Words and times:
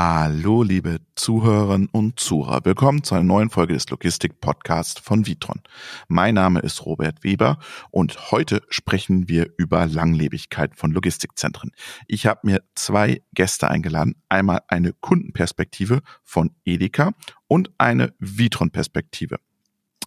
Hallo, 0.00 0.62
liebe 0.62 1.00
Zuhörerinnen 1.16 1.88
und 1.90 2.20
Zuhörer. 2.20 2.64
Willkommen 2.64 3.02
zu 3.02 3.16
einer 3.16 3.24
neuen 3.24 3.50
Folge 3.50 3.74
des 3.74 3.90
Logistik-Podcasts 3.90 5.00
von 5.00 5.26
Vitron. 5.26 5.60
Mein 6.06 6.36
Name 6.36 6.60
ist 6.60 6.86
Robert 6.86 7.24
Weber 7.24 7.58
und 7.90 8.30
heute 8.30 8.62
sprechen 8.68 9.28
wir 9.28 9.50
über 9.56 9.86
Langlebigkeit 9.86 10.76
von 10.76 10.92
Logistikzentren. 10.92 11.72
Ich 12.06 12.26
habe 12.26 12.42
mir 12.44 12.62
zwei 12.76 13.22
Gäste 13.34 13.68
eingeladen. 13.68 14.14
Einmal 14.28 14.60
eine 14.68 14.92
Kundenperspektive 14.92 16.02
von 16.22 16.52
Edeka 16.64 17.10
und 17.48 17.72
eine 17.76 18.14
Vitron-Perspektive. 18.20 19.40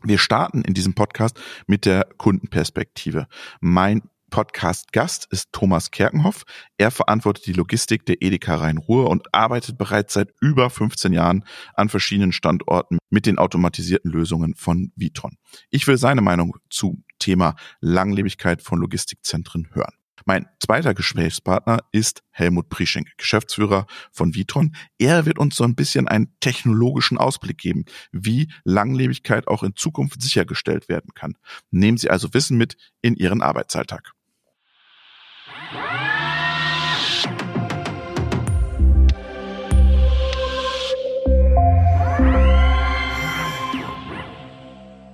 Wir 0.04 0.20
starten 0.20 0.62
in 0.62 0.74
diesem 0.74 0.94
Podcast 0.94 1.38
mit 1.68 1.86
der 1.86 2.08
Kundenperspektive. 2.18 3.28
Mein 3.60 4.04
Podcast-Gast 4.32 5.28
ist 5.30 5.50
Thomas 5.52 5.92
Kerkenhoff. 5.92 6.44
Er 6.78 6.90
verantwortet 6.90 7.46
die 7.46 7.54
Logistik 7.54 8.06
der 8.08 8.24
Edeka 8.24 8.56
Rhein-Ruhr 8.56 9.10
und 9.10 9.28
arbeitet 9.34 9.78
bereits 9.78 10.14
seit 10.16 10.30
über 10.42 10.72
15 10.72 11.14
Jahren 11.14 11.46
an 11.76 11.90
verschiedenen 11.90 12.32
Standorten 12.32 12.98
mit 13.12 13.28
den 13.28 13.38
automatisierten 13.38 14.10
Lösungen 14.10 14.56
von 14.56 14.92
Vitron. 14.96 15.38
Ich 15.70 15.86
will 15.86 15.98
seine 15.98 16.22
Meinung 16.22 16.56
zu 16.72 17.04
Thema 17.20 17.56
Langlebigkeit 17.82 18.64
von 18.64 18.80
Logistikzentren 18.80 19.68
hören. 19.74 19.94
Mein 20.26 20.48
zweiter 20.60 20.94
Gesprächspartner 20.94 21.80
ist 21.92 22.22
Helmut 22.30 22.70
Prieschenk, 22.70 23.10
Geschäftsführer 23.18 23.88
von 24.12 24.36
Vitron. 24.36 24.76
Er 24.98 25.26
wird 25.26 25.40
uns 25.40 25.56
so 25.56 25.64
ein 25.64 25.76
bisschen 25.76 26.08
einen 26.08 26.36
technologischen 26.40 27.18
Ausblick 27.18 27.58
geben, 27.58 27.86
wie 28.12 28.52
Langlebigkeit 28.64 29.48
auch 29.48 29.64
in 29.64 29.76
Zukunft 29.76 30.22
sichergestellt 30.22 30.90
werden 30.90 31.14
kann. 31.16 31.34
Nehmen 31.72 31.98
Sie 31.98 32.10
also 32.10 32.34
Wissen 32.34 32.58
mit 32.58 32.78
in 33.02 33.16
Ihren 33.16 33.42
Arbeitsalltag. 33.42 34.14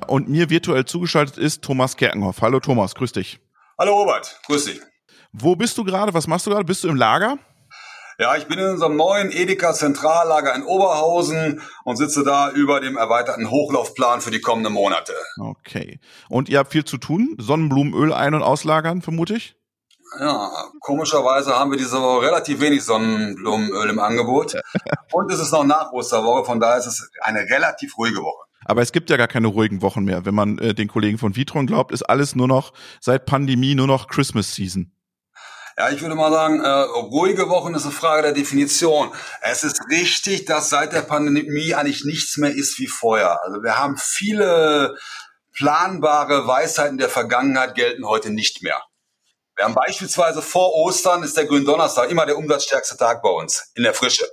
Und 0.07 0.29
mir 0.29 0.49
virtuell 0.49 0.85
zugeschaltet 0.85 1.37
ist 1.37 1.61
Thomas 1.63 1.95
Kerkenhoff. 1.95 2.41
Hallo 2.41 2.59
Thomas, 2.59 2.95
grüß 2.95 3.11
dich. 3.11 3.39
Hallo 3.77 3.99
Robert, 3.99 4.39
grüß 4.47 4.65
dich. 4.65 4.81
Wo 5.31 5.55
bist 5.55 5.77
du 5.77 5.83
gerade? 5.83 6.15
Was 6.15 6.25
machst 6.25 6.47
du 6.47 6.49
gerade? 6.49 6.65
Bist 6.65 6.83
du 6.83 6.87
im 6.87 6.95
Lager? 6.95 7.37
Ja, 8.17 8.35
ich 8.35 8.47
bin 8.47 8.57
in 8.57 8.69
unserem 8.69 8.95
neuen 8.95 9.31
Edeka 9.31 9.73
Zentrallager 9.73 10.55
in 10.55 10.63
Oberhausen 10.63 11.61
und 11.83 11.97
sitze 11.97 12.23
da 12.23 12.49
über 12.49 12.79
dem 12.79 12.97
erweiterten 12.97 13.51
Hochlaufplan 13.51 14.21
für 14.21 14.31
die 14.31 14.41
kommenden 14.41 14.73
Monate. 14.73 15.13
Okay. 15.39 15.99
Und 16.29 16.49
ihr 16.49 16.57
habt 16.57 16.71
viel 16.71 16.83
zu 16.83 16.97
tun? 16.97 17.35
Sonnenblumenöl 17.37 18.11
ein- 18.11 18.33
und 18.33 18.41
auslagern, 18.41 19.03
vermute 19.03 19.35
ich? 19.35 19.55
Ja, 20.19 20.51
komischerweise 20.79 21.55
haben 21.55 21.71
wir 21.71 21.77
diese 21.77 22.01
Woche 22.01 22.25
relativ 22.27 22.59
wenig 22.59 22.83
Sonnenblumenöl 22.83 23.89
im 23.89 23.99
Angebot. 23.99 24.55
und 25.11 25.31
es 25.31 25.39
ist 25.39 25.51
noch 25.51 25.63
nach 25.63 25.91
Osterwoche, 25.91 26.45
von 26.45 26.59
daher 26.59 26.77
ist 26.77 26.87
es 26.87 27.09
eine 27.21 27.41
relativ 27.41 27.97
ruhige 27.97 28.19
Woche. 28.19 28.47
Aber 28.65 28.81
es 28.81 28.91
gibt 28.91 29.09
ja 29.09 29.17
gar 29.17 29.27
keine 29.27 29.47
ruhigen 29.47 29.81
Wochen 29.81 30.03
mehr. 30.03 30.25
Wenn 30.25 30.35
man 30.35 30.57
äh, 30.57 30.73
den 30.73 30.87
Kollegen 30.87 31.17
von 31.17 31.35
Vitron 31.35 31.67
glaubt, 31.67 31.91
ist 31.91 32.03
alles 32.03 32.35
nur 32.35 32.47
noch 32.47 32.73
seit 32.99 33.25
Pandemie 33.25 33.75
nur 33.75 33.87
noch 33.87 34.07
Christmas 34.07 34.55
Season. 34.55 34.91
Ja, 35.77 35.91
ich 35.91 36.01
würde 36.01 36.15
mal 36.15 36.31
sagen, 36.31 36.59
äh, 36.59 36.67
ruhige 36.67 37.49
Wochen 37.49 37.75
ist 37.75 37.83
eine 37.83 37.91
Frage 37.91 38.23
der 38.23 38.31
Definition. 38.31 39.11
Es 39.41 39.63
ist 39.63 39.79
richtig, 39.91 40.45
dass 40.45 40.69
seit 40.69 40.91
der 40.91 41.03
Pandemie 41.03 41.75
eigentlich 41.75 42.03
nichts 42.03 42.37
mehr 42.37 42.51
ist 42.51 42.79
wie 42.79 42.87
vorher. 42.87 43.43
Also 43.43 43.61
wir 43.61 43.77
haben 43.77 43.95
viele 43.95 44.95
planbare 45.53 46.47
Weisheiten 46.47 46.97
der 46.97 47.09
Vergangenheit 47.09 47.75
gelten 47.75 48.07
heute 48.07 48.31
nicht 48.31 48.63
mehr. 48.63 48.81
Wir 49.57 49.65
haben 49.65 49.73
beispielsweise 49.73 50.43
vor 50.43 50.73
Ostern 50.75 51.23
ist 51.23 51.35
der 51.35 51.45
Gründonnerstag 51.45 52.11
immer 52.11 52.27
der 52.27 52.37
umsatzstärkste 52.37 52.95
Tag 52.95 53.23
bei 53.23 53.29
uns 53.29 53.71
in 53.73 53.81
der 53.81 53.95
Frische. 53.95 54.23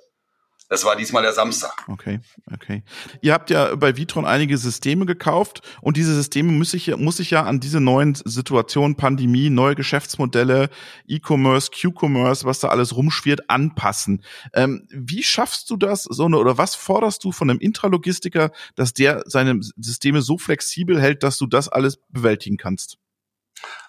Das 0.69 0.85
war 0.85 0.97
diesmal 0.97 1.23
der 1.23 1.33
Samstag. 1.33 1.85
Okay, 1.89 2.21
okay. 2.53 2.83
Ihr 3.23 3.33
habt 3.33 3.49
ja 3.49 3.75
bei 3.77 3.97
Vitron 3.97 4.27
einige 4.27 4.59
Systeme 4.59 5.07
gekauft 5.07 5.63
und 5.81 5.97
diese 5.97 6.15
Systeme 6.15 6.53
muss 6.53 6.75
ich, 6.75 6.95
muss 6.97 7.21
ich 7.21 7.31
ja 7.31 7.43
an 7.43 7.61
diese 7.61 7.81
neuen 7.81 8.15
Situationen, 8.15 8.97
Pandemie, 8.97 9.51
neue 9.51 9.75
Geschäftsmodelle, 9.75 10.69
E-Commerce, 11.07 11.71
Q-Commerce, 11.71 12.45
was 12.45 12.61
da 12.61 12.69
alles 12.69 12.97
rumschwirrt, 12.97 13.49
anpassen. 13.49 14.25
Ähm, 14.53 14.87
wie 14.91 15.23
schaffst 15.23 15.71
du 15.71 15.77
das 15.77 16.05
so 16.05 16.25
eine, 16.27 16.39
oder 16.39 16.59
was 16.59 16.75
forderst 16.75 17.25
du 17.25 17.33
von 17.33 17.51
einem 17.51 17.61
Intralogistiker, 17.61 18.51
dass 18.75 18.93
der 18.95 19.23
seine 19.27 19.61
Systeme 19.77 20.23
so 20.23 20.39
flexibel 20.39 21.01
hält, 21.01 21.23
dass 21.23 21.39
du 21.39 21.47
das 21.47 21.69
alles 21.69 21.99
bewältigen 22.09 22.57
kannst? 22.57 22.99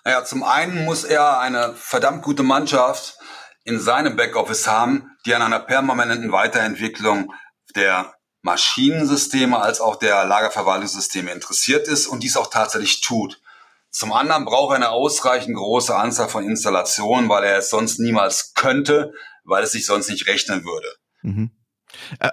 Naja, 0.04 0.24
zum 0.24 0.44
einen 0.44 0.86
muss 0.86 1.04
er 1.04 1.40
eine 1.40 1.74
verdammt 1.76 2.24
gute 2.24 2.44
Mannschaft 2.44 3.18
in 3.64 3.80
seinem 3.80 4.16
Backoffice 4.16 4.68
haben, 4.68 5.12
die 5.26 5.34
an 5.34 5.42
einer 5.42 5.60
permanenten 5.60 6.32
Weiterentwicklung 6.32 7.34
der 7.76 8.14
Maschinensysteme 8.44 9.60
als 9.60 9.82
auch 9.82 9.96
der 9.96 10.24
Lagerverwaltungssysteme 10.26 11.32
interessiert 11.32 11.88
ist 11.88 12.06
und 12.06 12.22
dies 12.22 12.38
auch 12.38 12.52
tatsächlich 12.52 13.02
tut. 13.02 13.42
Zum 13.90 14.14
anderen 14.14 14.46
braucht 14.46 14.74
er 14.74 14.76
eine 14.76 14.90
ausreichend 14.90 15.56
große 15.56 15.96
Anzahl 15.96 16.30
von 16.30 16.44
Installationen, 16.44 17.28
weil 17.28 17.44
er 17.44 17.58
es 17.58 17.70
sonst 17.70 18.00
niemals 18.00 18.54
könnte, 18.54 19.14
weil 19.46 19.64
es 19.64 19.72
sich 19.72 19.86
sonst 19.86 20.10
nicht 20.10 20.28
rechnen 20.28 20.64
würde. 20.64 20.88
Mhm. 21.24 21.52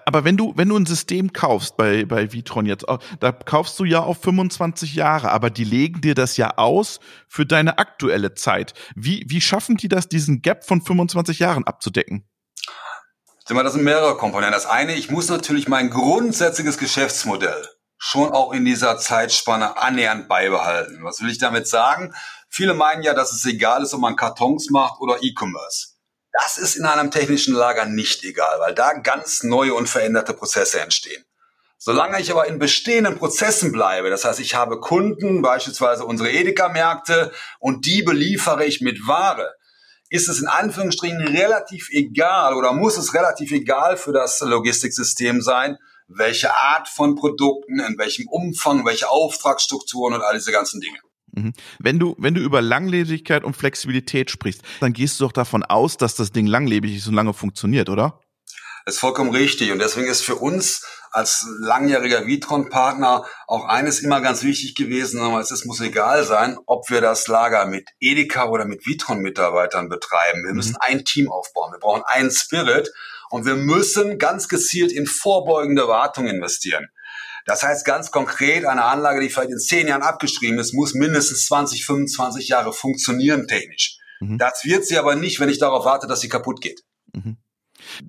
Aber 0.07 0.25
wenn 0.25 0.37
du, 0.37 0.53
wenn 0.57 0.69
du 0.69 0.77
ein 0.77 0.87
System 0.87 1.33
kaufst 1.33 1.77
bei, 1.77 2.05
bei 2.05 2.33
Vitron 2.33 2.67
jetzt, 2.67 2.85
da 3.21 3.33
kaufst 3.33 3.79
du 3.79 3.85
ja 3.85 4.01
auf 4.01 4.23
25 4.23 4.95
Jahre, 4.95 5.31
aber 5.31 5.51
die 5.51 5.65
legen 5.65 6.01
dir 6.01 6.15
das 6.15 6.37
ja 6.37 6.57
aus 6.57 7.01
für 7.29 7.47
deine 7.47 7.79
aktuelle 7.79 8.35
Zeit. 8.35 8.75
Wie, 8.95 9.25
wie 9.29 9.41
schaffen 9.41 9.77
die 9.77 9.89
das, 9.89 10.09
diesen 10.09 10.43
Gap 10.43 10.65
von 10.65 10.83
25 10.83 11.39
Jahren 11.39 11.65
abzudecken? 11.65 12.25
Das 13.47 13.73
sind 13.73 13.85
mehrere 13.85 14.17
Komponenten. 14.17 14.55
Das 14.55 14.67
eine, 14.67 14.95
ich 14.95 15.11
muss 15.11 15.29
natürlich 15.29 15.69
mein 15.69 15.91
grundsätzliches 15.91 16.79
Geschäftsmodell 16.79 17.67
schon 18.05 18.33
auch 18.33 18.53
in 18.53 18.65
dieser 18.65 18.99
Zeitspanne 18.99 19.77
annähernd 19.77 20.29
beibehalten. 20.29 21.05
Was 21.05 21.21
will 21.21 21.31
ich 21.31 21.39
damit 21.39 21.69
sagen? 21.69 22.13
Viele 22.49 22.75
meinen 22.75 23.03
ja, 23.03 23.15
dass 23.15 23.33
es 23.33 23.45
egal 23.45 23.83
ist, 23.83 23.95
ob 23.95 24.01
man 24.01 24.17
Kartons 24.17 24.71
macht 24.71 25.01
oder 25.01 25.23
E-Commerce. 25.23 25.92
Das 26.33 26.57
ist 26.57 26.77
in 26.77 26.87
einem 26.87 27.11
technischen 27.11 27.55
Lager 27.55 27.85
nicht 27.85 28.25
egal, 28.25 28.59
weil 28.61 28.75
da 28.75 28.95
ganz 28.95 29.43
neue 29.43 29.75
und 29.75 29.89
veränderte 29.89 30.33
Prozesse 30.33 30.81
entstehen. 30.81 31.25
Solange 31.77 32.21
ich 32.21 32.31
aber 32.31 32.47
in 32.47 32.59
bestehenden 32.59 33.19
Prozessen 33.19 33.73
bleibe, 33.73 34.09
das 34.09 34.25
heißt, 34.25 34.41
ich 34.41 34.55
habe 34.55 34.81
Kunden, 34.81 35.43
beispielsweise 35.43 36.05
unsere 36.05 36.31
Edeka-Märkte, 36.31 37.33
und 37.59 37.87
die 37.87 38.03
beliefere 38.03 38.65
ich 38.65 38.81
mit 38.81 39.07
Ware, 39.07 39.53
ist 40.09 40.29
es 40.29 40.41
in 40.41 40.47
Anführungsstrichen 40.47 41.21
relativ 41.21 41.89
egal 41.91 42.55
oder 42.55 42.73
muss 42.73 42.97
es 42.97 43.15
relativ 43.15 43.51
egal 43.51 43.97
für 43.97 44.13
das 44.13 44.41
Logistiksystem 44.41 45.43
sein, 45.43 45.77
welche 46.07 46.55
Art 46.55 46.89
von 46.89 47.17
Produkten, 47.17 47.81
in 47.81 47.99
welchem 47.99 48.29
Umfang, 48.29 48.85
welche 48.87 49.09
Auftragsstrukturen 49.09 50.15
und 50.15 50.23
all 50.23 50.35
diese 50.35 50.53
ganzen 50.53 50.81
Dinge. 50.81 50.99
Mhm. 51.33 51.53
Wenn 51.79 51.99
du, 51.99 52.15
wenn 52.19 52.35
du 52.35 52.41
über 52.41 52.63
Langlebigkeit 52.63 53.45
und 53.45 53.57
Flexibilität 53.57 54.31
sprichst, 54.31 54.63
dann 54.81 54.93
gehst 54.93 55.19
du 55.19 55.25
doch 55.25 55.33
davon 55.33 55.63
aus, 55.63 55.97
dass 55.97 56.15
das 56.15 56.33
Ding 56.33 56.47
langlebig 56.47 56.97
ist 56.97 57.07
und 57.09 57.15
lange 57.15 57.35
funktioniert, 57.35 57.89
oder? 57.89 58.21
Das 58.85 58.95
ist 58.95 59.01
vollkommen 59.01 59.31
richtig. 59.31 59.71
Und 59.71 59.79
deswegen 59.79 60.09
ist 60.09 60.23
für 60.23 60.37
uns 60.37 60.85
als 61.13 61.47
langjähriger 61.61 62.27
Vitron-Partner 62.27 63.25
auch 63.47 63.67
eines 63.67 64.01
immer 64.01 64.21
ganz 64.21 64.43
wichtig 64.43 64.75
gewesen. 64.75 65.21
Es 65.39 65.65
muss 65.65 65.81
egal 65.81 66.25
sein, 66.25 66.59
ob 66.67 66.91
wir 66.91 67.01
das 67.01 67.29
Lager 67.29 67.67
mit 67.67 67.89
Edeka 68.01 68.49
oder 68.49 68.65
mit 68.65 68.87
Vitron-Mitarbeitern 68.87 69.89
betreiben. 69.89 70.45
Wir 70.45 70.55
müssen 70.55 70.73
mhm. 70.73 70.79
ein 70.81 71.05
Team 71.05 71.31
aufbauen. 71.31 71.73
Wir 71.73 71.79
brauchen 71.79 72.03
einen 72.07 72.31
Spirit 72.31 72.91
und 73.31 73.47
wir 73.47 73.57
müssen 73.57 74.19
ganz 74.19 74.49
gezielt 74.49 74.91
in 74.91 75.07
vorbeugende 75.07 75.87
Wartung 75.87 76.27
investieren. 76.27 76.89
Das 77.47 77.63
heißt 77.63 77.85
ganz 77.85 78.11
konkret, 78.11 78.65
eine 78.65 78.85
Anlage, 78.85 79.21
die 79.21 79.29
vielleicht 79.29 79.51
in 79.51 79.59
zehn 79.59 79.89
Jahren 79.89 80.03
abgeschrieben 80.03 80.59
ist, 80.59 80.75
muss 80.75 80.95
mindestens 80.95 81.47
20, 81.47 81.85
25 81.85 82.49
Jahre 82.49 82.73
funktionieren 82.73 83.47
technisch. 83.49 83.99
Mhm. 84.21 84.39
Das 84.39 84.65
wird 84.65 84.87
sie 84.87 84.99
aber 84.99 85.17
nicht, 85.17 85.41
wenn 85.41 85.49
ich 85.49 85.59
darauf 85.59 85.85
warte, 85.85 86.07
dass 86.07 86.21
sie 86.21 86.29
kaputt 86.29 86.61
geht. 86.61 86.83
Mhm. 87.13 87.37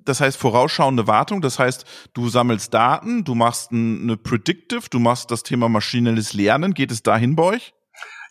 Das 0.04 0.20
heißt 0.20 0.36
vorausschauende 0.36 1.08
Wartung, 1.08 1.40
das 1.40 1.58
heißt, 1.58 1.84
du 2.14 2.28
sammelst 2.28 2.72
Daten, 2.72 3.24
du 3.24 3.34
machst 3.34 3.72
eine 3.72 4.16
Predictive, 4.16 4.88
du 4.88 5.00
machst 5.00 5.30
das 5.32 5.42
Thema 5.42 5.68
maschinelles 5.68 6.32
Lernen. 6.32 6.74
Geht 6.74 6.92
es 6.92 7.02
dahin 7.02 7.34
bei 7.34 7.42
euch? 7.42 7.74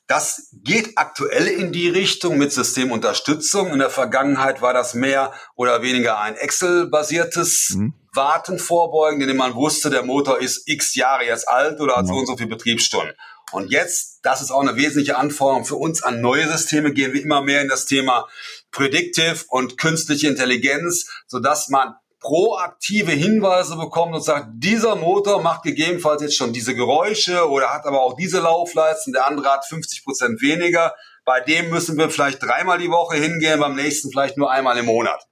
Das 0.08 0.50
geht 0.64 0.98
aktuell 0.98 1.48
in 1.48 1.72
die 1.72 1.90
Richtung 1.90 2.38
mit 2.38 2.52
Systemunterstützung. 2.52 3.72
In 3.72 3.80
der 3.80 3.90
Vergangenheit 3.90 4.62
war 4.62 4.74
das 4.74 4.94
mehr 4.94 5.34
oder 5.56 5.82
weniger 5.82 6.20
ein 6.20 6.36
Excel-basiertes 6.36 7.76
mhm. 7.76 7.94
Warten 8.14 8.60
vorbeugen, 8.60 9.22
indem 9.22 9.38
man 9.38 9.56
wusste, 9.56 9.90
der 9.90 10.04
Motor 10.04 10.40
ist 10.40 10.68
x 10.68 10.96
Jahre 10.96 11.26
jetzt 11.26 11.48
alt 11.48 11.80
oder 11.80 11.96
hat 11.96 12.08
so 12.08 12.14
und 12.14 12.26
so 12.26 12.38
viele 12.38 12.50
Betriebsstunden. 12.50 13.16
Und 13.52 13.72
jetzt, 13.72 14.20
das 14.24 14.42
ist 14.42 14.52
auch 14.52 14.62
eine 14.62 14.76
wesentliche 14.76 15.18
Anforderung 15.18 15.66
für 15.66 15.76
uns 15.76 16.02
an 16.02 16.22
neue 16.22 16.48
Systeme, 16.48 16.92
gehen 16.92 17.14
wir 17.14 17.22
immer 17.22 17.42
mehr 17.42 17.62
in 17.62 17.68
das 17.68 17.86
Thema 17.86 18.28
Predictive 18.72 19.46
und 19.50 19.78
künstliche 19.78 20.28
Intelligenz, 20.28 21.08
sodass 21.28 21.70
man 21.70 21.94
proaktive 22.20 23.12
Hinweise 23.12 23.76
bekommt 23.76 24.16
und 24.16 24.24
sagt, 24.24 24.48
dieser 24.54 24.96
Motor 24.96 25.42
macht 25.42 25.64
gegebenenfalls 25.64 26.22
jetzt 26.22 26.38
schon 26.38 26.54
diese 26.54 26.74
Geräusche 26.74 27.50
oder 27.50 27.74
hat 27.74 27.86
aber 27.86 28.02
auch 28.02 28.16
diese 28.16 28.40
Laufleisten, 28.40 29.14
der 29.14 29.28
andere 29.28 29.50
hat 29.50 29.66
50 29.66 30.04
Prozent 30.06 30.42
weniger. 30.42 30.96
Bei 31.26 31.42
dem 31.42 31.70
müssen 31.70 31.98
wir 31.98 32.10
vielleicht 32.10 32.42
dreimal 32.42 32.80
die 32.80 32.90
Woche 32.90 33.18
hingehen, 33.18 33.60
beim 33.60 33.76
nächsten 33.76 34.10
vielleicht 34.10 34.38
nur 34.38 34.50
einmal 34.50 34.78
im 34.78 34.86
Monat. 34.86 35.28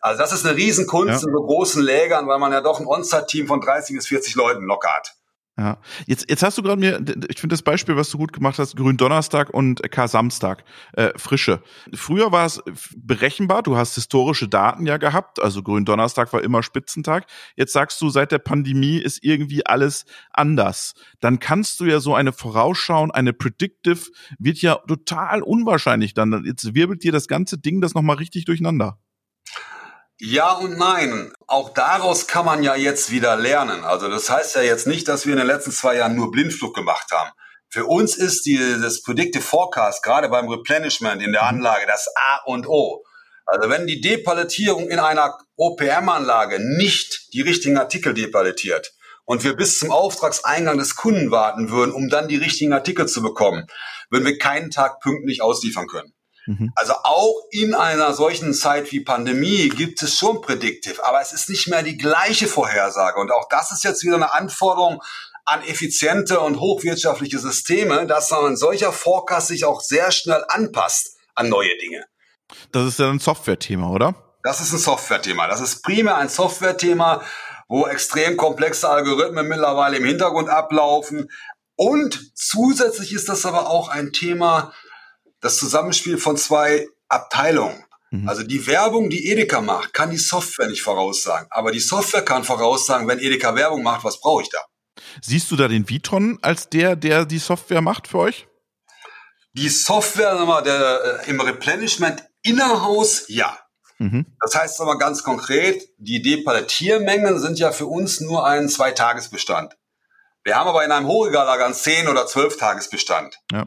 Also 0.00 0.18
das 0.18 0.32
ist 0.32 0.46
eine 0.46 0.56
Riesenkunst 0.56 1.22
ja. 1.22 1.28
in 1.28 1.34
so 1.34 1.42
großen 1.42 1.82
Lägern, 1.82 2.26
weil 2.26 2.38
man 2.38 2.52
ja 2.52 2.60
doch 2.60 2.80
ein 2.80 2.86
On-Site-Team 2.86 3.46
von 3.46 3.60
30 3.60 3.96
bis 3.96 4.06
40 4.06 4.34
Leuten 4.34 4.64
locker 4.64 4.88
hat. 4.88 5.14
Ja, 5.60 5.76
jetzt, 6.06 6.30
jetzt 6.30 6.42
hast 6.42 6.56
du 6.56 6.62
gerade 6.62 6.80
mir, 6.80 7.04
ich 7.28 7.38
finde 7.38 7.52
das 7.52 7.60
Beispiel, 7.60 7.94
was 7.94 8.08
du 8.08 8.16
gut 8.16 8.32
gemacht 8.32 8.58
hast, 8.58 8.76
Gründonnerstag 8.76 9.50
und 9.50 9.82
K-Samstag, 9.82 10.64
äh, 10.94 11.10
frische. 11.16 11.62
Früher 11.92 12.32
war 12.32 12.46
es 12.46 12.62
berechenbar, 12.96 13.62
du 13.62 13.76
hast 13.76 13.94
historische 13.94 14.48
Daten 14.48 14.86
ja 14.86 14.96
gehabt, 14.96 15.38
also 15.38 15.62
Gründonnerstag 15.62 16.32
war 16.32 16.42
immer 16.42 16.62
Spitzentag. 16.62 17.26
Jetzt 17.56 17.74
sagst 17.74 18.00
du, 18.00 18.08
seit 18.08 18.32
der 18.32 18.38
Pandemie 18.38 18.96
ist 18.96 19.22
irgendwie 19.22 19.66
alles 19.66 20.06
anders. 20.30 20.94
Dann 21.20 21.40
kannst 21.40 21.78
du 21.80 21.84
ja 21.84 22.00
so 22.00 22.14
eine 22.14 22.32
Vorausschauen, 22.32 23.10
eine 23.10 23.34
Predictive, 23.34 24.06
wird 24.38 24.62
ja 24.62 24.76
total 24.76 25.42
unwahrscheinlich 25.42 26.14
dann. 26.14 26.42
Jetzt 26.46 26.74
wirbelt 26.74 27.04
dir 27.04 27.12
das 27.12 27.28
ganze 27.28 27.58
Ding 27.58 27.82
das 27.82 27.92
nochmal 27.92 28.16
richtig 28.16 28.46
durcheinander. 28.46 28.98
Ja 30.22 30.52
und 30.52 30.76
nein. 30.76 31.32
Auch 31.46 31.70
daraus 31.70 32.26
kann 32.26 32.44
man 32.44 32.62
ja 32.62 32.76
jetzt 32.76 33.10
wieder 33.10 33.36
lernen. 33.36 33.84
Also 33.84 34.08
das 34.08 34.28
heißt 34.28 34.54
ja 34.54 34.60
jetzt 34.60 34.86
nicht, 34.86 35.08
dass 35.08 35.24
wir 35.24 35.32
in 35.32 35.38
den 35.38 35.46
letzten 35.46 35.72
zwei 35.72 35.96
Jahren 35.96 36.14
nur 36.14 36.30
Blindflug 36.30 36.74
gemacht 36.74 37.10
haben. 37.10 37.30
Für 37.70 37.86
uns 37.86 38.16
ist 38.16 38.44
die, 38.44 38.58
das 38.82 39.00
Predictive 39.00 39.42
Forecast 39.42 40.02
gerade 40.02 40.28
beim 40.28 40.46
Replenishment 40.46 41.22
in 41.22 41.32
der 41.32 41.42
mhm. 41.44 41.48
Anlage 41.48 41.86
das 41.86 42.06
A 42.14 42.42
und 42.44 42.68
O. 42.68 43.02
Also 43.46 43.70
wenn 43.70 43.86
die 43.86 44.02
Depaletierung 44.02 44.90
in 44.90 44.98
einer 44.98 45.38
OPM-Anlage 45.56 46.58
nicht 46.76 47.32
die 47.32 47.40
richtigen 47.40 47.78
Artikel 47.78 48.12
depaletiert 48.12 48.92
und 49.24 49.42
wir 49.42 49.56
bis 49.56 49.78
zum 49.78 49.90
Auftragseingang 49.90 50.76
des 50.76 50.96
Kunden 50.96 51.30
warten 51.30 51.70
würden, 51.70 51.92
um 51.92 52.10
dann 52.10 52.28
die 52.28 52.36
richtigen 52.36 52.74
Artikel 52.74 53.08
zu 53.08 53.22
bekommen, 53.22 53.66
würden 54.10 54.26
wir 54.26 54.36
keinen 54.36 54.70
Tag 54.70 55.00
pünktlich 55.00 55.40
ausliefern 55.40 55.86
können. 55.86 56.12
Mhm. 56.46 56.72
Also 56.74 56.94
auch 57.02 57.34
in 57.50 57.74
einer 57.74 58.12
solchen 58.14 58.54
Zeit 58.54 58.90
wie 58.92 59.00
Pandemie 59.00 59.68
gibt 59.68 60.02
es 60.02 60.16
schon 60.16 60.40
Predictive, 60.40 61.04
aber 61.04 61.20
es 61.20 61.32
ist 61.32 61.48
nicht 61.48 61.68
mehr 61.68 61.82
die 61.82 61.96
gleiche 61.96 62.46
Vorhersage. 62.46 63.20
Und 63.20 63.30
auch 63.32 63.48
das 63.48 63.70
ist 63.70 63.84
jetzt 63.84 64.02
wieder 64.04 64.16
eine 64.16 64.32
Anforderung 64.32 65.02
an 65.44 65.62
effiziente 65.62 66.40
und 66.40 66.60
hochwirtschaftliche 66.60 67.38
Systeme, 67.38 68.06
dass 68.06 68.30
man 68.30 68.46
ein 68.46 68.56
solcher 68.56 68.92
Forecast 68.92 69.48
sich 69.48 69.64
auch 69.64 69.80
sehr 69.80 70.12
schnell 70.12 70.44
anpasst 70.48 71.16
an 71.34 71.48
neue 71.48 71.76
Dinge. 71.82 72.04
Das 72.72 72.86
ist 72.86 72.98
ja 72.98 73.10
ein 73.10 73.18
Software-Thema, 73.18 73.90
oder? 73.90 74.14
Das 74.42 74.60
ist 74.60 74.72
ein 74.72 74.78
Software-Thema. 74.78 75.46
Das 75.46 75.60
ist 75.60 75.82
primär 75.82 76.16
ein 76.16 76.28
Software-Thema, 76.28 77.22
wo 77.68 77.86
extrem 77.86 78.36
komplexe 78.36 78.88
Algorithmen 78.88 79.46
mittlerweile 79.46 79.96
im 79.96 80.04
Hintergrund 80.04 80.48
ablaufen. 80.48 81.30
Und 81.76 82.32
zusätzlich 82.34 83.12
ist 83.12 83.28
das 83.28 83.46
aber 83.46 83.70
auch 83.70 83.88
ein 83.88 84.12
Thema, 84.12 84.72
das 85.40 85.56
Zusammenspiel 85.56 86.18
von 86.18 86.36
zwei 86.36 86.86
Abteilungen. 87.08 87.84
Mhm. 88.10 88.28
Also 88.28 88.42
die 88.42 88.66
Werbung, 88.66 89.10
die 89.10 89.28
Edeka 89.28 89.60
macht, 89.60 89.94
kann 89.94 90.10
die 90.10 90.18
Software 90.18 90.68
nicht 90.68 90.82
voraussagen. 90.82 91.46
Aber 91.50 91.70
die 91.72 91.80
Software 91.80 92.22
kann 92.22 92.44
voraussagen, 92.44 93.08
wenn 93.08 93.18
Edeka 93.18 93.54
Werbung 93.54 93.82
macht, 93.82 94.04
was 94.04 94.20
brauche 94.20 94.42
ich 94.42 94.50
da? 94.50 94.58
Siehst 95.22 95.50
du 95.50 95.56
da 95.56 95.68
den 95.68 95.88
Vitron 95.88 96.38
als 96.42 96.68
der, 96.68 96.96
der 96.96 97.24
die 97.24 97.38
Software 97.38 97.80
macht 97.80 98.08
für 98.08 98.18
euch? 98.18 98.46
Die 99.52 99.68
Software 99.68 100.34
mal, 100.44 100.62
der, 100.62 101.22
äh, 101.26 101.30
im 101.30 101.40
Replenishment 101.40 102.24
innerhaus, 102.42 103.24
ja. 103.28 103.58
Mhm. 103.98 104.26
Das 104.40 104.54
heißt 104.54 104.80
aber 104.80 104.98
ganz 104.98 105.22
konkret, 105.22 105.82
die 105.98 106.22
Depalettiermengen 106.22 107.38
sind 107.38 107.58
ja 107.58 107.72
für 107.72 107.86
uns 107.86 108.20
nur 108.20 108.46
ein 108.46 108.68
Zweitagesbestand. 108.68 109.76
Wir 110.42 110.56
haben 110.56 110.68
aber 110.68 110.84
in 110.84 110.92
einem 110.92 111.06
Hochregallager 111.06 111.66
einen 111.66 111.74
10- 111.74 112.08
oder 112.08 112.26
12-Tagesbestand. 112.26 113.36
Ja. 113.52 113.66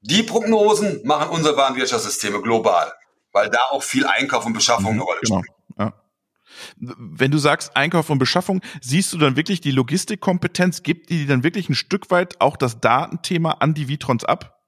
Die 0.00 0.22
Prognosen 0.22 1.00
machen 1.04 1.30
unsere 1.30 1.56
Warenwirtschaftssysteme 1.56 2.40
global, 2.40 2.92
weil 3.32 3.50
da 3.50 3.58
auch 3.70 3.82
viel 3.82 4.06
Einkauf 4.06 4.46
und 4.46 4.52
Beschaffung 4.52 4.92
eine 4.92 5.02
Rolle 5.02 5.20
genau. 5.22 5.42
spielt. 5.42 5.56
Ja. 5.78 5.92
Wenn 6.76 7.30
du 7.30 7.38
sagst 7.38 7.76
Einkauf 7.76 8.10
und 8.10 8.18
Beschaffung, 8.18 8.62
siehst 8.80 9.12
du 9.12 9.18
dann 9.18 9.36
wirklich 9.36 9.60
die 9.60 9.70
Logistikkompetenz, 9.70 10.82
gibt 10.82 11.10
die 11.10 11.26
dann 11.26 11.44
wirklich 11.44 11.68
ein 11.68 11.74
Stück 11.74 12.10
weit 12.10 12.40
auch 12.40 12.56
das 12.56 12.80
Datenthema 12.80 13.52
an 13.60 13.74
die 13.74 13.88
Vitrons 13.88 14.24
ab? 14.24 14.58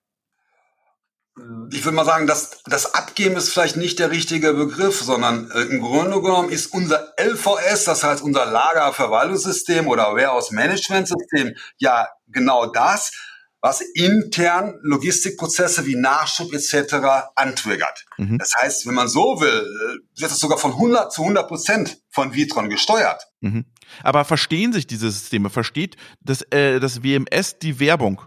Ich 1.71 1.85
würde 1.85 1.97
mal 1.97 2.05
sagen, 2.05 2.27
dass 2.27 2.63
das 2.65 2.95
Abgeben 2.95 3.37
ist 3.37 3.51
vielleicht 3.51 3.77
nicht 3.77 3.99
der 3.99 4.11
richtige 4.11 4.53
Begriff, 4.53 5.01
sondern 5.01 5.51
äh, 5.53 5.61
im 5.63 5.81
Grunde 5.81 6.21
genommen 6.21 6.51
ist 6.51 6.67
unser 6.67 7.15
LVS, 7.19 7.85
das 7.85 8.03
heißt 8.03 8.23
unser 8.23 8.47
Lagerverwaltungssystem 8.47 9.87
oder 9.87 10.15
Warehouse 10.15 10.51
Management 10.51 11.09
System, 11.09 11.55
ja 11.79 12.09
genau 12.27 12.67
das, 12.67 13.13
was 13.61 13.83
intern 13.95 14.79
Logistikprozesse 14.83 15.87
wie 15.87 15.97
Nachschub 15.97 16.53
etc. 16.53 16.95
antriggert. 17.35 18.07
Mhm. 18.17 18.39
Das 18.39 18.53
heißt, 18.61 18.87
wenn 18.87 18.95
man 18.95 19.09
so 19.09 19.41
will, 19.41 20.01
wird 20.17 20.31
es 20.31 20.39
sogar 20.39 20.59
von 20.59 20.73
100 20.73 21.13
zu 21.13 21.23
100 21.23 21.49
Prozent 21.49 21.99
von 22.11 22.35
Vitron 22.35 22.71
gesteuert. 22.71 23.27
Mhm. 23.41 23.67
Aber 24.03 24.25
verstehen 24.25 24.73
sich 24.73 24.87
diese 24.87 25.11
Systeme? 25.11 25.51
Versteht 25.51 25.97
das, 26.21 26.43
äh, 26.51 26.81
das 26.81 27.03
WMS 27.03 27.59
die 27.59 27.81
Werbung? 27.81 28.23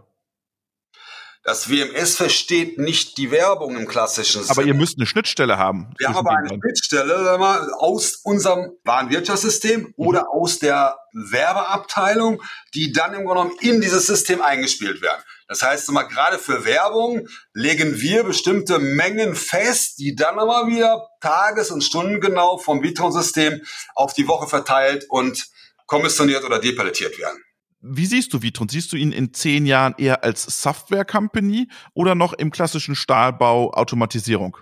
Das 1.46 1.70
WMS 1.70 2.16
versteht 2.16 2.78
nicht 2.78 3.18
die 3.18 3.30
Werbung 3.30 3.76
im 3.76 3.86
klassischen 3.86 4.44
Sinne. 4.44 4.52
Aber 4.52 4.64
ihr 4.64 4.74
müsst 4.74 4.98
eine 4.98 5.06
Schnittstelle 5.06 5.58
haben. 5.58 5.94
Wir 5.98 6.08
haben 6.08 6.16
aber 6.16 6.38
eine 6.38 6.48
Schnittstelle 6.48 7.38
mal, 7.38 7.70
aus 7.74 8.22
unserem 8.24 8.72
Warenwirtschaftssystem 8.86 9.82
mhm. 9.82 9.94
oder 9.98 10.30
aus 10.32 10.60
der 10.60 10.96
Werbeabteilung, 11.12 12.42
die 12.74 12.94
dann 12.94 13.14
im 13.14 13.26
Grunde 13.26 13.44
genommen 13.44 13.58
in 13.60 13.82
dieses 13.82 14.08
System 14.08 14.42
eingespielt 14.42 15.02
werden. 15.02 15.22
Das 15.50 15.62
heißt, 15.62 15.92
mal 15.92 16.04
gerade 16.04 16.40
für 16.40 16.64
Werbung 16.64 17.28
legen 17.54 18.00
wir 18.00 18.24
bestimmte 18.24 18.80
Mengen 18.80 19.36
fest, 19.36 20.00
die 20.00 20.16
dann 20.16 20.40
aber 20.40 20.68
wieder 20.68 21.10
tages- 21.20 21.72
und 21.72 21.84
stundengenau 21.84 22.58
vom 22.58 22.82
Vitron-System 22.82 23.62
auf 23.96 24.14
die 24.14 24.30
Woche 24.30 24.48
verteilt 24.48 25.06
und 25.10 25.46
kommissioniert 25.88 26.46
oder 26.46 26.60
depaletiert 26.60 27.20
werden. 27.20 27.44
Wie 27.86 28.06
siehst 28.06 28.34
du 28.34 28.42
Vitron? 28.42 28.70
Siehst 28.70 28.94
du 28.94 28.96
ihn 28.96 29.12
in 29.12 29.34
zehn 29.34 29.66
Jahren 29.66 29.94
eher 29.98 30.24
als 30.24 30.44
Software-Company 30.62 31.68
oder 31.94 32.16
noch 32.16 32.32
im 32.32 32.50
klassischen 32.50 32.96
Stahlbau 32.96 33.74
Automatisierung? 33.74 34.58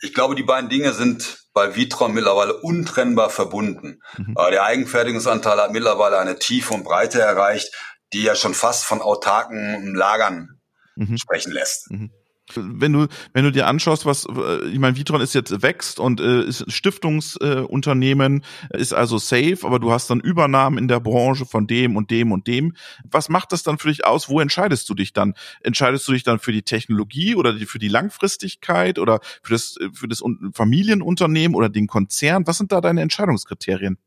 Ich 0.00 0.14
glaube, 0.14 0.36
die 0.36 0.44
beiden 0.44 0.70
Dinge 0.70 0.92
sind 0.92 1.44
bei 1.52 1.74
Vitron 1.74 2.14
mittlerweile 2.14 2.54
untrennbar 2.54 3.30
verbunden. 3.30 4.00
Mhm. 4.16 4.36
Äh, 4.38 4.50
der 4.52 4.64
Eigenfertigungsanteil 4.64 5.60
hat 5.60 5.72
mittlerweile 5.72 6.18
eine 6.18 6.38
Tiefe 6.38 6.72
und 6.72 6.84
Breite 6.84 7.20
erreicht, 7.20 7.74
die 8.12 8.22
ja 8.22 8.36
schon 8.36 8.54
fast 8.54 8.84
von 8.84 9.02
autarken 9.02 9.94
Lagern 9.94 10.60
mhm. 10.94 11.18
sprechen 11.18 11.50
lässt. 11.50 11.90
Mhm 11.90 12.10
wenn 12.56 12.92
du 12.92 13.06
wenn 13.32 13.44
du 13.44 13.52
dir 13.52 13.66
anschaust, 13.66 14.06
was 14.06 14.26
äh, 14.26 14.68
ich 14.68 14.78
meine, 14.78 14.96
Vitron 14.96 15.20
ist 15.20 15.34
jetzt 15.34 15.62
wächst 15.62 15.98
und 15.98 16.20
äh, 16.20 16.44
ist 16.44 16.70
Stiftungsunternehmen, 16.70 18.44
äh, 18.70 18.80
ist 18.80 18.92
also 18.92 19.18
safe, 19.18 19.58
aber 19.62 19.78
du 19.78 19.92
hast 19.92 20.10
dann 20.10 20.20
Übernahmen 20.20 20.78
in 20.78 20.88
der 20.88 21.00
Branche 21.00 21.46
von 21.46 21.66
dem 21.66 21.96
und 21.96 22.10
dem 22.10 22.32
und 22.32 22.46
dem. 22.46 22.74
Was 23.10 23.28
macht 23.28 23.52
das 23.52 23.62
dann 23.62 23.78
für 23.78 23.88
dich 23.88 24.04
aus? 24.04 24.28
Wo 24.28 24.40
entscheidest 24.40 24.88
du 24.88 24.94
dich 24.94 25.12
dann? 25.12 25.34
Entscheidest 25.60 26.06
du 26.08 26.12
dich 26.12 26.22
dann 26.22 26.38
für 26.38 26.52
die 26.52 26.62
Technologie 26.62 27.34
oder 27.34 27.52
die, 27.52 27.66
für 27.66 27.78
die 27.78 27.88
Langfristigkeit 27.88 28.98
oder 28.98 29.20
für 29.42 29.52
das 29.52 29.76
für 29.92 30.08
das 30.08 30.22
Familienunternehmen 30.54 31.54
oder 31.54 31.68
den 31.68 31.86
Konzern? 31.86 32.46
Was 32.46 32.58
sind 32.58 32.72
da 32.72 32.80
deine 32.80 33.02
Entscheidungskriterien? 33.02 33.98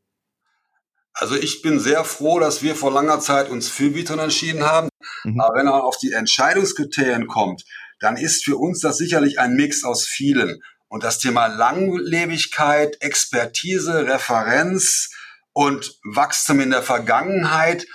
Also 1.17 1.36
ich 1.36 1.62
bin 1.62 1.79
sehr 1.79 2.03
froh, 2.03 2.39
dass 2.39 2.62
wir 2.62 2.75
vor 2.75 2.91
langer 2.91 3.22
Zeit 3.22 3.50
uns 3.50 3.70
für 3.70 3.96
Vitron 3.96 4.20
entschieden 4.20 4.63
haben. 4.63 4.89
Mhm. 5.24 5.39
Aber 5.39 5.58
wenn 5.58 5.65
man 5.65 5.81
auf 5.81 5.98
die 5.98 6.12
Entscheidungskriterien 6.12 7.27
kommt, 7.27 7.63
dann 8.00 8.18
ist 8.18 8.44
für 8.44 8.58
uns 8.58 8.82
das 8.82 8.98
sicherlich 8.98 9.40
ein 9.40 9.56
Mix 9.56 9.84
aus 9.84 10.06
vielen. 10.06 10.62
Und 10.88 11.04
das 11.04 11.20
Thema 11.20 11.48
Langlebigkeit, 11.48 13.02
Expertise, 13.02 14.06
Referenz 14.08 15.10
und 15.54 15.98
Wachstum 16.04 16.60
in 16.60 16.70
der 16.70 16.84
Vergangenheit 16.84 17.86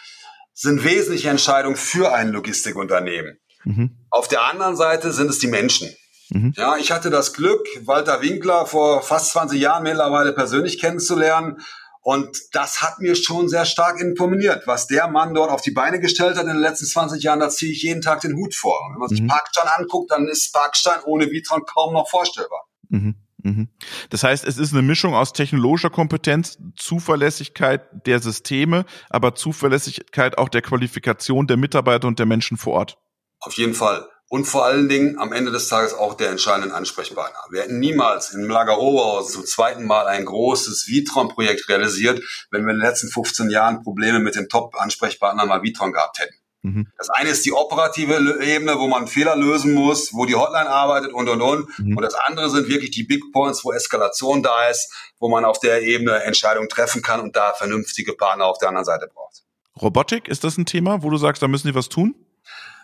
sind 0.55 0.85
wesentliche 0.85 1.31
Entscheidungen 1.31 1.77
für 1.77 2.13
ein 2.13 2.31
Logistikunternehmen. 2.31 3.39
Mhm. 3.65 3.97
Auf 4.11 4.29
der 4.29 4.43
anderen 4.43 4.77
Seite 4.77 5.13
sind 5.13 5.31
es 5.31 5.39
die 5.39 5.47
Menschen. 5.47 5.95
Mhm. 6.31 6.53
Ja, 6.57 6.77
ich 6.77 6.93
hatte 6.93 7.11
das 7.11 7.33
Glück, 7.33 7.67
Walter 7.87 8.23
Winkler 8.23 8.67
vor 8.67 9.03
fast 9.03 9.31
20 9.33 9.61
Jahren 9.61 9.83
mittlerweile 9.83 10.33
persönlich 10.33 10.79
kennenzulernen 10.79 11.61
und 12.03 12.39
das 12.53 12.81
hat 12.81 12.99
mir 13.01 13.15
schon 13.15 13.49
sehr 13.49 13.67
stark 13.67 14.01
imponiert, 14.01 14.67
was 14.67 14.87
der 14.87 15.09
Mann 15.09 15.35
dort 15.35 15.51
auf 15.51 15.61
die 15.61 15.71
Beine 15.71 16.01
gestellt 16.01 16.37
hat 16.37 16.45
in 16.45 16.49
den 16.55 16.59
letzten 16.59 16.87
20 16.87 17.23
Jahren. 17.23 17.41
Da 17.41 17.51
ziehe 17.51 17.73
ich 17.73 17.83
jeden 17.83 18.01
Tag 18.01 18.21
den 18.21 18.37
Hut 18.37 18.55
vor. 18.55 18.79
Wenn 18.91 18.99
man 18.99 19.09
sich 19.09 19.21
mhm. 19.21 19.27
Parkstein 19.27 19.69
anguckt, 19.77 20.11
dann 20.11 20.27
ist 20.27 20.53
Parkstein 20.53 21.01
ohne 21.05 21.31
Vitron 21.31 21.63
kaum 21.67 21.93
noch 21.93 22.09
vorstellbar. 22.09 22.65
Mhm. 22.89 23.17
Mhm. 23.43 23.69
Das 24.09 24.25
heißt, 24.25 24.47
es 24.47 24.57
ist 24.57 24.73
eine 24.73 24.83
Mischung 24.83 25.15
aus 25.15 25.33
technologischer 25.33 25.91
Kompetenz, 25.91 26.59
Zuverlässigkeit 26.77 28.07
der 28.07 28.21
Systeme, 28.21 28.85
aber 29.11 29.35
Zuverlässigkeit 29.35 30.39
auch 30.39 30.49
der 30.49 30.63
Qualifikation 30.63 31.47
der 31.47 31.57
Mitarbeiter 31.57 32.09
und 32.09 32.19
der 32.19 32.27
Menschen 32.27 32.57
vor 32.57 32.75
Ort. 32.75 32.99
Auf 33.41 33.55
jeden 33.55 33.75
Fall 33.75 34.07
und 34.31 34.45
vor 34.45 34.65
allen 34.65 34.89
Dingen 34.89 35.19
am 35.19 35.33
Ende 35.33 35.51
des 35.51 35.69
Tages 35.69 35.93
auch 35.93 36.15
der 36.15 36.31
entscheidenden 36.31 36.71
Ansprechpartner. 36.71 37.41
Wir 37.51 37.63
hätten 37.63 37.81
niemals 37.81 38.31
im 38.31 38.49
Lager 38.49 38.79
Oberhausen 38.79 39.33
zum 39.33 39.45
zweiten 39.45 39.85
Mal 39.85 40.07
ein 40.07 40.25
großes 40.25 40.87
Vitron-Projekt 40.87 41.69
realisiert, 41.69 42.23
wenn 42.53 42.65
wir 42.65 42.73
in 42.73 42.79
den 42.79 42.87
letzten 42.87 43.09
15 43.09 43.51
Jahren 43.51 43.83
Probleme 43.83 44.21
mit 44.21 44.37
den 44.37 44.49
Top-Ansprechpartnern 44.49 45.49
mal 45.49 45.65
Vitron 45.65 45.93
gehabt 45.93 46.21
hätten. 46.21 46.35
Mhm. 46.63 46.87
Das 46.97 47.11
eine 47.11 47.31
ist 47.31 47.45
die 47.45 47.53
operative 47.53 48.41
Ebene, 48.41 48.79
wo 48.79 48.87
man 48.87 49.09
Fehler 49.09 49.35
lösen 49.35 49.75
muss, 49.75 50.15
wo 50.15 50.27
die 50.27 50.37
Hotline 50.37 50.71
arbeitet 50.71 51.13
und 51.13 51.29
und 51.29 51.43
und. 51.43 51.79
Mhm. 51.81 51.97
Und 51.97 52.03
das 52.03 52.15
andere 52.15 52.51
sind 52.51 52.69
wirklich 52.69 52.93
die 52.93 53.03
Big 53.03 53.33
Points, 53.33 53.65
wo 53.65 53.73
Eskalation 53.73 54.45
da 54.45 54.69
ist, 54.69 54.93
wo 55.19 55.29
man 55.29 55.45
auf 55.45 55.59
der 55.59 55.83
Ebene 55.83 56.23
Entscheidungen 56.23 56.69
treffen 56.69 57.03
kann 57.03 57.19
und 57.19 57.35
da 57.35 57.53
vernünftige 57.55 58.13
Partner 58.13 58.47
auf 58.47 58.59
der 58.59 58.69
anderen 58.69 58.85
Seite 58.85 59.09
braucht. 59.13 59.43
Robotik, 59.83 60.29
ist 60.29 60.45
das 60.45 60.57
ein 60.57 60.67
Thema, 60.67 61.03
wo 61.03 61.11
du 61.11 61.17
sagst, 61.17 61.43
da 61.43 61.49
müssen 61.49 61.67
die 61.67 61.75
was 61.75 61.89
tun? 61.89 62.15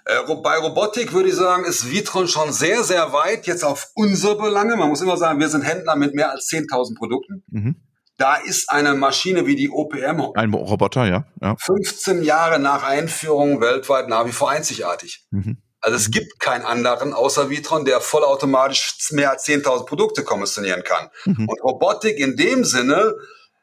Äh, 0.07 0.35
bei 0.43 0.57
Robotik 0.59 1.13
würde 1.13 1.29
ich 1.29 1.35
sagen, 1.35 1.65
ist 1.65 1.91
Vitron 1.91 2.29
schon 2.29 2.53
sehr, 2.53 2.85
sehr 2.85 3.13
weit 3.13 3.47
jetzt 3.47 3.65
auf 3.65 3.91
unsere 3.95 4.37
Belange. 4.37 4.77
Man 4.77 4.89
muss 4.89 5.01
immer 5.01 5.17
sagen, 5.17 5.41
wir 5.41 5.49
sind 5.49 5.63
Händler 5.63 5.97
mit 5.97 6.15
mehr 6.15 6.31
als 6.31 6.49
10.000 6.49 6.97
Produkten. 6.97 7.43
Mhm. 7.49 7.77
Da 8.17 8.37
ist 8.37 8.71
eine 8.71 8.95
Maschine 8.95 9.47
wie 9.47 9.57
die 9.57 9.69
OPM. 9.69 10.33
Ein 10.35 10.55
Roboter, 10.55 11.07
ja, 11.07 11.27
ja. 11.43 11.57
15 11.59 12.23
Jahre 12.23 12.59
nach 12.61 12.85
Einführung 12.85 13.61
weltweit 13.61 14.09
nach 14.09 14.25
wie 14.27 14.33
vor 14.33 14.49
einzigartig. 14.49 15.27
Mhm. 15.31 15.59
Also 15.81 15.97
es 15.97 16.11
gibt 16.11 16.39
keinen 16.41 16.65
anderen 16.65 17.13
außer 17.13 17.51
Vitron, 17.51 17.85
der 17.85 18.01
vollautomatisch 18.01 19.11
mehr 19.11 19.33
als 19.33 19.45
10.000 19.45 19.87
Produkte 19.87 20.23
kommissionieren 20.23 20.85
kann. 20.85 21.09
Mhm. 21.25 21.49
Und 21.49 21.63
Robotik 21.63 22.19
in 22.19 22.37
dem 22.37 22.65
Sinne 22.65 23.15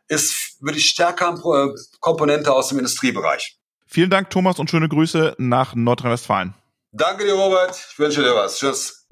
ist, 0.08 0.58
würde 0.60 0.78
ich 0.78 0.90
stärker 0.90 1.34
äh, 1.34 1.74
Komponente 2.00 2.54
aus 2.54 2.68
dem 2.68 2.80
Industriebereich. 2.80 3.58
Vielen 3.94 4.10
Dank, 4.10 4.32
Thomas, 4.32 4.58
und 4.58 4.72
schöne 4.72 4.90
Grüße 4.90 5.36
nach 5.38 5.76
Nordrhein-Westfalen. 5.76 6.56
Danke 6.94 7.26
dir, 7.26 7.36
Robert. 7.36 7.76
Ich 7.92 8.00
wünsche 8.00 8.24
dir 8.24 8.34
was. 8.34 8.58
Tschüss. 8.58 9.08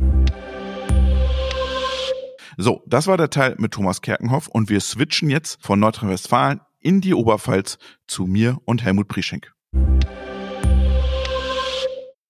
So, 2.57 2.81
das 2.87 3.05
war 3.05 3.15
der 3.15 3.29
Teil 3.29 3.53
mit 3.59 3.73
Thomas 3.73 4.01
Kerkenhoff 4.01 4.47
und 4.47 4.71
wir 4.71 4.79
switchen 4.79 5.29
jetzt 5.29 5.63
von 5.63 5.79
Nordrhein-Westfalen 5.79 6.61
in 6.79 6.99
die 6.99 7.13
Oberpfalz 7.13 7.77
zu 8.07 8.25
mir 8.25 8.57
und 8.65 8.83
Helmut 8.83 9.07
Prieschenk. 9.07 9.53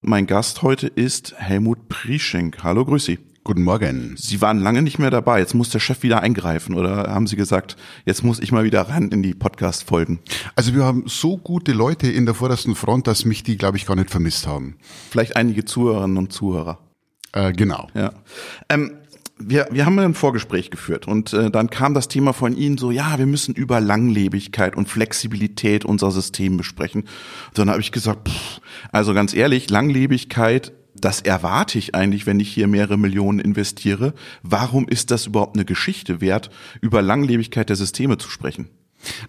Mein 0.01 0.27
Gast 0.27 0.61
heute 0.61 0.87
ist 0.87 1.33
Helmut 1.37 1.87
Prieschenk. 1.87 2.65
Hallo, 2.65 2.83
grüß 2.83 3.05
Sie. 3.05 3.30
Guten 3.43 3.63
Morgen. 3.63 4.13
Sie 4.17 4.39
waren 4.39 4.59
lange 4.59 4.83
nicht 4.83 4.99
mehr 4.99 5.09
dabei. 5.09 5.39
Jetzt 5.39 5.55
muss 5.55 5.71
der 5.71 5.79
Chef 5.79 6.03
wieder 6.03 6.21
eingreifen 6.21 6.75
oder 6.75 7.11
haben 7.11 7.25
Sie 7.25 7.35
gesagt, 7.35 7.75
jetzt 8.05 8.23
muss 8.23 8.39
ich 8.39 8.51
mal 8.51 8.63
wieder 8.63 8.83
ran 8.83 9.09
in 9.09 9.23
die 9.23 9.33
Podcast-Folgen? 9.33 10.19
Also 10.55 10.75
wir 10.75 10.83
haben 10.83 11.05
so 11.07 11.37
gute 11.37 11.71
Leute 11.71 12.07
in 12.07 12.27
der 12.27 12.35
vordersten 12.35 12.75
Front, 12.75 13.07
dass 13.07 13.25
mich 13.25 13.41
die, 13.41 13.57
glaube 13.57 13.77
ich, 13.77 13.87
gar 13.87 13.95
nicht 13.95 14.11
vermisst 14.11 14.45
haben. 14.45 14.77
Vielleicht 15.09 15.37
einige 15.37 15.65
Zuhörerinnen 15.65 16.17
und 16.17 16.31
Zuhörer. 16.31 16.77
Äh, 17.31 17.51
genau. 17.53 17.87
Ja. 17.95 18.13
Ähm, 18.69 18.91
wir, 19.39 19.67
wir 19.71 19.87
haben 19.87 19.97
ein 19.97 20.13
Vorgespräch 20.13 20.69
geführt 20.69 21.07
und 21.07 21.33
äh, 21.33 21.49
dann 21.49 21.71
kam 21.71 21.95
das 21.95 22.07
Thema 22.07 22.33
von 22.33 22.55
Ihnen 22.55 22.77
so, 22.77 22.91
ja, 22.91 23.17
wir 23.17 23.25
müssen 23.25 23.55
über 23.55 23.81
Langlebigkeit 23.81 24.75
und 24.75 24.87
Flexibilität 24.87 25.83
unser 25.83 26.11
System 26.11 26.57
besprechen. 26.57 27.05
dann 27.55 27.71
habe 27.71 27.81
ich 27.81 27.91
gesagt, 27.91 28.29
pff, 28.29 28.61
also 28.91 29.15
ganz 29.15 29.33
ehrlich, 29.33 29.67
Langlebigkeit, 29.71 30.73
das 30.95 31.21
erwarte 31.21 31.77
ich 31.77 31.95
eigentlich, 31.95 32.25
wenn 32.25 32.39
ich 32.39 32.51
hier 32.51 32.67
mehrere 32.67 32.97
Millionen 32.97 33.39
investiere. 33.39 34.13
Warum 34.43 34.87
ist 34.87 35.11
das 35.11 35.27
überhaupt 35.27 35.55
eine 35.55 35.65
Geschichte 35.65 36.21
wert, 36.21 36.49
über 36.81 37.01
Langlebigkeit 37.01 37.69
der 37.69 37.75
Systeme 37.75 38.17
zu 38.17 38.29
sprechen? 38.29 38.69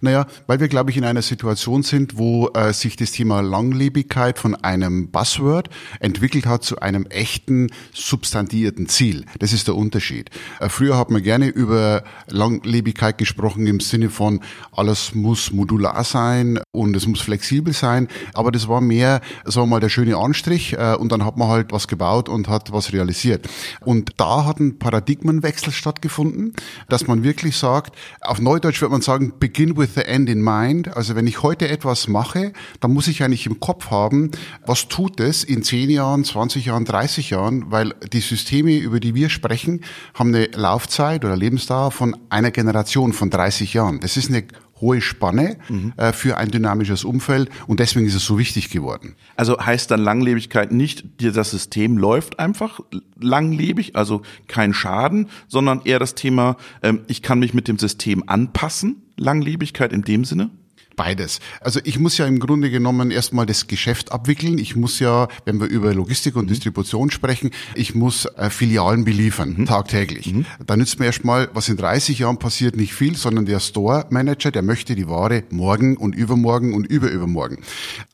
Naja, 0.01 0.27
weil 0.47 0.61
wir, 0.61 0.69
glaube 0.69 0.91
ich, 0.91 0.97
in 0.97 1.05
einer 1.05 1.23
Situation 1.23 1.83
sind, 1.83 2.19
wo 2.19 2.49
äh, 2.49 2.73
sich 2.73 2.97
das 2.97 3.13
Thema 3.13 3.41
Langlebigkeit 3.41 4.39
von 4.39 4.55
einem 4.55 5.09
Buzzword 5.11 5.69
entwickelt 6.01 6.47
hat 6.47 6.65
zu 6.65 6.81
einem 6.81 7.07
echten, 7.07 7.71
substantivierten 7.93 8.89
Ziel. 8.89 9.25
Das 9.39 9.53
ist 9.53 9.69
der 9.69 9.77
Unterschied. 9.77 10.31
Äh, 10.61 10.69
früher 10.69 10.99
hat 10.99 11.11
man 11.11 11.23
gerne 11.23 11.49
über 11.49 12.05
Langlebigkeit 12.29 13.19
gesprochen 13.19 13.67
im 13.67 13.81
Sinne 13.81 14.11
von, 14.11 14.41
alles 14.73 15.15
muss 15.15 15.53
modular 15.53 16.05
sein 16.05 16.61
und 16.73 16.97
es 16.97 17.07
muss 17.07 17.21
flexibel 17.21 17.73
sein, 17.73 18.09
aber 18.35 18.53
das 18.53 18.69
war 18.69 18.81
mehr, 18.81 19.21
sagen 19.45 19.67
wir 19.67 19.77
mal, 19.77 19.81
der 19.81 19.89
schöne 19.89 20.17
Anstrich 20.17 20.75
äh, 20.75 20.95
und 20.95 21.13
dann 21.13 21.25
hat 21.25 21.37
man 21.37 21.49
halt 21.49 21.73
was 21.73 21.89
gebaut 21.89 22.29
und 22.29 22.49
hat 22.49 22.73
was 22.73 22.93
realisiert. 22.93 23.49
Und 23.81 24.13
da 24.17 24.45
hat 24.45 24.61
ein 24.61 24.79
Paradigmenwechsel 24.79 25.73
stattgefunden, 25.73 26.55
dass 26.89 27.07
man 27.07 27.23
wirklich 27.23 27.57
sagt, 27.57 27.97
auf 28.21 28.41
Neudeutsch 28.41 28.81
wird 28.81 28.91
man 28.91 29.03
sagen, 29.03 29.35
beginn 29.39 29.62
begin 29.63 29.77
with 29.77 29.95
the 29.95 30.05
end 30.05 30.29
in 30.29 30.43
mind. 30.43 30.97
Also 30.97 31.15
wenn 31.15 31.27
ich 31.27 31.43
heute 31.43 31.69
etwas 31.69 32.09
mache, 32.09 32.53
dann 32.81 32.93
muss 32.93 33.07
ich 33.07 33.23
eigentlich 33.23 33.47
im 33.47 33.61
Kopf 33.61 33.91
haben, 33.91 34.31
was 34.67 34.89
tut 34.89 35.21
es 35.21 35.45
in 35.45 35.63
10 35.63 35.91
Jahren, 35.91 36.25
20 36.25 36.67
Jahren, 36.67 36.85
30 36.85 37.31
Jahren, 37.31 37.71
weil 37.71 37.95
die 38.13 38.21
Systeme, 38.21 38.77
über 38.77 38.99
die 38.99 39.15
wir 39.15 39.29
sprechen, 39.29 39.83
haben 40.15 40.35
eine 40.35 40.47
Laufzeit 40.47 41.25
oder 41.25 41.37
Lebensdauer 41.37 41.93
von 41.93 42.17
einer 42.29 42.51
Generation 42.51 43.13
von 43.13 43.31
30 43.31 43.75
Jahren. 43.75 44.01
Das 44.01 44.17
ist 44.17 44.31
eine 44.31 44.45
hohe 44.83 45.01
Spanne 45.01 45.57
mhm. 45.69 45.95
äh, 45.97 46.13
für 46.13 46.37
ein 46.37 46.51
dynamisches 46.51 47.05
Umfeld 47.05 47.49
und 47.69 47.79
deswegen 47.81 48.05
ist 48.05 48.17
es 48.17 48.27
so 48.27 48.39
wichtig 48.39 48.69
geworden. 48.69 49.15
Also 49.37 49.59
heißt 49.59 49.91
dann 49.91 50.01
Langlebigkeit 50.01 50.73
nicht, 50.73 51.05
das 51.19 51.53
System 51.53 51.97
läuft 51.97 52.39
einfach 52.41 52.81
langlebig, 53.19 53.95
also 53.95 54.23
kein 54.49 54.75
Schaden, 54.75 55.29
sondern 55.47 55.83
eher 55.85 56.01
das 56.01 56.17
Thema, 56.17 56.57
ähm, 56.83 57.03
ich 57.07 57.23
kann 57.23 57.39
mich 57.39 57.55
mit 57.55 57.69
dem 57.69 57.79
System 57.79 58.25
anpassen, 58.27 59.03
Langlebigkeit 59.17 59.93
in 59.93 60.03
dem 60.03 60.25
Sinne? 60.25 60.51
Beides. 60.97 61.41
Also 61.61 61.81
ich 61.85 61.99
muss 61.99 62.19
ja 62.19 62.27
im 62.27 62.39
Grunde 62.39 62.71
genommen 62.71 63.11
erstmal 63.11 63.47
das 63.47 63.67
Geschäft 63.67 64.13
abwickeln. 64.13 64.59
Ich 64.59 64.77
muss 64.77 64.99
ja, 64.99 65.29
wenn 65.45 65.61
wir 65.61 65.67
über 65.69 65.95
Logistik 65.95 66.37
und 66.37 66.45
mhm. 66.45 66.49
Distribution 66.51 67.11
sprechen, 67.11 67.51
ich 67.75 67.95
muss 67.95 68.27
äh, 68.37 68.51
Filialen 68.51 69.05
beliefern, 69.05 69.55
mhm. 69.57 69.67
tagtäglich. 69.67 70.33
Mhm. 70.33 70.45
Da 70.67 70.77
nützt 70.77 70.99
mir 70.99 71.07
erstmal, 71.07 71.49
was 71.55 71.69
in 71.69 71.77
30 71.77 72.19
Jahren 72.19 72.39
passiert, 72.39 72.77
nicht 72.77 72.95
viel, 72.95 73.17
sondern 73.17 73.47
der 73.47 73.61
Store 73.61 74.07
Manager, 74.11 74.51
der 74.51 74.63
möchte 74.63 74.95
die 74.95 75.09
Ware 75.09 75.45
morgen 75.51 75.97
und 75.97 76.15
übermorgen 76.15 76.75
und 76.75 76.87
überübermorgen. 76.87 77.59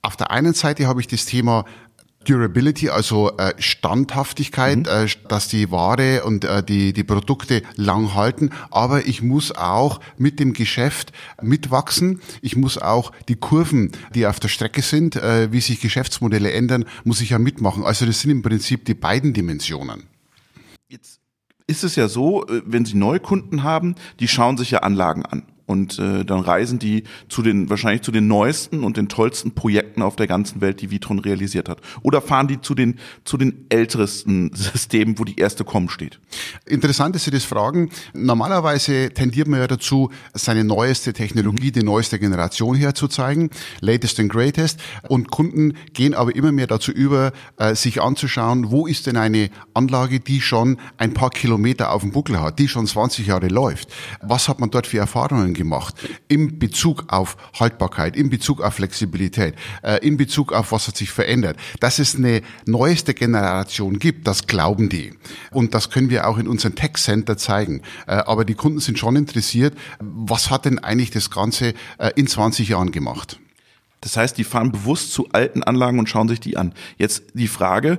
Auf 0.02 0.16
der 0.16 0.30
einen 0.30 0.54
Seite 0.54 0.86
habe 0.86 1.00
ich 1.00 1.08
das 1.08 1.26
Thema 1.26 1.64
Durability, 2.28 2.90
also 2.90 3.36
äh, 3.38 3.54
Standhaftigkeit, 3.58 4.78
mhm. 4.78 4.84
äh, 4.86 5.06
dass 5.28 5.48
die 5.48 5.70
Ware 5.70 6.24
und 6.24 6.44
äh, 6.44 6.62
die, 6.62 6.92
die 6.92 7.04
Produkte 7.04 7.62
lang 7.76 8.14
halten. 8.14 8.50
Aber 8.70 9.06
ich 9.06 9.22
muss 9.22 9.52
auch 9.52 10.00
mit 10.18 10.38
dem 10.38 10.52
Geschäft 10.52 11.12
mitwachsen. 11.40 12.20
Ich 12.42 12.56
muss 12.56 12.76
auch 12.76 13.12
die 13.28 13.36
Kurven, 13.36 13.92
die 14.14 14.26
auf 14.26 14.40
der 14.40 14.48
Strecke 14.48 14.82
sind, 14.82 15.16
äh, 15.16 15.50
wie 15.52 15.60
sich 15.60 15.80
Geschäftsmodelle 15.80 16.52
ändern, 16.52 16.84
muss 17.04 17.20
ich 17.20 17.30
ja 17.30 17.38
mitmachen. 17.38 17.84
Also 17.84 18.04
das 18.04 18.20
sind 18.20 18.30
im 18.30 18.42
Prinzip 18.42 18.84
die 18.84 18.94
beiden 18.94 19.32
Dimensionen. 19.32 20.04
Jetzt 20.88 21.20
ist 21.66 21.84
es 21.84 21.96
ja 21.96 22.08
so, 22.08 22.46
äh, 22.46 22.62
wenn 22.66 22.84
Sie 22.84 22.96
Neukunden 22.96 23.62
haben, 23.62 23.94
die 24.20 24.28
schauen 24.28 24.56
sich 24.56 24.72
ja 24.72 24.80
Anlagen 24.80 25.24
an. 25.24 25.44
Und 25.68 25.98
äh, 25.98 26.24
dann 26.24 26.40
reisen 26.40 26.78
die 26.78 27.04
zu 27.28 27.42
den, 27.42 27.68
wahrscheinlich 27.68 28.00
zu 28.00 28.10
den 28.10 28.26
neuesten 28.26 28.82
und 28.82 28.96
den 28.96 29.10
tollsten 29.10 29.52
Projekten 29.52 30.00
auf 30.00 30.16
der 30.16 30.26
ganzen 30.26 30.62
Welt, 30.62 30.80
die 30.80 30.90
Vitron 30.90 31.18
realisiert 31.18 31.68
hat. 31.68 31.82
Oder 32.00 32.22
fahren 32.22 32.48
die 32.48 32.62
zu 32.62 32.74
den, 32.74 32.98
zu 33.24 33.36
den 33.36 33.66
ältesten 33.68 34.50
Systemen, 34.54 35.18
wo 35.18 35.24
die 35.24 35.36
erste 35.36 35.64
Com 35.64 35.90
steht? 35.90 36.20
Interessant, 36.64 37.14
dass 37.14 37.24
Sie 37.24 37.30
das 37.30 37.44
fragen. 37.44 37.90
Normalerweise 38.14 39.10
tendiert 39.12 39.46
man 39.46 39.60
ja 39.60 39.66
dazu, 39.66 40.10
seine 40.32 40.64
neueste 40.64 41.12
Technologie, 41.12 41.70
die 41.70 41.82
neueste 41.82 42.18
Generation 42.18 42.74
herzuzeigen, 42.74 43.50
latest 43.82 44.18
and 44.20 44.32
greatest. 44.32 44.80
Und 45.06 45.30
Kunden 45.30 45.74
gehen 45.92 46.14
aber 46.14 46.34
immer 46.34 46.50
mehr 46.50 46.66
dazu 46.66 46.92
über, 46.92 47.32
äh, 47.58 47.74
sich 47.74 48.00
anzuschauen, 48.00 48.70
wo 48.70 48.86
ist 48.86 49.06
denn 49.06 49.18
eine 49.18 49.50
Anlage, 49.74 50.18
die 50.18 50.40
schon 50.40 50.78
ein 50.96 51.12
paar 51.12 51.28
Kilometer 51.28 51.92
auf 51.92 52.00
dem 52.00 52.12
Buckel 52.12 52.40
hat, 52.40 52.58
die 52.58 52.68
schon 52.68 52.86
20 52.86 53.26
Jahre 53.26 53.48
läuft. 53.48 53.92
Was 54.22 54.48
hat 54.48 54.60
man 54.60 54.70
dort 54.70 54.86
für 54.86 54.96
Erfahrungen 54.96 55.57
gemacht 55.58 55.94
in 56.28 56.58
Bezug 56.58 57.04
auf 57.08 57.36
Haltbarkeit, 57.60 58.16
in 58.16 58.30
Bezug 58.30 58.62
auf 58.62 58.74
Flexibilität, 58.74 59.54
äh, 59.82 59.98
in 60.06 60.16
Bezug 60.16 60.54
auf 60.54 60.72
was 60.72 60.88
hat 60.88 60.96
sich 60.96 61.10
verändert. 61.10 61.58
Dass 61.80 61.98
es 61.98 62.16
eine 62.16 62.40
neueste 62.64 63.12
Generation 63.12 63.98
gibt, 63.98 64.26
das 64.26 64.46
glauben 64.46 64.88
die. 64.88 65.12
Und 65.50 65.74
das 65.74 65.90
können 65.90 66.08
wir 66.08 66.26
auch 66.26 66.38
in 66.38 66.48
unseren 66.48 66.74
Tech 66.74 66.94
Center 66.94 67.36
zeigen. 67.36 67.82
Äh, 68.06 68.12
aber 68.12 68.46
die 68.46 68.54
Kunden 68.54 68.80
sind 68.80 68.98
schon 68.98 69.16
interessiert, 69.16 69.76
was 70.00 70.50
hat 70.50 70.64
denn 70.64 70.78
eigentlich 70.78 71.10
das 71.10 71.30
Ganze 71.30 71.74
äh, 71.98 72.10
in 72.16 72.26
20 72.26 72.70
Jahren 72.70 72.90
gemacht? 72.92 73.38
Das 74.00 74.16
heißt, 74.16 74.38
die 74.38 74.44
fahren 74.44 74.72
bewusst 74.72 75.12
zu 75.12 75.28
alten 75.32 75.62
Anlagen 75.62 75.98
und 75.98 76.08
schauen 76.08 76.28
sich 76.28 76.40
die 76.40 76.56
an. 76.56 76.72
Jetzt 76.98 77.24
die 77.34 77.48
Frage, 77.48 77.98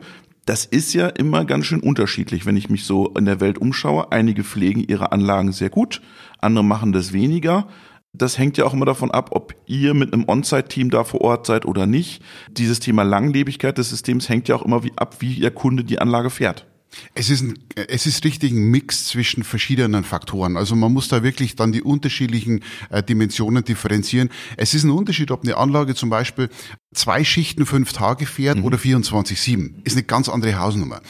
das 0.49 0.65
ist 0.65 0.95
ja 0.95 1.05
immer 1.05 1.45
ganz 1.45 1.67
schön 1.67 1.79
unterschiedlich, 1.79 2.47
wenn 2.47 2.57
ich 2.57 2.71
mich 2.71 2.83
so 2.83 3.09
in 3.09 3.25
der 3.25 3.39
Welt 3.39 3.59
umschaue. 3.59 4.11
Einige 4.11 4.43
pflegen 4.43 4.83
ihre 4.83 5.11
Anlagen 5.11 5.51
sehr 5.51 5.69
gut, 5.69 6.01
andere 6.39 6.65
machen 6.65 6.91
das 6.91 7.13
weniger. 7.13 7.67
Das 8.13 8.39
hängt 8.39 8.57
ja 8.57 8.65
auch 8.65 8.73
immer 8.73 8.87
davon 8.87 9.11
ab, 9.11 9.29
ob 9.33 9.53
ihr 9.67 9.93
mit 9.93 10.11
einem 10.11 10.27
On-Site-Team 10.27 10.89
da 10.89 11.03
vor 11.03 11.21
Ort 11.21 11.45
seid 11.45 11.67
oder 11.67 11.85
nicht. 11.85 12.23
Dieses 12.49 12.79
Thema 12.79 13.03
Langlebigkeit 13.03 13.77
des 13.77 13.91
Systems 13.91 14.27
hängt 14.27 14.47
ja 14.47 14.55
auch 14.55 14.65
immer 14.65 14.83
wie 14.83 14.91
ab, 14.95 15.17
wie 15.19 15.35
der 15.35 15.51
Kunde 15.51 15.83
die 15.83 15.99
Anlage 15.99 16.31
fährt. 16.31 16.65
Es 17.13 17.29
ist, 17.29 17.41
ein, 17.41 17.59
es 17.75 18.05
ist 18.05 18.23
richtig 18.23 18.51
ein 18.51 18.71
Mix 18.71 19.05
zwischen 19.05 19.43
verschiedenen 19.43 20.03
Faktoren. 20.03 20.57
Also 20.57 20.75
man 20.75 20.91
muss 20.91 21.07
da 21.07 21.23
wirklich 21.23 21.55
dann 21.55 21.71
die 21.71 21.83
unterschiedlichen 21.83 22.63
äh, 22.89 23.03
Dimensionen 23.03 23.63
differenzieren. 23.63 24.29
Es 24.57 24.73
ist 24.73 24.83
ein 24.83 24.89
Unterschied, 24.89 25.31
ob 25.31 25.43
eine 25.43 25.57
Anlage 25.57 25.95
zum 25.95 26.09
Beispiel 26.09 26.49
zwei 26.93 27.23
Schichten 27.23 27.65
fünf 27.65 27.93
Tage 27.93 28.25
fährt 28.25 28.57
mhm. 28.57 28.65
oder 28.65 28.77
24-7. 28.77 29.85
Ist 29.85 29.95
eine 29.95 30.03
ganz 30.03 30.29
andere 30.29 30.57
Hausnummer. 30.57 31.01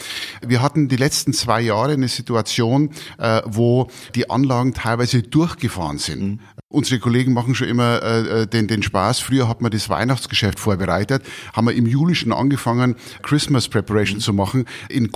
Wir 0.46 0.62
hatten 0.62 0.90
die 0.90 0.98
letzten 0.98 1.34
zwei 1.34 1.62
Jahre 1.62 1.94
eine 1.94 2.10
Situation, 2.10 2.92
äh, 3.18 3.42
wo 3.46 3.90
die 4.16 4.30
Anlagen 4.30 4.74
teilweise 4.74 5.24
durchgefahren 5.24 5.98
sind. 5.98 6.22
Mhm. 6.22 6.40
Unsere 6.72 7.00
Kollegen 7.00 7.34
machen 7.34 7.56
schon 7.56 7.68
immer 7.68 8.04
äh, 8.04 8.42
äh, 8.42 8.48
den, 8.48 8.68
den 8.68 8.84
Spaß. 8.84 9.20
Früher 9.22 9.48
hat 9.48 9.62
man 9.62 9.72
das 9.72 9.90
Weihnachtsgeschäft 9.90 10.60
vorbereitet, 10.60 11.24
haben 11.54 11.66
wir 11.66 11.74
im 11.74 11.88
Juli 11.88 12.14
schon 12.14 12.32
angefangen, 12.32 12.96
Christmas 13.24 13.68
Preparation 13.68 14.18
mhm. 14.18 14.22
zu 14.22 14.34
machen. 14.34 14.66
In 14.88 15.12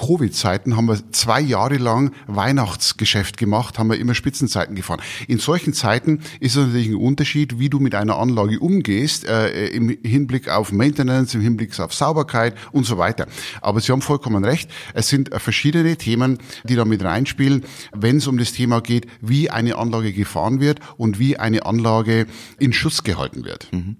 Covid-Zeiten 0.54 0.78
haben 0.78 0.88
wir 0.88 1.12
zwei 1.12 1.42
Jahre 1.42 1.78
lang 1.78 2.12
Weihnachtsgeschäft 2.28 3.38
gemacht, 3.38 3.80
haben 3.80 3.90
wir 3.90 3.98
immer 3.98 4.14
Spitzenzeiten 4.14 4.76
gefahren. 4.76 5.02
In 5.28 5.40
solchen 5.40 5.74
Zeiten 5.74 6.20
ist 6.40 6.56
es 6.56 6.66
natürlich 6.68 6.90
ein 6.90 6.96
Unterschied, 6.96 7.60
wie 7.60 7.70
du 7.70 7.80
mit 7.80 7.96
einer 7.96 8.18
Anlage 8.18 8.60
umgehst, 8.60 9.26
äh, 9.26 9.68
im 9.68 9.90
Hinblick 10.04 10.50
auf 10.50 10.72
Maintenance, 10.72 11.34
im 11.34 11.42
Hinblick 11.42 11.80
auf 11.80 11.94
Sauberkeit 11.94 12.56
und 12.72 12.86
so 12.86 12.98
weiter. 12.98 13.28
Aber 13.62 13.80
Sie 13.82 13.92
haben 13.92 14.02
vollkommen 14.02 14.46
recht. 14.46 14.70
Es 14.94 15.10
sind 15.10 15.30
verschiedene 15.34 15.98
Themen, 15.98 16.38
die 16.64 16.76
da 16.76 16.86
mit 16.86 17.04
reinspielen, 17.04 17.64
wenn 17.96 18.18
es 18.18 18.28
um 18.28 18.38
das 18.38 18.52
Thema 18.52 18.82
geht, 18.82 19.08
wie 19.22 19.50
eine 19.50 19.78
Anlage 19.78 20.14
gefahren 20.14 20.60
wird 20.60 20.80
und 20.98 21.20
wie 21.20 21.38
eine 21.38 21.66
Anlage 21.66 22.28
in 22.60 22.74
Schuss 22.74 23.04
gehalten 23.04 23.44
wird. 23.44 23.68
Mhm. 23.72 23.98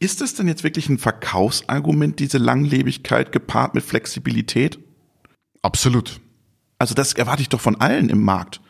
Ist 0.00 0.20
es 0.20 0.34
denn 0.34 0.48
jetzt 0.48 0.64
wirklich 0.64 0.88
ein 0.88 0.98
Verkaufsargument, 0.98 2.18
diese 2.18 2.38
Langlebigkeit 2.38 3.30
gepaart 3.30 3.76
mit 3.76 3.84
Flexibilität? 3.84 4.80
Absolut. 5.62 6.20
Also 6.78 6.94
das 6.94 7.12
erwarte 7.12 7.42
ich 7.42 7.48
doch 7.48 7.60
von 7.60 7.80
allen 7.80 8.08
im 8.08 8.22
Markt 8.22 8.60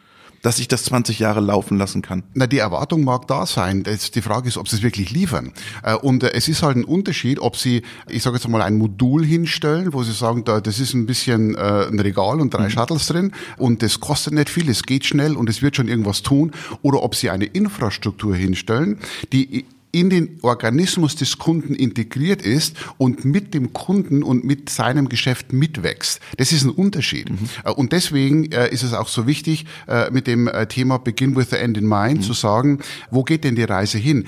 dass 0.42 0.58
ich 0.58 0.68
das 0.68 0.84
20 0.84 1.20
Jahre 1.20 1.40
laufen 1.40 1.78
lassen 1.78 2.02
kann? 2.02 2.25
Na, 2.34 2.46
die 2.46 2.58
Erwartung 2.58 3.04
mag 3.04 3.26
da 3.28 3.46
sein. 3.46 3.84
die 3.84 4.22
Frage 4.22 4.49
ist, 4.49 4.58
ob 4.58 4.68
sie 4.68 4.76
es 4.76 4.82
wirklich 4.82 5.11
liefern. 5.11 5.52
Äh, 5.82 5.94
und 5.94 6.22
äh, 6.25 6.32
es 6.32 6.49
ist 6.49 6.62
halt 6.62 6.76
ein 6.76 6.84
Unterschied, 6.84 7.38
ob 7.38 7.56
sie, 7.56 7.82
ich 8.08 8.22
sage 8.22 8.37
jetzt 8.37 8.49
mal, 8.49 8.61
ein 8.61 8.76
Modul 8.76 9.25
hinstellen, 9.25 9.92
wo 9.92 10.02
sie 10.02 10.12
sagen, 10.12 10.44
da, 10.44 10.61
das 10.61 10.80
ist 10.80 10.94
ein 10.94 11.06
bisschen 11.06 11.54
äh, 11.54 11.87
ein 11.88 11.99
Regal 11.99 12.40
und 12.40 12.52
drei 12.52 12.64
mhm. 12.64 12.70
Shuttles 12.70 13.06
drin 13.06 13.32
und 13.56 13.82
das 13.82 14.00
kostet 14.00 14.34
nicht 14.34 14.50
viel, 14.50 14.68
es 14.68 14.82
geht 14.82 15.06
schnell 15.06 15.37
und 15.37 15.49
es 15.49 15.62
wird 15.62 15.76
schon 15.76 15.88
irgendwas 15.88 16.22
tun, 16.22 16.50
oder 16.82 17.02
ob 17.02 17.14
sie 17.14 17.30
eine 17.30 17.44
Infrastruktur 17.44 18.34
hinstellen, 18.34 18.99
die 19.32 19.64
in 19.92 20.08
den 20.08 20.38
Organismus 20.42 21.16
des 21.16 21.38
Kunden 21.38 21.75
integriert 21.75 22.42
ist 22.42 22.76
und 22.96 23.25
mit 23.25 23.54
dem 23.54 23.72
Kunden 23.75 24.22
und 24.22 24.42
mit 24.42 24.70
seinem 24.70 25.08
Geschäft 25.08 25.52
mitwächst. 25.52 26.20
Das 26.38 26.50
ist 26.50 26.64
ein 26.64 26.70
Unterschied. 26.70 27.30
Mhm. 27.30 27.49
Äh, 27.64 27.70
und 27.70 27.92
deswegen 27.92 28.50
äh, 28.50 28.70
ist 28.70 28.82
es 28.82 28.94
auch 28.94 29.08
so 29.08 29.26
wichtig, 29.26 29.66
äh, 29.87 30.11
mit 30.11 30.26
dem 30.26 30.50
Thema 30.68 30.99
Begin 30.99 31.37
with 31.37 31.50
the 31.50 31.56
End 31.56 31.76
in 31.76 31.87
Mind 31.87 32.18
mhm. 32.18 32.22
zu 32.22 32.32
sagen, 32.32 32.78
wo 33.11 33.22
geht 33.22 33.44
denn 33.44 33.54
die 33.54 33.64
Reise 33.64 33.99
hin? 33.99 34.26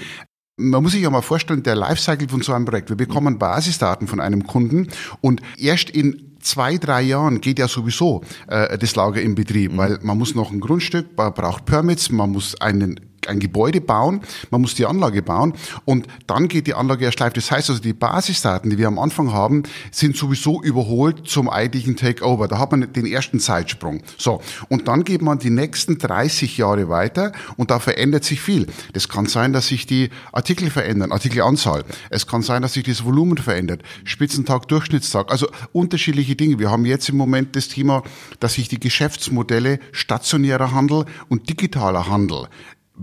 Man 0.56 0.83
muss 0.83 0.92
sich 0.92 1.02
ja 1.02 1.11
mal 1.11 1.23
vorstellen, 1.23 1.62
der 1.62 1.75
Lifecycle 1.75 2.28
von 2.28 2.42
so 2.42 2.52
einem 2.52 2.64
Projekt. 2.64 2.88
Wir 2.88 2.97
bekommen 2.97 3.38
Basisdaten 3.38 4.06
von 4.06 4.21
einem 4.21 4.47
Kunden 4.47 4.88
und 5.21 5.40
erst 5.56 5.90
in 5.90 6.37
zwei, 6.40 6.76
drei 6.76 7.02
Jahren 7.02 7.40
geht 7.40 7.59
ja 7.59 7.66
sowieso 7.66 8.23
äh, 8.47 8.78
das 8.78 8.94
Lager 8.94 9.21
in 9.21 9.35
Betrieb, 9.35 9.73
mhm. 9.73 9.78
weil 9.78 9.99
man 10.02 10.18
muss 10.18 10.35
noch 10.35 10.52
ein 10.52 10.61
Grundstück, 10.61 11.16
man 11.16 11.33
braucht 11.33 11.64
Permits, 11.64 12.11
man 12.11 12.30
muss 12.30 12.61
einen 12.61 13.00
ein 13.28 13.40
Gebäude 13.40 13.81
bauen, 13.81 14.21
man 14.50 14.61
muss 14.61 14.75
die 14.75 14.87
Anlage 14.87 15.23
bauen 15.23 15.54
und 15.85 16.07
dann 16.26 16.49
geht 16.49 16.66
die 16.66 16.75
Anlage 16.75 17.04
erst. 17.04 17.21
Das 17.21 17.50
heißt 17.50 17.71
also, 17.71 17.81
die 17.81 17.93
Basisdaten, 17.93 18.71
die 18.71 18.78
wir 18.78 18.88
am 18.88 18.99
Anfang 18.99 19.33
haben, 19.33 19.62
sind 19.90 20.16
sowieso 20.16 20.62
überholt 20.62 21.26
zum 21.26 21.49
eigentlichen 21.49 21.97
Takeover. 21.97 22.49
Da 22.49 22.59
hat 22.59 22.71
man 22.71 22.93
den 22.93 23.07
ersten 23.07 23.40
Zeitsprung. 23.40 24.02
So. 24.19 24.40
Und 24.69 24.88
dann 24.88 25.04
geht 25.04 25.23
man 25.23 25.38
die 25.38 25.50
nächsten 25.50 25.99
30 25.99 26.59
Jahre 26.59 26.88
weiter 26.88 27.33
und 27.57 27.71
da 27.71 27.78
verändert 27.78 28.25
sich 28.25 28.40
viel. 28.40 28.66
Das 28.93 29.09
kann 29.09 29.26
sein, 29.26 29.52
dass 29.52 29.69
sich 29.69 29.87
die 29.87 30.11
Artikel 30.33 30.71
verändern, 30.71 31.12
Artikelanzahl. 31.12 31.85
Es 32.11 32.26
kann 32.26 32.43
sein, 32.43 32.62
dass 32.62 32.75
sich 32.75 32.85
das 32.85 33.04
Volumen 33.04 33.37
verändert. 33.37 33.83
Spitzentag, 34.04 34.69
Durchschnittstag. 34.69 35.31
Also 35.31 35.49
unterschiedliche 35.73 36.37
Dinge. 36.37 36.59
Wir 36.59 36.71
haben 36.71 36.85
jetzt 36.85 37.09
im 37.09 37.16
Moment 37.16 37.57
das 37.57 37.69
Thema, 37.69 38.02
dass 38.40 38.54
sich 38.54 38.69
die 38.69 38.81
Geschäftsmodelle 38.81 39.78
stationärer 39.93 40.73
Handel 40.73 41.04
und 41.28 41.49
digitaler 41.49 42.09
Handel 42.09 42.49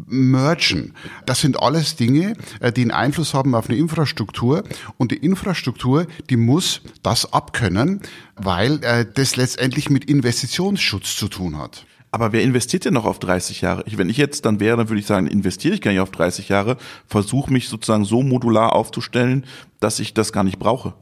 mergen. 0.07 0.93
Das 1.25 1.41
sind 1.41 1.61
alles 1.61 1.95
Dinge, 1.95 2.35
äh, 2.59 2.71
die 2.71 2.81
einen 2.81 2.91
Einfluss 2.91 3.33
haben 3.33 3.55
auf 3.55 3.69
eine 3.69 3.77
Infrastruktur. 3.77 4.63
Und 4.97 5.11
die 5.11 5.17
Infrastruktur, 5.17 6.07
die 6.29 6.37
muss 6.37 6.81
das 7.03 7.33
abkönnen, 7.33 8.01
weil 8.35 8.83
äh, 8.83 9.05
das 9.11 9.35
letztendlich 9.35 9.89
mit 9.89 10.05
Investitionsschutz 10.05 11.15
zu 11.15 11.27
tun 11.27 11.57
hat. 11.57 11.85
Aber 12.11 12.33
wer 12.33 12.43
investiert 12.43 12.83
denn 12.83 12.93
noch 12.93 13.05
auf 13.05 13.19
30 13.19 13.61
Jahre? 13.61 13.83
Ich, 13.85 13.97
wenn 13.97 14.09
ich 14.09 14.17
jetzt 14.17 14.45
dann 14.45 14.59
wäre, 14.59 14.75
dann 14.75 14.89
würde 14.89 14.99
ich 14.99 15.05
sagen, 15.05 15.27
investiere 15.27 15.73
ich 15.73 15.81
gar 15.81 15.91
nicht 15.91 16.01
auf 16.01 16.11
30 16.11 16.49
Jahre, 16.49 16.77
versuche 17.07 17.51
mich 17.51 17.69
sozusagen 17.69 18.03
so 18.03 18.21
modular 18.21 18.73
aufzustellen, 18.73 19.45
dass 19.79 19.99
ich 19.99 20.13
das 20.13 20.33
gar 20.33 20.43
nicht 20.43 20.59
brauche. 20.59 20.93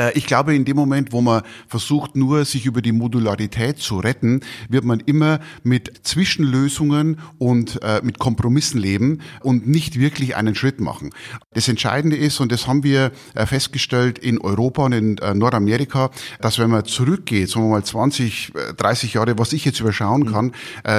Äh, 0.00 0.12
ich 0.14 0.26
glaube, 0.26 0.54
in 0.54 0.64
dem 0.64 0.76
Moment, 0.76 1.12
wo 1.12 1.20
man 1.20 1.42
versucht, 1.68 2.16
nur 2.16 2.44
sich 2.44 2.66
über 2.66 2.82
die 2.82 2.92
Modularität 2.92 3.78
zu 3.78 3.98
retten, 3.98 4.40
wird 4.68 4.84
man 4.84 5.00
immer 5.00 5.40
mit 5.62 6.06
Zwischenlösungen 6.06 7.18
und 7.38 7.82
äh, 7.82 8.00
mit 8.02 8.18
Kompromissen 8.18 8.80
leben 8.80 9.20
und 9.42 9.68
nicht 9.68 9.98
wirklich 9.98 10.36
einen 10.36 10.54
Schritt 10.54 10.80
machen. 10.80 11.10
Das 11.52 11.68
Entscheidende 11.68 12.16
ist, 12.16 12.40
und 12.40 12.52
das 12.52 12.66
haben 12.66 12.82
wir 12.82 13.12
äh, 13.34 13.46
festgestellt 13.46 14.18
in 14.18 14.40
Europa 14.40 14.84
und 14.84 14.92
in 14.92 15.18
Nordamerika, 15.34 16.10
dass 16.40 16.58
wenn 16.58 16.70
man 16.70 16.84
zurückgeht, 16.84 17.50
sagen 17.50 17.66
wir 17.66 17.70
mal 17.70 17.84
20, 17.84 18.52
30 18.76 19.14
Jahre, 19.14 19.38
was 19.38 19.52
ich 19.52 19.64
jetzt 19.64 19.80
überschauen 19.80 20.30
kann, 20.30 20.52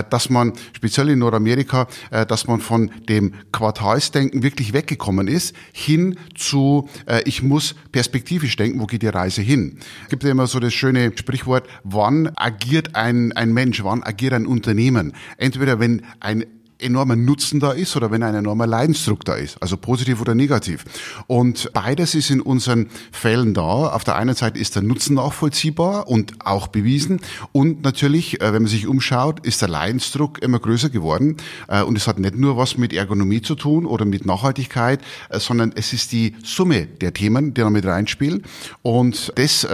dass 0.09 0.29
man 0.29 0.53
speziell 0.73 1.09
in 1.09 1.19
Nordamerika, 1.19 1.87
dass 2.27 2.47
man 2.47 2.59
von 2.59 2.91
dem 3.09 3.33
Quartalsdenken 3.51 4.43
wirklich 4.43 4.73
weggekommen 4.73 5.27
ist, 5.27 5.55
hin 5.71 6.17
zu, 6.35 6.89
ich 7.25 7.41
muss 7.41 7.75
perspektivisch 7.91 8.55
denken, 8.55 8.79
wo 8.79 8.85
geht 8.91 9.01
die 9.01 9.07
Reise 9.07 9.41
hin? 9.41 9.79
Es 10.03 10.09
gibt 10.09 10.23
ja 10.23 10.29
immer 10.29 10.45
so 10.45 10.59
das 10.59 10.73
schöne 10.73 11.11
Sprichwort, 11.17 11.67
wann 11.83 12.31
agiert 12.35 12.95
ein, 12.95 13.31
ein 13.31 13.51
Mensch, 13.53 13.83
wann 13.83 14.03
agiert 14.03 14.33
ein 14.33 14.45
Unternehmen? 14.45 15.13
Entweder 15.37 15.79
wenn 15.79 16.03
ein 16.19 16.45
enormer 16.81 17.15
Nutzen 17.15 17.59
da 17.59 17.71
ist 17.71 17.95
oder 17.95 18.11
wenn 18.11 18.23
ein 18.23 18.35
enormer 18.35 18.67
Leidensdruck 18.67 19.25
da 19.25 19.35
ist, 19.35 19.61
also 19.61 19.77
positiv 19.77 20.21
oder 20.21 20.35
negativ. 20.35 20.85
Und 21.27 21.71
beides 21.73 22.15
ist 22.15 22.29
in 22.29 22.41
unseren 22.41 22.89
Fällen 23.11 23.53
da. 23.53 23.61
Auf 23.61 24.03
der 24.03 24.15
einen 24.15 24.35
Seite 24.35 24.59
ist 24.59 24.75
der 24.75 24.81
Nutzen 24.81 25.15
nachvollziehbar 25.15 26.07
und 26.07 26.33
auch 26.45 26.67
bewiesen 26.67 27.19
und 27.51 27.83
natürlich, 27.83 28.41
äh, 28.41 28.53
wenn 28.53 28.63
man 28.63 28.71
sich 28.71 28.87
umschaut, 28.87 29.45
ist 29.45 29.61
der 29.61 29.69
Leidensdruck 29.69 30.41
immer 30.41 30.59
größer 30.59 30.89
geworden 30.89 31.37
äh, 31.67 31.81
und 31.83 31.97
es 31.97 32.07
hat 32.07 32.19
nicht 32.19 32.35
nur 32.35 32.57
was 32.57 32.77
mit 32.77 32.93
Ergonomie 32.93 33.41
zu 33.41 33.55
tun 33.55 33.85
oder 33.85 34.05
mit 34.05 34.25
Nachhaltigkeit, 34.25 35.01
äh, 35.29 35.39
sondern 35.39 35.73
es 35.75 35.93
ist 35.93 36.11
die 36.11 36.35
Summe 36.43 36.85
der 36.85 37.13
Themen, 37.13 37.53
die 37.53 37.61
da 37.61 37.69
mit 37.69 37.85
reinspielen 37.85 38.43
und 38.81 39.31
das 39.35 39.67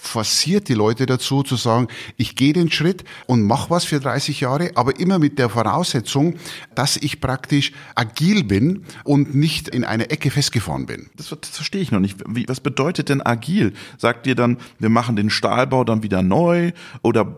forciert 0.00 0.68
die 0.68 0.74
Leute 0.74 1.06
dazu 1.06 1.42
zu 1.42 1.56
sagen, 1.56 1.88
ich 2.16 2.34
gehe 2.34 2.52
den 2.52 2.70
Schritt 2.70 3.04
und 3.26 3.42
mache 3.42 3.70
was 3.70 3.84
für 3.84 4.00
30 4.00 4.40
Jahre, 4.40 4.72
aber 4.74 4.98
immer 4.98 5.18
mit 5.18 5.38
der 5.38 5.48
Voraussetzung, 5.48 6.19
dass 6.74 6.96
ich 6.96 7.20
praktisch 7.20 7.72
agil 7.94 8.44
bin 8.44 8.84
und 9.04 9.34
nicht 9.34 9.68
in 9.68 9.84
eine 9.84 10.10
Ecke 10.10 10.30
festgefahren 10.30 10.86
bin. 10.86 11.10
Das, 11.16 11.28
das 11.28 11.50
verstehe 11.50 11.80
ich 11.80 11.90
noch 11.90 12.00
nicht. 12.00 12.18
Wie, 12.28 12.48
was 12.48 12.60
bedeutet 12.60 13.08
denn 13.08 13.24
agil? 13.24 13.72
Sagt 13.98 14.26
ihr 14.26 14.34
dann, 14.34 14.58
wir 14.78 14.88
machen 14.88 15.16
den 15.16 15.30
Stahlbau 15.30 15.84
dann 15.84 16.02
wieder 16.02 16.22
neu 16.22 16.72
oder 17.02 17.36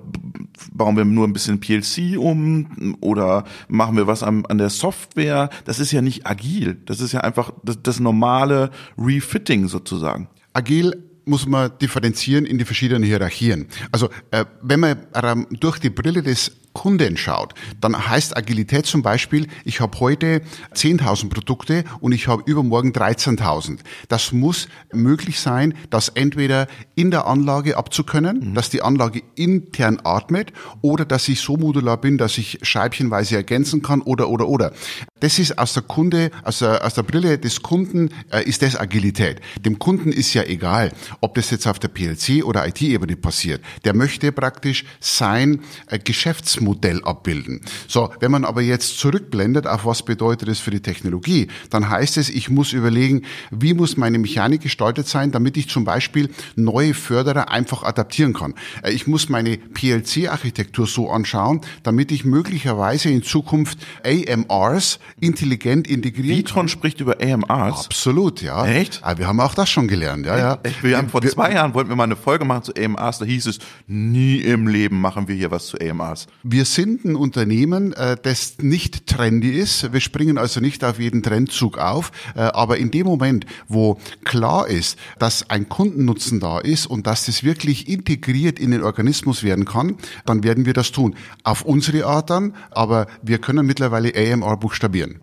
bauen 0.73 0.97
wir 0.97 1.05
nur 1.05 1.27
ein 1.27 1.33
bisschen 1.33 1.61
PLC 1.61 2.19
um 2.19 2.97
oder 3.01 3.45
machen 3.69 3.97
wir 3.97 4.07
was 4.07 4.23
an, 4.23 4.47
an 4.47 4.59
der 4.59 4.71
Software? 4.71 5.51
Das 5.65 5.79
ist 5.79 5.93
ja 5.93 6.03
nicht 6.03 6.27
agil. 6.27 6.79
Das 6.87 7.01
ist 7.01 7.13
ja 7.13 7.21
einfach 7.21 7.53
das, 7.63 7.83
das 7.83 8.01
normale 8.01 8.71
Refitting 8.99 9.69
sozusagen. 9.69 10.29
Agil 10.53 11.03
muss 11.25 11.47
man 11.47 11.71
differenzieren 11.81 12.47
in 12.47 12.59
die 12.59 12.65
verschiedenen 12.65 13.03
Hierarchien. 13.03 13.69
Also 13.91 14.09
äh, 14.31 14.45
wenn 14.61 14.81
man 14.81 15.47
durch 15.51 15.79
die 15.79 15.91
Brille 15.91 16.23
des 16.23 16.53
Kunden 16.73 17.17
schaut, 17.17 17.55
dann 17.81 18.09
heißt 18.09 18.37
Agilität 18.37 18.87
zum 18.87 19.03
Beispiel, 19.03 19.49
ich 19.65 19.81
habe 19.81 19.99
heute 20.01 20.43
10.000 20.75 21.29
Produkte 21.29 21.85
und 22.01 22.13
ich 22.13 22.29
habe 22.29 22.43
übermorgen 22.47 22.93
13.000. 22.93 23.79
Das 24.09 24.33
muss 24.33 24.69
möglich 24.93 25.41
sein, 25.41 25.75
das 25.91 26.09
entweder 26.09 26.67
in 26.95 27.11
der 27.11 27.27
Anlage 27.27 27.77
abzukönnen, 27.77 28.51
mhm. 28.51 28.55
dass 28.55 28.71
die 28.71 28.83
Anlage 28.83 29.23
intern 29.35 30.01
atmet 30.05 30.53
oder 30.81 31.05
dass 31.05 31.29
ich 31.29 31.41
so 31.41 31.57
modular 31.57 31.97
bin, 31.99 32.19
dass 32.19 32.39
ich 32.39 32.59
scheibchenweise 32.63 33.37
ergänzen 33.37 33.83
kann 33.83 34.01
oder 34.01 34.29
oder 34.29 34.49
oder. 34.49 34.73
Das 35.21 35.39
ist 35.39 35.59
aus 35.59 35.75
der 35.75 35.83
Kunde, 35.85 36.31
aus 36.43 36.61
der, 36.61 36.85
aus 36.85 36.95
der 36.95 37.03
Brille 37.03 37.39
des 37.39 37.63
Kunden 37.63 38.11
äh, 38.33 38.43
ist 38.45 38.63
das 38.63 38.77
Agilität. 38.77 39.41
Dem 39.61 39.79
Kunden 39.79 40.11
ist 40.11 40.35
ja 40.35 40.43
egal, 40.43 40.93
ob 41.21 41.35
das 41.35 41.51
jetzt 41.51 41.67
auf 41.67 41.79
der 41.79 41.89
PLC 41.89 42.45
oder 42.45 42.67
IT-Ebene 42.67 43.17
passiert. 43.17 43.63
Der 43.85 43.95
möchte 43.95 44.33
praktisch 44.33 44.85
sein 45.01 45.61
äh, 45.87 45.99
Geschäftsmodell 45.99 46.62
Geschäftsmodell 46.63 47.03
abbilden. 47.05 47.61
So, 47.89 48.11
wenn 48.21 48.31
man 48.31 48.45
aber 48.45 48.63
jetzt 48.63 48.99
zurückblendet, 48.99 49.67
auf 49.67 49.85
was 49.85 50.03
bedeutet 50.05 50.49
es 50.49 50.61
für 50.61 50.71
die 50.71 50.81
Technologie, 50.81 51.49
dann 51.71 51.89
heißt 51.89 52.17
es, 52.17 52.29
ich 52.29 52.49
muss 52.49 52.73
überlegen, 52.73 53.23
wie 53.51 53.75
muss 53.75 53.97
meine 53.97 54.19
Mechanik 54.19 54.63
gestaltet 54.63 55.09
sein, 55.09 55.33
damit 55.33 55.57
ich 55.57 55.69
zum 55.69 55.85
Beispiel 55.85 56.31
neue 56.57 56.95
Förderer 56.95 57.51
einfach 57.51 57.83
adaptieren 57.83 58.33
kann. 58.33 58.55
Äh, 58.83 58.93
ich 58.93 59.07
muss 59.07 59.29
meine 59.29 59.59
PLC-Architektur 59.59 60.87
so 60.87 61.11
anschauen, 61.11 61.61
damit 61.83 62.13
ich 62.13 62.25
möglicherweise 62.25 63.11
in 63.11 63.23
Zukunft 63.23 63.79
AMRs 64.05 64.99
intelligent 65.21 65.89
integrieren 65.89 66.39
Vitron 66.39 66.69
spricht 66.69 67.01
über 67.01 67.17
AMRs. 67.21 67.87
Absolut, 67.87 68.43
ja. 68.43 68.65
Echt? 68.67 69.01
Aber 69.03 69.19
wir 69.19 69.27
haben 69.27 69.41
auch 69.41 69.55
das 69.55 69.69
schon 69.69 69.89
gelernt, 69.89 70.27
ja, 70.27 70.39
ja. 70.39 70.59
Wir 70.83 70.99
haben 70.99 71.09
vor 71.09 71.23
zwei 71.23 71.53
Jahren 71.53 71.75
wollten 71.75 71.91
wir 71.91 71.97
mal 71.97 72.05
eine 72.05 72.17
Folge 72.17 72.45
machen 72.45 72.65
zu 72.65 72.73
AMRs, 72.75 73.19
da 73.19 73.25
hieß 73.25 73.47
es, 73.47 73.59
nie 73.87 74.37
im 74.37 74.69
Leben 74.69 75.01
machen 75.01 75.29
wir 75.29 75.35
hier 75.35 75.51
was 75.51 75.67
zu 75.67 75.79
AMRs. 75.79 76.27
Wir 76.53 76.67
sind 76.67 77.07
ein 77.07 77.17
Unternehmen, 77.17 77.95
äh, 77.95 78.15
das 78.23 78.59
nicht 78.59 79.07
trendy 79.07 79.49
ist. 79.53 79.91
Wir 79.95 80.01
springen 80.01 80.37
also 80.37 80.61
nicht 80.61 80.85
auf 80.85 81.01
jeden 81.01 81.23
Trendzug 81.23 81.79
auf. 81.79 82.13
Äh, 82.37 82.41
aber 82.41 82.77
in 82.77 82.91
dem 82.91 83.07
Moment, 83.07 83.47
wo 83.69 83.99
klar 84.23 84.69
ist, 84.69 84.99
dass 85.19 85.49
ein 85.49 85.71
Kundennutzen 85.71 86.41
da 86.41 86.59
ist 86.59 86.85
und 86.85 87.07
dass 87.07 87.25
das 87.25 87.43
wirklich 87.43 87.89
integriert 87.89 88.59
in 88.59 88.71
den 88.71 88.83
Organismus 88.83 89.43
werden 89.43 89.65
kann, 89.65 89.97
dann 90.27 90.45
werden 90.45 90.67
wir 90.67 90.75
das 90.75 90.93
tun. 90.93 91.17
Auf 91.43 91.63
unsere 91.63 92.05
Art 92.05 92.29
dann, 92.29 92.55
aber 92.71 93.07
wir 93.23 93.39
können 93.39 93.65
mittlerweile 93.65 94.13
AMR 94.15 94.59
buchstabieren. 94.59 95.21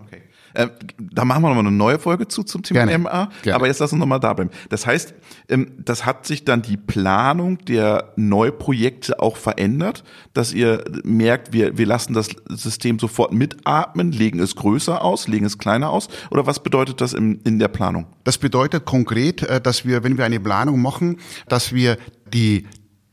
Äh, 0.53 0.67
da 0.97 1.25
machen 1.25 1.41
wir 1.43 1.49
nochmal 1.49 1.65
eine 1.65 1.75
neue 1.75 1.99
Folge 1.99 2.27
zu 2.27 2.43
zum 2.43 2.63
Thema 2.63 2.85
Gerne. 2.85 3.03
MA. 3.03 3.29
Gerne. 3.41 3.55
Aber 3.55 3.67
jetzt 3.67 3.79
lass 3.79 3.91
uns 3.93 3.99
nochmal 3.99 4.19
da 4.19 4.33
bleiben. 4.33 4.51
Das 4.69 4.85
heißt, 4.85 5.13
ähm, 5.47 5.71
das 5.77 6.05
hat 6.05 6.25
sich 6.25 6.45
dann 6.45 6.62
die 6.62 6.77
Planung 6.77 7.57
der 7.65 8.13
Neuprojekte 8.15 9.19
auch 9.19 9.38
verändert, 9.38 10.03
dass 10.33 10.53
ihr 10.53 10.83
merkt, 11.03 11.53
wir, 11.53 11.77
wir 11.77 11.85
lassen 11.85 12.13
das 12.13 12.29
System 12.49 12.99
sofort 12.99 13.33
mitatmen, 13.33 14.12
legen 14.12 14.39
es 14.39 14.55
größer 14.55 15.03
aus, 15.03 15.27
legen 15.27 15.45
es 15.45 15.57
kleiner 15.57 15.89
aus? 15.89 16.07
Oder 16.31 16.45
was 16.45 16.62
bedeutet 16.62 17.01
das 17.01 17.13
in, 17.13 17.39
in 17.41 17.59
der 17.59 17.67
Planung? 17.67 18.07
Das 18.23 18.38
bedeutet 18.38 18.85
konkret, 18.85 19.43
äh, 19.43 19.62
dass 19.62 19.85
wir, 19.85 20.03
wenn 20.03 20.17
wir 20.17 20.25
eine 20.25 20.39
Planung 20.39 20.81
machen, 20.81 21.17
dass 21.47 21.73
wir 21.73 21.97
die 22.33 22.67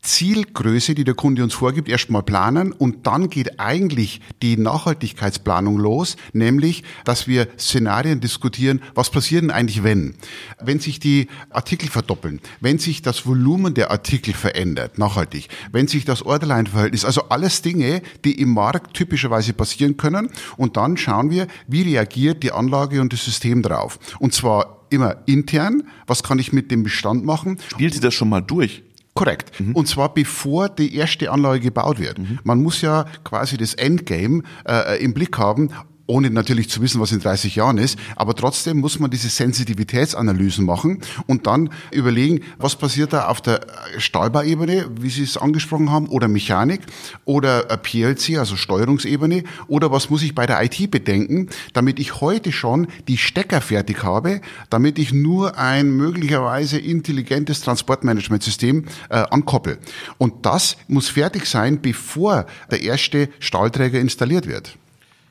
Zielgröße, 0.07 0.95
die 0.95 1.03
der 1.03 1.15
Kunde 1.15 1.43
uns 1.43 1.53
vorgibt, 1.53 1.89
erstmal 1.89 2.23
planen 2.23 2.71
und 2.71 3.05
dann 3.05 3.29
geht 3.29 3.59
eigentlich 3.59 4.21
die 4.41 4.55
Nachhaltigkeitsplanung 4.55 5.77
los, 5.77 6.15
nämlich, 6.31 6.83
dass 7.03 7.27
wir 7.27 7.49
Szenarien 7.59 8.21
diskutieren, 8.21 8.81
was 8.95 9.09
passiert 9.09 9.43
denn 9.43 9.51
eigentlich, 9.51 9.83
wenn? 9.83 10.15
Wenn 10.61 10.79
sich 10.79 10.99
die 10.99 11.27
Artikel 11.49 11.89
verdoppeln, 11.89 12.39
wenn 12.61 12.79
sich 12.79 13.01
das 13.01 13.25
Volumen 13.25 13.73
der 13.73 13.91
Artikel 13.91 14.33
verändert, 14.33 14.97
nachhaltig, 14.97 15.49
wenn 15.73 15.87
sich 15.87 16.05
das 16.05 16.23
Orderline-Verhältnis, 16.23 17.03
also 17.03 17.23
alles 17.29 17.61
Dinge, 17.61 18.01
die 18.23 18.39
im 18.39 18.53
Markt 18.53 18.93
typischerweise 18.93 19.51
passieren 19.51 19.97
können 19.97 20.29
und 20.55 20.77
dann 20.77 20.95
schauen 20.95 21.29
wir, 21.31 21.47
wie 21.67 21.81
reagiert 21.81 22.43
die 22.43 22.53
Anlage 22.53 23.01
und 23.01 23.11
das 23.11 23.25
System 23.25 23.61
drauf. 23.61 23.99
Und 24.19 24.33
zwar 24.33 24.85
immer 24.89 25.17
intern, 25.25 25.83
was 26.05 26.23
kann 26.23 26.39
ich 26.39 26.53
mit 26.53 26.71
dem 26.71 26.83
Bestand 26.83 27.25
machen? 27.25 27.59
Spielt 27.67 27.93
sie 27.93 27.99
das 27.99 28.13
schon 28.13 28.29
mal 28.29 28.41
durch? 28.41 28.83
Korrekt. 29.17 29.51
Und 29.73 29.87
zwar 29.87 30.13
bevor 30.13 30.69
die 30.69 30.95
erste 30.95 31.31
Anlage 31.31 31.59
gebaut 31.59 31.99
wird. 31.99 32.17
Man 32.43 32.61
muss 32.61 32.81
ja 32.81 33.05
quasi 33.23 33.57
das 33.57 33.73
Endgame 33.73 34.43
äh, 34.67 35.03
im 35.03 35.13
Blick 35.13 35.37
haben 35.37 35.71
ohne 36.07 36.29
natürlich 36.29 36.69
zu 36.69 36.81
wissen, 36.81 36.99
was 37.01 37.11
in 37.11 37.19
30 37.19 37.55
Jahren 37.55 37.77
ist, 37.77 37.99
aber 38.15 38.33
trotzdem 38.33 38.77
muss 38.77 38.99
man 38.99 39.11
diese 39.11 39.29
Sensitivitätsanalysen 39.29 40.65
machen 40.65 41.01
und 41.27 41.47
dann 41.47 41.69
überlegen, 41.91 42.41
was 42.57 42.75
passiert 42.75 43.13
da 43.13 43.27
auf 43.27 43.41
der 43.41 43.61
Stahlbauebene, 43.97 44.89
wie 44.99 45.09
Sie 45.09 45.23
es 45.23 45.37
angesprochen 45.37 45.91
haben, 45.91 46.07
oder 46.07 46.27
Mechanik 46.27 46.81
oder 47.25 47.63
PLC, 47.77 48.37
also 48.37 48.55
Steuerungsebene, 48.55 49.43
oder 49.67 49.91
was 49.91 50.09
muss 50.09 50.23
ich 50.23 50.33
bei 50.33 50.45
der 50.45 50.63
IT 50.63 50.89
bedenken, 50.89 51.49
damit 51.73 51.99
ich 51.99 52.21
heute 52.21 52.51
schon 52.51 52.87
die 53.07 53.17
Stecker 53.17 53.61
fertig 53.61 54.03
habe, 54.03 54.41
damit 54.69 54.97
ich 54.97 55.13
nur 55.13 55.57
ein 55.57 55.91
möglicherweise 55.91 56.79
intelligentes 56.79 57.61
Transportmanagementsystem 57.61 58.85
äh, 59.09 59.15
ankoppel. 59.29 59.77
Und 60.17 60.45
das 60.45 60.77
muss 60.87 61.09
fertig 61.09 61.45
sein, 61.45 61.81
bevor 61.81 62.45
der 62.71 62.81
erste 62.81 63.29
Stahlträger 63.39 63.99
installiert 63.99 64.47
wird. 64.47 64.77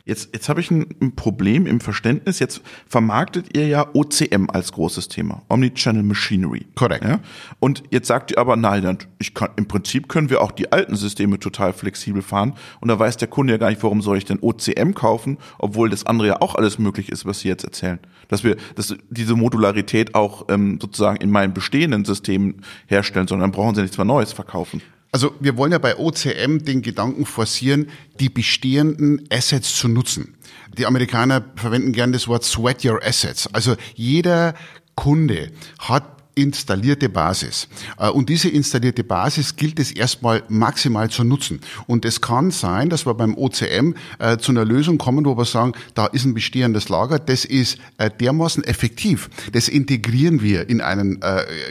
Jetzt, 0.07 0.29
jetzt 0.33 0.49
habe 0.49 0.61
ich 0.61 0.71
ein, 0.71 0.87
ein 1.03 1.17
Problem 1.17 1.67
im 1.67 1.81
Verständnis. 1.81 2.39
Jetzt 2.39 2.63
vermarktet 2.87 3.57
ihr 3.57 3.67
ja 3.67 3.89
OCM 3.93 4.49
als 4.49 4.71
großes 4.71 5.09
Thema, 5.09 5.43
Omnichannel 5.49 6.05
Machinery. 6.05 6.65
Korrekt. 6.77 7.05
Ja? 7.05 7.19
Und 7.59 7.83
jetzt 7.91 8.07
sagt 8.07 8.31
ihr 8.31 8.39
aber, 8.39 8.55
nein, 8.55 8.99
ich 9.19 9.35
kann, 9.35 9.51
im 9.57 9.67
Prinzip 9.67 10.09
können 10.09 10.31
wir 10.31 10.43
auch 10.43 10.53
die 10.53 10.71
alten 10.71 10.95
Systeme 10.95 11.41
total 11.41 11.73
flexibel 11.73 12.23
fahren. 12.23 12.55
Und 12.81 12.87
da 12.87 12.97
weiß 12.97 13.17
der 13.17 13.27
Kunde 13.27 13.55
ja 13.55 13.59
gar 13.59 13.71
nicht, 13.71 13.83
warum 13.83 14.01
soll 14.01 14.17
ich 14.17 14.25
denn 14.25 14.39
OCM 14.41 14.93
kaufen, 14.93 15.39
obwohl 15.59 15.91
das 15.91 16.07
andere 16.07 16.29
ja 16.29 16.41
auch 16.41 16.55
alles 16.55 16.79
möglich 16.79 17.11
ist, 17.11 17.27
was 17.27 17.41
Sie 17.41 17.49
jetzt 17.49 17.65
erzählen. 17.65 17.99
Dass 18.29 18.45
wir 18.45 18.57
dass 18.77 18.95
diese 19.11 19.35
Modularität 19.35 20.15
auch 20.15 20.47
ähm, 20.49 20.79
sozusagen 20.81 21.17
in 21.17 21.31
meinen 21.33 21.53
bestehenden 21.53 22.05
Systemen 22.05 22.63
herstellen, 22.87 23.27
sondern 23.27 23.51
dann 23.51 23.57
brauchen 23.57 23.75
Sie 23.75 23.83
nichts 23.83 23.99
mehr 23.99 24.05
Neues 24.05 24.33
verkaufen. 24.33 24.83
Also 25.13 25.35
wir 25.41 25.57
wollen 25.57 25.73
ja 25.73 25.79
bei 25.79 25.97
OCM 25.97 26.59
den 26.59 26.83
Gedanken 26.83 27.27
forcieren, 27.27 27.89
die 28.21 28.29
bestehenden 28.29 29.27
Assets 29.31 29.77
zu 29.77 29.89
nutzen. 29.89 30.35
Die 30.77 30.87
Amerikaner 30.87 31.45
verwenden 31.57 31.93
gern 31.93 32.13
das 32.13 32.29
Wort 32.29 32.45
Sweat 32.45 32.85
Your 32.85 33.03
Assets. 33.03 33.47
Also 33.55 33.77
jeder 33.95 34.55
Kunde 34.95 35.53
hat 35.79 36.16
installierte 36.37 37.09
Basis. 37.09 37.67
Äh, 37.99 38.11
Und 38.11 38.29
diese 38.29 38.49
installierte 38.49 39.03
Basis 39.03 39.57
gilt 39.57 39.81
es 39.81 39.91
erstmal 39.91 40.45
maximal 40.49 41.11
zu 41.11 41.25
nutzen. 41.25 41.61
Und 41.87 42.05
es 42.05 42.21
kann 42.21 42.53
sein, 42.53 42.91
dass 42.91 43.07
wir 43.07 43.15
beim 43.15 43.37
OCM 43.37 43.95
äh, 44.19 44.37
zu 44.37 44.53
einer 44.53 44.65
Lösung 44.65 44.99
kommen, 44.99 45.25
wo 45.25 45.37
wir 45.37 45.47
sagen, 45.47 45.73
da 45.95 46.07
ist 46.07 46.25
ein 46.25 46.35
bestehendes 46.35 46.89
Lager, 46.89 47.19
das 47.19 47.45
ist 47.45 47.79
äh, 47.97 48.11
dermaßen 48.11 48.63
effektiv. 48.65 49.31
Das 49.53 49.69
integrieren 49.69 50.43
wir 50.43 50.69
in 50.69 50.81
einen 50.81 51.21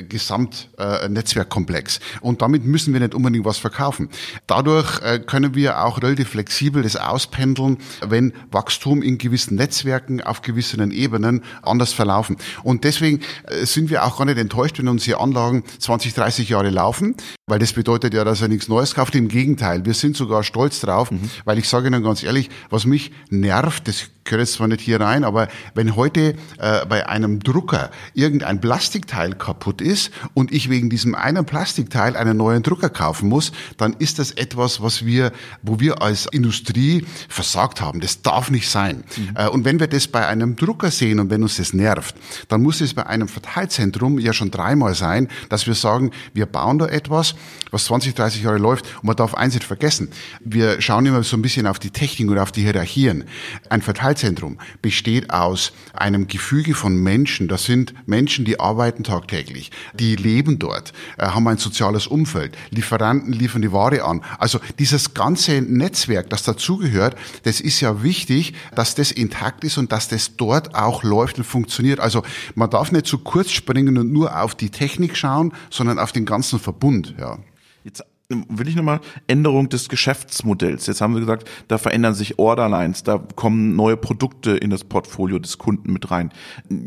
Gesamtnetzwerkkomplex. 0.09 1.99
Und 2.21 2.41
damit 2.41 2.65
müssen 2.65 2.93
wir 2.93 2.99
nicht 2.99 3.13
unbedingt 3.13 3.45
was 3.45 3.59
verkaufen. 3.59 4.09
Dadurch 4.47 4.99
können 5.27 5.53
wir 5.53 5.83
auch 5.83 6.01
relativ 6.01 6.29
flexibel 6.29 6.81
das 6.81 6.95
auspendeln, 6.95 7.77
wenn 8.05 8.33
Wachstum 8.51 9.03
in 9.03 9.19
gewissen 9.19 9.55
Netzwerken 9.55 10.21
auf 10.21 10.41
gewissen 10.41 10.89
Ebenen 10.91 11.43
anders 11.61 11.93
verlaufen. 11.93 12.37
Und 12.63 12.83
deswegen 12.83 13.19
sind 13.63 13.91
wir 13.91 14.03
auch 14.05 14.17
gar 14.17 14.25
nicht 14.25 14.39
enttäuscht, 14.39 14.54
wenn 14.55 14.87
unsere 14.87 15.19
Anlagen 15.19 15.63
20, 15.79 16.13
30 16.13 16.49
Jahre 16.49 16.69
laufen, 16.69 17.15
weil 17.47 17.59
das 17.59 17.73
bedeutet 17.73 18.13
ja, 18.13 18.23
dass 18.23 18.41
er 18.41 18.47
nichts 18.47 18.67
Neues 18.67 18.95
kauft. 18.95 19.15
Im 19.15 19.27
Gegenteil, 19.27 19.85
wir 19.85 19.93
sind 19.93 20.15
sogar 20.15 20.43
stolz 20.43 20.79
drauf, 20.79 21.09
weil 21.43 21.57
ich 21.57 21.69
sage 21.69 21.87
Ihnen 21.87 22.03
ganz 22.03 22.23
ehrlich, 22.23 22.49
was 22.69 22.85
mich 22.85 23.11
nervt, 23.29 23.87
das 23.87 24.09
gehört 24.25 24.41
jetzt 24.41 24.53
zwar 24.53 24.67
nicht 24.67 24.81
hier 24.81 24.99
rein, 24.99 25.23
aber 25.23 25.47
wenn 25.75 25.95
heute 25.95 26.35
äh, 26.57 26.85
bei 26.87 27.07
einem 27.07 27.39
Drucker 27.39 27.91
irgendein 28.15 28.59
Plastikteil 28.59 29.35
kaputt 29.35 29.81
ist 29.81 30.11
und 30.33 30.51
ich 30.51 30.69
wegen 30.69 30.89
diesem 30.89 31.13
einen 31.13 31.45
Plastikteil 31.45 32.17
einen 32.17 32.37
neuen 32.37 32.63
Drucker 32.63 32.89
kaufen 32.89 33.29
muss, 33.29 33.51
dann 33.77 33.93
ist 33.93 34.17
das 34.17 34.31
etwas, 34.31 34.81
was 34.81 35.05
wir, 35.05 35.31
wo 35.61 35.79
wir 35.79 36.01
als 36.01 36.25
Industrie 36.25 37.05
versagt 37.29 37.81
haben. 37.81 37.99
Das 37.99 38.23
darf 38.23 38.49
nicht 38.49 38.67
sein. 38.67 39.03
Äh, 39.35 39.47
und 39.47 39.63
wenn 39.63 39.79
wir 39.79 39.87
das 39.87 40.07
bei 40.07 40.25
einem 40.25 40.55
Drucker 40.55 40.89
sehen 40.89 41.19
und 41.19 41.29
wenn 41.29 41.43
uns 41.43 41.57
das 41.57 41.73
nervt, 41.73 42.15
dann 42.47 42.63
muss 42.63 42.81
es 42.81 42.95
bei 42.95 43.05
einem 43.05 43.27
Verteilzentrum 43.27 44.17
ja 44.17 44.33
schon 44.33 44.44
dreimal 44.51 44.95
sein, 44.95 45.27
dass 45.49 45.67
wir 45.67 45.73
sagen, 45.73 46.11
wir 46.33 46.45
bauen 46.45 46.79
da 46.79 46.87
etwas, 46.87 47.35
was 47.71 47.85
20, 47.85 48.15
30 48.15 48.43
Jahre 48.43 48.57
läuft 48.57 48.85
und 48.97 49.05
man 49.05 49.15
darf 49.15 49.33
eins 49.33 49.53
nicht 49.53 49.65
vergessen. 49.65 50.09
Wir 50.39 50.81
schauen 50.81 51.05
immer 51.05 51.23
so 51.23 51.35
ein 51.37 51.41
bisschen 51.41 51.67
auf 51.67 51.79
die 51.79 51.89
Technik 51.89 52.29
oder 52.29 52.43
auf 52.43 52.51
die 52.51 52.61
Hierarchien. 52.61 53.25
Ein 53.69 53.81
Verteilzentrum 53.81 54.57
besteht 54.81 55.29
aus 55.29 55.73
einem 55.93 56.27
Gefüge 56.27 56.73
von 56.73 56.95
Menschen. 56.95 57.47
Das 57.47 57.65
sind 57.65 57.93
Menschen, 58.05 58.45
die 58.45 58.59
arbeiten 58.59 59.03
tagtäglich, 59.03 59.71
die 59.93 60.15
leben 60.15 60.59
dort, 60.59 60.93
äh, 61.17 61.27
haben 61.27 61.47
ein 61.47 61.57
soziales 61.57 62.07
Umfeld. 62.07 62.57
Lieferanten 62.71 63.33
liefern 63.33 63.61
die 63.61 63.71
Ware 63.71 64.03
an. 64.03 64.21
Also 64.39 64.59
dieses 64.79 65.13
ganze 65.13 65.61
Netzwerk, 65.61 66.29
das 66.29 66.43
dazugehört, 66.43 67.15
das 67.43 67.59
ist 67.59 67.81
ja 67.81 68.03
wichtig, 68.03 68.53
dass 68.75 68.95
das 68.95 69.11
intakt 69.11 69.63
ist 69.63 69.77
und 69.77 69.91
dass 69.91 70.07
das 70.07 70.35
dort 70.37 70.75
auch 70.75 71.03
läuft 71.03 71.37
und 71.37 71.43
funktioniert. 71.43 71.99
Also 71.99 72.23
man 72.55 72.69
darf 72.69 72.91
nicht 72.91 73.05
zu 73.05 73.19
kurz 73.19 73.51
springen 73.51 73.97
und 73.97 74.11
nur 74.11 74.34
auf 74.41 74.55
die 74.55 74.69
Technik 74.69 75.17
schauen, 75.17 75.53
sondern 75.69 75.99
auf 75.99 76.11
den 76.11 76.25
ganzen 76.25 76.59
Verbund. 76.59 77.15
Ja. 77.17 77.39
Jetzt 77.83 78.03
will 78.29 78.67
ich 78.67 78.75
nochmal 78.75 79.01
Änderung 79.27 79.69
des 79.69 79.89
Geschäftsmodells. 79.89 80.87
Jetzt 80.87 81.01
haben 81.01 81.13
wir 81.13 81.19
gesagt, 81.19 81.49
da 81.67 81.77
verändern 81.77 82.13
sich 82.13 82.39
Orderlines, 82.39 83.03
da 83.03 83.19
kommen 83.35 83.75
neue 83.75 83.97
Produkte 83.97 84.51
in 84.51 84.71
das 84.71 84.83
Portfolio 84.83 85.37
des 85.37 85.57
Kunden 85.57 85.93
mit 85.93 86.09
rein. 86.09 86.31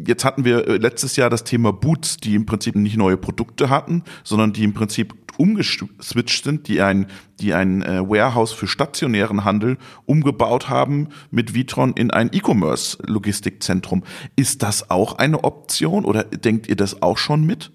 Jetzt 0.06 0.24
hatten 0.24 0.44
wir 0.44 0.66
äh, 0.66 0.76
letztes 0.78 1.16
Jahr 1.16 1.30
das 1.30 1.44
Thema 1.44 1.72
Boots, 1.72 2.16
die 2.16 2.34
im 2.34 2.46
Prinzip 2.46 2.74
nicht 2.74 2.96
neue 2.96 3.16
Produkte 3.16 3.70
hatten, 3.70 4.02
sondern 4.24 4.52
die 4.52 4.64
im 4.64 4.74
Prinzip 4.74 5.14
umgeswitcht 5.38 6.44
sind, 6.44 6.68
die 6.68 6.82
ein, 6.82 7.06
die 7.40 7.54
ein 7.54 7.82
äh, 7.82 8.00
Warehouse 8.08 8.52
für 8.52 8.66
stationären 8.66 9.44
Handel 9.44 9.78
umgebaut 10.04 10.68
haben 10.68 11.08
mit 11.30 11.54
Vitron 11.54 11.92
in 11.94 12.10
ein 12.10 12.30
E-Commerce-Logistikzentrum. 12.32 14.02
Ist 14.36 14.62
das 14.62 14.90
auch 14.90 15.18
eine 15.18 15.44
Option 15.44 16.04
oder 16.04 16.24
denkt 16.24 16.68
ihr 16.68 16.76
das 16.76 17.02
auch 17.02 17.18
schon 17.18 17.44
mit? 17.44 17.70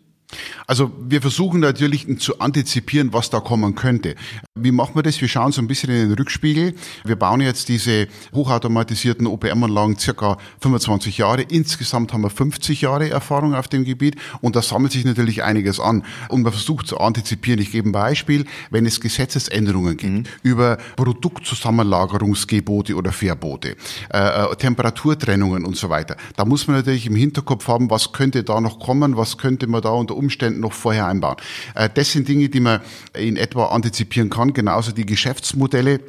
Also 0.67 0.91
wir 0.99 1.21
versuchen 1.21 1.59
natürlich 1.59 2.07
zu 2.19 2.39
antizipieren, 2.39 3.13
was 3.13 3.29
da 3.29 3.39
kommen 3.39 3.75
könnte. 3.75 4.15
Wie 4.55 4.71
machen 4.71 4.95
wir 4.95 5.03
das? 5.03 5.19
Wir 5.19 5.27
schauen 5.27 5.51
so 5.51 5.61
ein 5.61 5.67
bisschen 5.67 5.89
in 5.89 6.09
den 6.09 6.17
Rückspiegel. 6.17 6.75
Wir 7.03 7.15
bauen 7.15 7.41
jetzt 7.41 7.69
diese 7.69 8.07
hochautomatisierten 8.33 9.27
OPM-Anlagen 9.27 9.97
circa 9.97 10.37
25 10.61 11.17
Jahre. 11.17 11.41
Insgesamt 11.41 12.13
haben 12.13 12.21
wir 12.21 12.29
50 12.29 12.81
Jahre 12.81 13.09
Erfahrung 13.09 13.55
auf 13.55 13.67
dem 13.67 13.83
Gebiet 13.83 14.15
und 14.41 14.55
da 14.55 14.61
sammelt 14.61 14.91
sich 14.91 15.05
natürlich 15.05 15.43
einiges 15.43 15.79
an. 15.79 16.03
Und 16.29 16.43
man 16.43 16.51
versucht 16.51 16.87
zu 16.87 16.99
antizipieren. 16.99 17.61
Ich 17.61 17.71
gebe 17.71 17.89
ein 17.89 17.91
Beispiel. 17.91 18.45
Wenn 18.69 18.85
es 18.85 19.01
Gesetzesänderungen 19.01 19.97
gibt 19.97 20.13
mhm. 20.13 20.23
über 20.43 20.77
Produktzusammenlagerungsgebote 20.95 22.95
oder 22.95 23.11
Verbote, 23.11 23.75
äh, 24.13 24.17
äh, 24.17 24.55
Temperaturtrennungen 24.55 25.65
und 25.65 25.75
so 25.75 25.89
weiter, 25.89 26.15
da 26.35 26.45
muss 26.45 26.67
man 26.67 26.77
natürlich 26.77 27.07
im 27.07 27.15
Hinterkopf 27.15 27.67
haben, 27.67 27.89
was 27.89 28.11
könnte 28.11 28.43
da 28.43 28.61
noch 28.61 28.79
kommen, 28.79 29.17
was 29.17 29.37
könnte 29.37 29.67
man 29.67 29.81
da 29.81 29.89
unter 29.89 30.15
Umständen 30.23 30.59
noch 30.59 30.73
vorher 30.73 31.07
einbauen. 31.07 31.37
Äh, 31.75 31.89
das 31.93 32.11
sind 32.11 32.27
Dinge, 32.27 32.49
die 32.49 32.59
man 32.59 32.81
in 33.13 33.37
etwa 33.37 33.67
antizipieren 33.67 34.29
kann, 34.29 34.53
genauso 34.53 34.91
die 34.91 35.05
Geschäftsmodelle. 35.05 35.99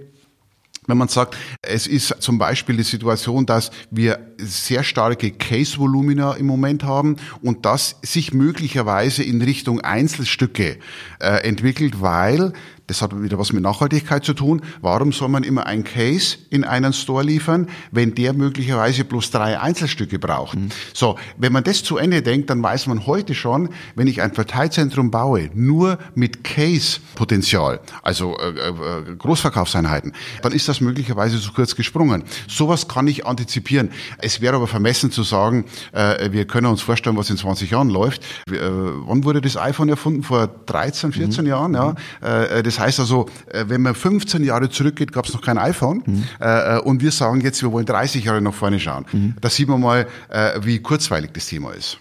Wenn 0.86 0.98
man 0.98 1.08
sagt, 1.08 1.36
es 1.62 1.86
ist 1.86 2.14
zum 2.20 2.36
Beispiel 2.36 2.76
die 2.76 2.82
Situation, 2.82 3.46
dass 3.46 3.70
wir 3.90 4.18
sehr 4.36 4.84
starke 4.84 5.30
Case-Volumina 5.30 6.34
im 6.34 6.46
Moment 6.46 6.84
haben 6.84 7.16
und 7.40 7.64
das 7.64 7.96
sich 8.02 8.34
möglicherweise 8.34 9.22
in 9.22 9.40
Richtung 9.40 9.80
Einzelstücke 9.80 10.76
äh, 11.20 11.48
entwickelt, 11.48 12.02
weil 12.02 12.52
das 12.86 13.00
hat 13.00 13.20
wieder 13.22 13.38
was 13.38 13.52
mit 13.52 13.62
Nachhaltigkeit 13.62 14.24
zu 14.24 14.34
tun. 14.34 14.60
Warum 14.82 15.12
soll 15.12 15.28
man 15.28 15.42
immer 15.42 15.66
ein 15.66 15.84
Case 15.84 16.36
in 16.50 16.64
einen 16.64 16.92
Store 16.92 17.24
liefern, 17.24 17.68
wenn 17.90 18.14
der 18.14 18.34
möglicherweise 18.34 19.04
bloß 19.04 19.30
drei 19.30 19.58
Einzelstücke 19.58 20.18
braucht? 20.18 20.58
Mhm. 20.58 20.68
So, 20.92 21.16
wenn 21.38 21.52
man 21.52 21.64
das 21.64 21.82
zu 21.82 21.96
Ende 21.96 22.20
denkt, 22.20 22.50
dann 22.50 22.62
weiß 22.62 22.86
man 22.86 23.06
heute 23.06 23.34
schon, 23.34 23.70
wenn 23.94 24.06
ich 24.06 24.20
ein 24.20 24.34
Verteilzentrum 24.34 25.10
baue, 25.10 25.50
nur 25.54 25.98
mit 26.14 26.44
Case-Potenzial, 26.44 27.80
also 28.02 28.36
äh, 28.38 28.68
äh, 28.68 29.16
Großverkaufseinheiten, 29.16 30.12
dann 30.42 30.52
ist 30.52 30.68
das 30.68 30.80
möglicherweise 30.82 31.40
zu 31.40 31.52
kurz 31.52 31.76
gesprungen. 31.76 32.24
Sowas 32.48 32.86
kann 32.86 33.08
ich 33.08 33.26
antizipieren. 33.26 33.90
Es 34.18 34.42
wäre 34.42 34.56
aber 34.56 34.66
vermessen 34.66 35.10
zu 35.10 35.22
sagen, 35.22 35.64
äh, 35.92 36.30
wir 36.32 36.46
können 36.46 36.66
uns 36.66 36.82
vorstellen, 36.82 37.16
was 37.16 37.30
in 37.30 37.38
20 37.38 37.70
Jahren 37.70 37.88
läuft. 37.88 38.22
Äh, 38.50 38.58
wann 38.60 39.24
wurde 39.24 39.40
das 39.40 39.56
iPhone 39.56 39.88
erfunden? 39.88 40.22
Vor 40.22 40.48
13, 40.66 41.12
14 41.12 41.44
mhm. 41.44 41.48
Jahren, 41.48 41.74
ja. 41.74 41.94
Äh, 42.20 42.62
das 42.74 42.80
heißt 42.80 43.00
also, 43.00 43.26
äh, 43.52 43.64
wenn 43.68 43.82
man 43.82 43.94
15 43.94 44.42
Jahre 44.42 44.68
zurückgeht, 44.68 45.12
gab 45.12 45.26
es 45.26 45.32
noch 45.32 45.42
kein 45.42 45.58
iPhone. 45.58 46.02
Mhm. 46.04 46.24
Äh, 46.40 46.78
und 46.80 47.02
wir 47.02 47.12
sagen 47.12 47.40
jetzt, 47.40 47.62
wir 47.62 47.70
wollen 47.70 47.86
30 47.86 48.24
Jahre 48.24 48.40
nach 48.40 48.54
vorne 48.54 48.80
schauen. 48.80 49.06
Mhm. 49.12 49.34
Da 49.40 49.48
sieht 49.48 49.68
man 49.68 49.80
mal, 49.80 50.08
äh, 50.28 50.58
wie 50.62 50.80
kurzweilig 50.80 51.30
das 51.32 51.46
Thema 51.46 51.72
ist. 51.72 51.98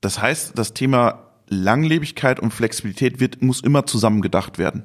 Das 0.00 0.22
heißt, 0.22 0.52
das 0.54 0.72
Thema 0.72 1.24
Langlebigkeit 1.48 2.40
und 2.40 2.52
Flexibilität 2.52 3.20
wird, 3.20 3.42
muss 3.42 3.60
immer 3.60 3.84
zusammen 3.86 4.22
gedacht 4.22 4.58
werden. 4.58 4.84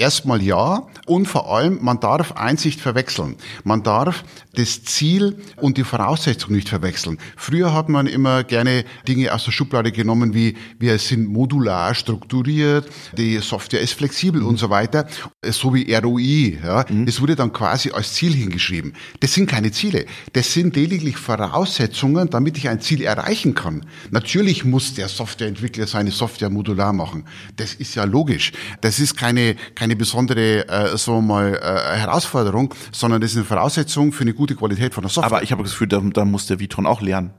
Erstmal 0.00 0.40
ja 0.40 0.86
und 1.06 1.26
vor 1.26 1.52
allem, 1.52 1.80
man 1.82 1.98
darf 1.98 2.30
Einsicht 2.32 2.80
verwechseln. 2.80 3.34
Man 3.64 3.82
darf 3.82 4.22
das 4.54 4.84
Ziel 4.84 5.36
und 5.56 5.76
die 5.76 5.82
Voraussetzung 5.82 6.52
nicht 6.52 6.68
verwechseln. 6.68 7.18
Früher 7.36 7.72
hat 7.72 7.88
man 7.88 8.06
immer 8.06 8.44
gerne 8.44 8.84
Dinge 9.08 9.34
aus 9.34 9.44
der 9.44 9.50
Schublade 9.50 9.90
genommen, 9.90 10.34
wie 10.34 10.56
wir 10.78 10.98
sind 10.98 11.26
modular 11.26 11.94
strukturiert, 11.94 12.88
die 13.16 13.38
Software 13.38 13.80
ist 13.80 13.94
flexibel 13.94 14.42
und 14.42 14.56
so 14.58 14.70
weiter, 14.70 15.08
so 15.44 15.74
wie 15.74 15.92
ROI. 15.92 16.58
Ja. 16.62 16.84
Mhm. 16.88 17.06
Das 17.06 17.20
wurde 17.20 17.34
dann 17.34 17.52
quasi 17.52 17.90
als 17.90 18.14
Ziel 18.14 18.32
hingeschrieben. 18.32 18.94
Das 19.18 19.34
sind 19.34 19.50
keine 19.50 19.72
Ziele. 19.72 20.06
Das 20.32 20.52
sind 20.52 20.76
lediglich 20.76 21.16
Voraussetzungen, 21.16 22.30
damit 22.30 22.56
ich 22.56 22.68
ein 22.68 22.80
Ziel 22.80 23.02
erreichen 23.02 23.54
kann. 23.54 23.84
Natürlich 24.10 24.64
muss 24.64 24.94
der 24.94 25.08
Softwareentwickler 25.08 25.86
seine 25.86 26.12
Software 26.12 26.50
modular 26.50 26.92
machen. 26.92 27.24
Das 27.56 27.74
ist 27.74 27.96
ja 27.96 28.04
logisch. 28.04 28.52
Das 28.80 29.00
ist 29.00 29.16
keine, 29.16 29.56
keine 29.74 29.87
keine 29.88 29.96
besondere, 29.96 30.68
äh, 30.68 30.96
so 30.98 31.22
mal, 31.22 31.54
äh, 31.54 31.96
Herausforderung, 31.96 32.74
sondern 32.92 33.22
das 33.22 33.30
ist 33.30 33.36
eine 33.38 33.46
Voraussetzung 33.46 34.12
für 34.12 34.22
eine 34.22 34.34
gute 34.34 34.54
Qualität 34.54 34.92
von 34.92 35.02
der 35.02 35.10
Software. 35.10 35.36
Aber 35.36 35.42
ich 35.42 35.50
habe 35.50 35.62
das 35.62 35.72
Gefühl, 35.72 35.88
da, 35.88 36.00
da 36.00 36.24
muss 36.26 36.46
der 36.46 36.60
Vitron 36.60 36.86
auch 36.86 37.00
lernen. 37.00 37.30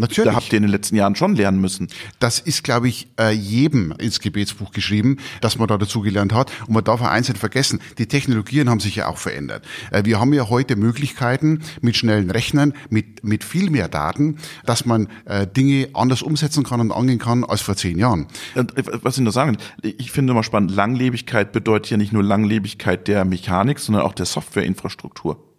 Natürlich. 0.00 0.30
Da 0.30 0.34
habt 0.34 0.52
ihr 0.52 0.56
in 0.56 0.62
den 0.62 0.70
letzten 0.70 0.96
Jahren 0.96 1.14
schon 1.14 1.36
lernen 1.36 1.60
müssen. 1.60 1.88
Das 2.18 2.38
ist, 2.38 2.64
glaube 2.64 2.88
ich, 2.88 3.08
äh, 3.18 3.32
jedem 3.32 3.92
ins 3.98 4.20
Gebetsbuch 4.20 4.72
geschrieben, 4.72 5.18
dass 5.40 5.58
man 5.58 5.68
da 5.68 5.76
dazu 5.76 6.00
gelernt 6.00 6.32
hat. 6.32 6.50
Und 6.66 6.74
man 6.74 6.84
darf 6.84 7.02
eins 7.02 7.28
nicht 7.28 7.38
vergessen, 7.38 7.80
die 7.98 8.06
Technologien 8.06 8.70
haben 8.70 8.80
sich 8.80 8.96
ja 8.96 9.08
auch 9.08 9.18
verändert. 9.18 9.64
Äh, 9.90 10.04
wir 10.04 10.18
haben 10.18 10.32
ja 10.32 10.48
heute 10.48 10.76
Möglichkeiten 10.76 11.62
mit 11.82 11.96
schnellen 11.96 12.30
Rechnern, 12.30 12.72
mit, 12.88 13.24
mit 13.24 13.44
viel 13.44 13.68
mehr 13.70 13.88
Daten, 13.88 14.38
dass 14.64 14.86
man 14.86 15.08
äh, 15.26 15.46
Dinge 15.46 15.90
anders 15.92 16.22
umsetzen 16.22 16.64
kann 16.64 16.80
und 16.80 16.92
angehen 16.92 17.18
kann 17.18 17.44
als 17.44 17.60
vor 17.60 17.76
zehn 17.76 17.98
Jahren. 17.98 18.26
Und 18.54 18.74
was 19.02 19.18
ich 19.18 19.22
nur 19.22 19.32
sagen, 19.32 19.58
ich 19.82 20.10
finde 20.10 20.32
immer 20.32 20.42
spannend, 20.42 20.70
Langlebigkeit 20.70 21.52
bedeutet 21.52 21.90
ja 21.90 21.96
nicht 21.98 22.12
nur 22.12 22.22
Langlebigkeit 22.22 23.06
der 23.06 23.24
Mechanik, 23.26 23.78
sondern 23.78 24.04
auch 24.04 24.14
der 24.14 24.26
Softwareinfrastruktur. 24.26 25.49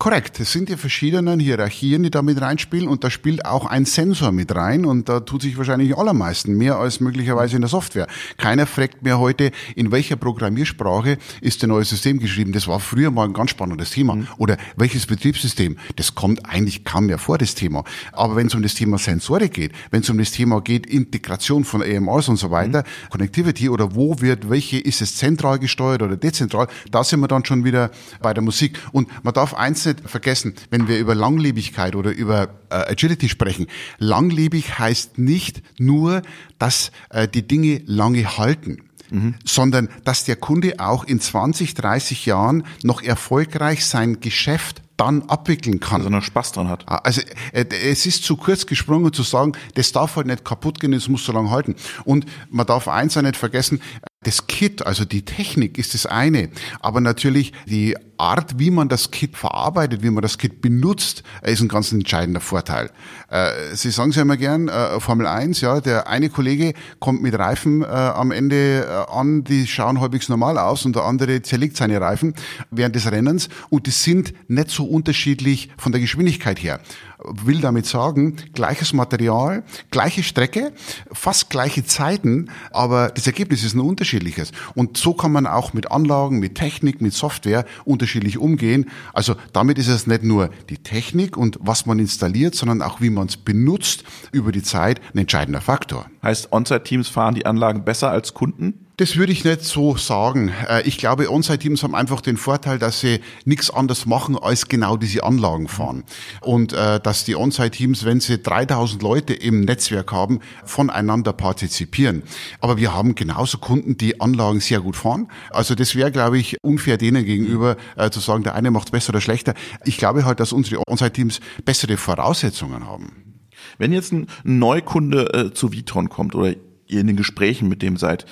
Korrekt, 0.00 0.38
es 0.38 0.52
sind 0.52 0.68
die 0.68 0.76
verschiedenen 0.76 1.40
Hierarchien, 1.40 2.04
die 2.04 2.10
da 2.12 2.22
mit 2.22 2.40
reinspielen 2.40 2.86
und 2.86 3.02
da 3.02 3.10
spielt 3.10 3.44
auch 3.44 3.66
ein 3.66 3.84
Sensor 3.84 4.30
mit 4.30 4.54
rein 4.54 4.84
und 4.84 5.08
da 5.08 5.18
tut 5.18 5.42
sich 5.42 5.58
wahrscheinlich 5.58 5.98
allermeisten 5.98 6.56
mehr 6.56 6.76
als 6.76 7.00
möglicherweise 7.00 7.56
in 7.56 7.62
der 7.62 7.68
Software. 7.68 8.06
Keiner 8.36 8.66
fragt 8.66 9.02
mehr 9.02 9.18
heute, 9.18 9.50
in 9.74 9.90
welcher 9.90 10.14
Programmiersprache 10.14 11.18
ist 11.40 11.62
der 11.62 11.68
neue 11.68 11.84
System 11.84 12.20
geschrieben. 12.20 12.52
Das 12.52 12.68
war 12.68 12.78
früher 12.78 13.10
mal 13.10 13.24
ein 13.24 13.32
ganz 13.32 13.50
spannendes 13.50 13.90
Thema. 13.90 14.14
Mhm. 14.14 14.28
Oder 14.36 14.56
welches 14.76 15.04
Betriebssystem? 15.04 15.76
Das 15.96 16.14
kommt 16.14 16.46
eigentlich 16.46 16.84
kaum 16.84 17.06
mehr 17.06 17.18
vor, 17.18 17.36
das 17.36 17.56
Thema. 17.56 17.82
Aber 18.12 18.36
wenn 18.36 18.46
es 18.46 18.54
um 18.54 18.62
das 18.62 18.74
Thema 18.74 18.98
Sensorik 18.98 19.52
geht, 19.52 19.72
wenn 19.90 20.02
es 20.02 20.10
um 20.10 20.18
das 20.18 20.30
Thema 20.30 20.60
geht, 20.60 20.86
Integration 20.86 21.64
von 21.64 21.82
AMRs 21.82 22.28
und 22.28 22.36
so 22.36 22.52
weiter, 22.52 22.84
mhm. 22.84 23.10
Connectivity 23.10 23.68
oder 23.68 23.96
wo 23.96 24.20
wird, 24.20 24.48
welche 24.48 24.78
ist 24.78 25.02
es 25.02 25.16
zentral 25.16 25.58
gesteuert 25.58 26.02
oder 26.02 26.16
dezentral, 26.16 26.68
da 26.92 27.02
sind 27.02 27.18
wir 27.18 27.26
dann 27.26 27.44
schon 27.44 27.64
wieder 27.64 27.90
bei 28.22 28.32
der 28.32 28.44
Musik. 28.44 28.78
Und 28.92 29.08
man 29.24 29.34
darf 29.34 29.54
eins 29.54 29.87
nicht 29.88 30.08
vergessen, 30.08 30.54
wenn 30.70 30.88
wir 30.88 30.98
über 30.98 31.14
Langlebigkeit 31.14 31.94
oder 31.94 32.10
über 32.10 32.48
äh, 32.70 32.74
Agility 32.74 33.28
sprechen. 33.28 33.66
Langlebig 33.98 34.78
heißt 34.78 35.18
nicht 35.18 35.62
nur, 35.78 36.22
dass 36.58 36.92
äh, 37.10 37.28
die 37.28 37.46
Dinge 37.46 37.82
lange 37.86 38.38
halten. 38.38 38.82
Mhm. 39.10 39.36
sondern 39.42 39.88
dass 40.04 40.24
der 40.24 40.36
Kunde 40.36 40.80
auch 40.80 41.02
in 41.02 41.18
20, 41.18 41.72
30 41.72 42.26
Jahren 42.26 42.64
noch 42.82 43.00
erfolgreich 43.00 43.86
sein 43.86 44.20
Geschäft 44.20 44.82
dann 44.98 45.22
abwickeln 45.22 45.80
kann. 45.80 46.02
Also 46.02 46.10
noch 46.10 46.22
Spaß 46.22 46.52
dran 46.52 46.68
hat. 46.68 46.84
Ah, 46.86 46.96
also 46.96 47.22
äh, 47.52 47.64
es 47.70 48.04
ist 48.04 48.24
zu 48.24 48.36
kurz 48.36 48.66
gesprungen 48.66 49.12
zu 49.12 49.22
sagen, 49.22 49.52
das 49.74 49.92
darf 49.92 50.16
halt 50.16 50.26
nicht 50.26 50.44
kaputt 50.44 50.80
gehen, 50.80 50.92
es 50.92 51.08
muss 51.08 51.24
so 51.24 51.32
lange 51.32 51.50
halten. 51.50 51.76
Und 52.04 52.26
man 52.50 52.66
darf 52.66 52.88
eins 52.88 53.16
auch 53.16 53.22
nicht 53.22 53.36
vergessen, 53.36 53.80
das 54.24 54.48
Kit, 54.48 54.84
also 54.84 55.04
die 55.04 55.24
Technik 55.24 55.78
ist 55.78 55.94
das 55.94 56.04
eine, 56.04 56.50
aber 56.80 57.00
natürlich 57.00 57.52
die 57.66 57.96
Art, 58.16 58.58
wie 58.58 58.72
man 58.72 58.88
das 58.88 59.12
Kit 59.12 59.36
verarbeitet, 59.36 60.02
wie 60.02 60.10
man 60.10 60.22
das 60.22 60.38
Kit 60.38 60.60
benutzt, 60.60 61.22
ist 61.42 61.60
ein 61.60 61.68
ganz 61.68 61.92
entscheidender 61.92 62.40
Vorteil. 62.40 62.90
Äh, 63.30 63.74
Sie 63.74 63.92
sagen 63.92 64.10
es 64.10 64.16
ja 64.16 64.22
immer 64.22 64.36
gern, 64.36 64.66
äh, 64.66 64.98
Formel 64.98 65.28
1, 65.28 65.60
ja, 65.60 65.80
der 65.80 66.08
eine 66.08 66.30
Kollege 66.30 66.74
kommt 66.98 67.22
mit 67.22 67.38
Reifen 67.38 67.82
äh, 67.82 67.86
am 67.86 68.32
Ende 68.32 68.86
äh, 68.86 69.12
an, 69.12 69.44
die 69.44 69.68
schauen 69.68 70.00
halbwegs 70.00 70.28
normal 70.28 70.58
aus 70.58 70.84
und 70.84 70.96
der 70.96 71.04
andere 71.04 71.42
zerlegt 71.42 71.76
seine 71.76 72.00
Reifen 72.00 72.34
während 72.72 72.96
des 72.96 73.08
Rennens 73.10 73.48
und 73.70 73.86
die 73.86 73.92
sind 73.92 74.34
nicht 74.48 74.70
so 74.70 74.84
unterschiedlich 74.84 75.70
von 75.76 75.92
der 75.92 76.00
Geschwindigkeit 76.00 76.60
her 76.60 76.80
will 77.24 77.60
damit 77.60 77.86
sagen, 77.86 78.36
gleiches 78.54 78.92
Material, 78.92 79.64
gleiche 79.90 80.22
Strecke, 80.22 80.72
fast 81.12 81.50
gleiche 81.50 81.84
Zeiten, 81.84 82.50
aber 82.70 83.08
das 83.08 83.26
Ergebnis 83.26 83.64
ist 83.64 83.74
ein 83.74 83.80
unterschiedliches. 83.80 84.52
Und 84.74 84.96
so 84.96 85.14
kann 85.14 85.32
man 85.32 85.46
auch 85.46 85.72
mit 85.72 85.90
Anlagen, 85.90 86.38
mit 86.38 86.54
Technik, 86.54 87.00
mit 87.00 87.12
Software 87.12 87.64
unterschiedlich 87.84 88.38
umgehen. 88.38 88.90
Also 89.12 89.34
damit 89.52 89.78
ist 89.78 89.88
es 89.88 90.06
nicht 90.06 90.22
nur 90.22 90.50
die 90.68 90.78
Technik 90.78 91.36
und 91.36 91.58
was 91.60 91.86
man 91.86 91.98
installiert, 91.98 92.54
sondern 92.54 92.82
auch 92.82 93.00
wie 93.00 93.10
man 93.10 93.26
es 93.26 93.36
benutzt 93.36 94.04
über 94.32 94.52
die 94.52 94.62
Zeit 94.62 95.00
ein 95.14 95.18
entscheidender 95.18 95.60
Faktor. 95.60 96.06
Heißt, 96.22 96.52
On-Site-Teams 96.52 97.08
fahren 97.08 97.34
die 97.34 97.46
Anlagen 97.46 97.84
besser 97.84 98.10
als 98.10 98.34
Kunden? 98.34 98.87
Das 98.98 99.16
würde 99.16 99.30
ich 99.30 99.44
nicht 99.44 99.62
so 99.62 99.96
sagen. 99.96 100.52
Äh, 100.68 100.82
ich 100.82 100.98
glaube, 100.98 101.30
On-Site-Teams 101.30 101.84
haben 101.84 101.94
einfach 101.94 102.20
den 102.20 102.36
Vorteil, 102.36 102.80
dass 102.80 102.98
sie 102.98 103.20
nichts 103.44 103.70
anderes 103.70 104.06
machen, 104.06 104.36
als 104.36 104.66
genau 104.66 104.96
diese 104.96 105.22
Anlagen 105.22 105.68
fahren. 105.68 106.02
Und 106.40 106.72
äh, 106.72 106.98
dass 106.98 107.24
die 107.24 107.36
On-Site-Teams, 107.36 108.04
wenn 108.04 108.18
sie 108.18 108.42
3000 108.42 109.00
Leute 109.00 109.34
im 109.34 109.60
Netzwerk 109.60 110.10
haben, 110.10 110.40
voneinander 110.64 111.32
partizipieren. 111.32 112.24
Aber 112.60 112.76
wir 112.76 112.92
haben 112.92 113.14
genauso 113.14 113.58
Kunden, 113.58 113.96
die 113.96 114.20
Anlagen 114.20 114.58
sehr 114.58 114.80
gut 114.80 114.96
fahren. 114.96 115.28
Also 115.50 115.76
das 115.76 115.94
wäre, 115.94 116.10
glaube 116.10 116.38
ich, 116.38 116.56
unfair 116.62 116.96
denen 116.96 117.24
gegenüber 117.24 117.76
äh, 117.96 118.10
zu 118.10 118.18
sagen, 118.18 118.42
der 118.42 118.56
eine 118.56 118.72
macht 118.72 118.90
besser 118.90 119.10
oder 119.10 119.20
schlechter. 119.20 119.54
Ich 119.84 119.98
glaube 119.98 120.24
halt, 120.24 120.40
dass 120.40 120.52
unsere 120.52 120.82
On-Site-Teams 120.88 121.38
bessere 121.64 121.98
Voraussetzungen 121.98 122.84
haben. 122.84 123.36
Wenn 123.78 123.92
jetzt 123.92 124.12
ein 124.12 124.26
Neukunde 124.42 125.32
äh, 125.32 125.54
zu 125.54 125.72
Vitron 125.72 126.08
kommt 126.08 126.34
oder 126.34 126.54
ihr 126.88 127.00
in 127.00 127.06
den 127.06 127.16
Gesprächen 127.16 127.68
mit 127.68 127.82
dem 127.82 127.96
seid, 127.96 128.26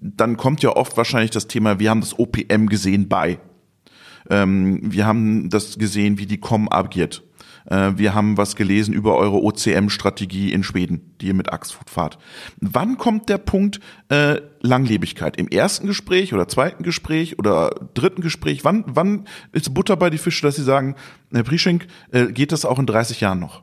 dann 0.00 0.36
kommt 0.36 0.62
ja 0.62 0.70
oft 0.70 0.96
wahrscheinlich 0.96 1.30
das 1.30 1.46
Thema, 1.46 1.78
wir 1.78 1.90
haben 1.90 2.00
das 2.00 2.18
OPM 2.18 2.66
gesehen 2.66 3.08
bei. 3.08 3.38
Ähm, 4.28 4.80
wir 4.82 5.06
haben 5.06 5.50
das 5.50 5.78
gesehen, 5.78 6.18
wie 6.18 6.26
die 6.26 6.38
COM 6.38 6.70
agiert. 6.70 7.22
Äh, 7.66 7.92
wir 7.96 8.14
haben 8.14 8.36
was 8.36 8.56
gelesen 8.56 8.94
über 8.94 9.16
eure 9.16 9.42
OCM-Strategie 9.42 10.52
in 10.52 10.62
Schweden, 10.62 11.14
die 11.20 11.28
ihr 11.28 11.34
mit 11.34 11.52
Axfood 11.52 11.90
fahrt. 11.90 12.18
Wann 12.60 12.98
kommt 12.98 13.28
der 13.28 13.38
Punkt 13.38 13.80
äh, 14.08 14.40
Langlebigkeit? 14.60 15.36
Im 15.36 15.48
ersten 15.48 15.86
Gespräch 15.86 16.34
oder 16.34 16.48
zweiten 16.48 16.82
Gespräch 16.82 17.38
oder 17.38 17.70
dritten 17.94 18.22
Gespräch? 18.22 18.64
Wann, 18.64 18.84
wann 18.86 19.26
ist 19.52 19.72
Butter 19.74 19.96
bei 19.96 20.10
die 20.10 20.18
Fische, 20.18 20.42
dass 20.42 20.56
Sie 20.56 20.64
sagen, 20.64 20.96
Herr 21.32 21.44
Prischenk, 21.44 21.86
äh, 22.12 22.26
geht 22.26 22.52
das 22.52 22.64
auch 22.64 22.78
in 22.78 22.86
30 22.86 23.20
Jahren 23.20 23.40
noch? 23.40 23.62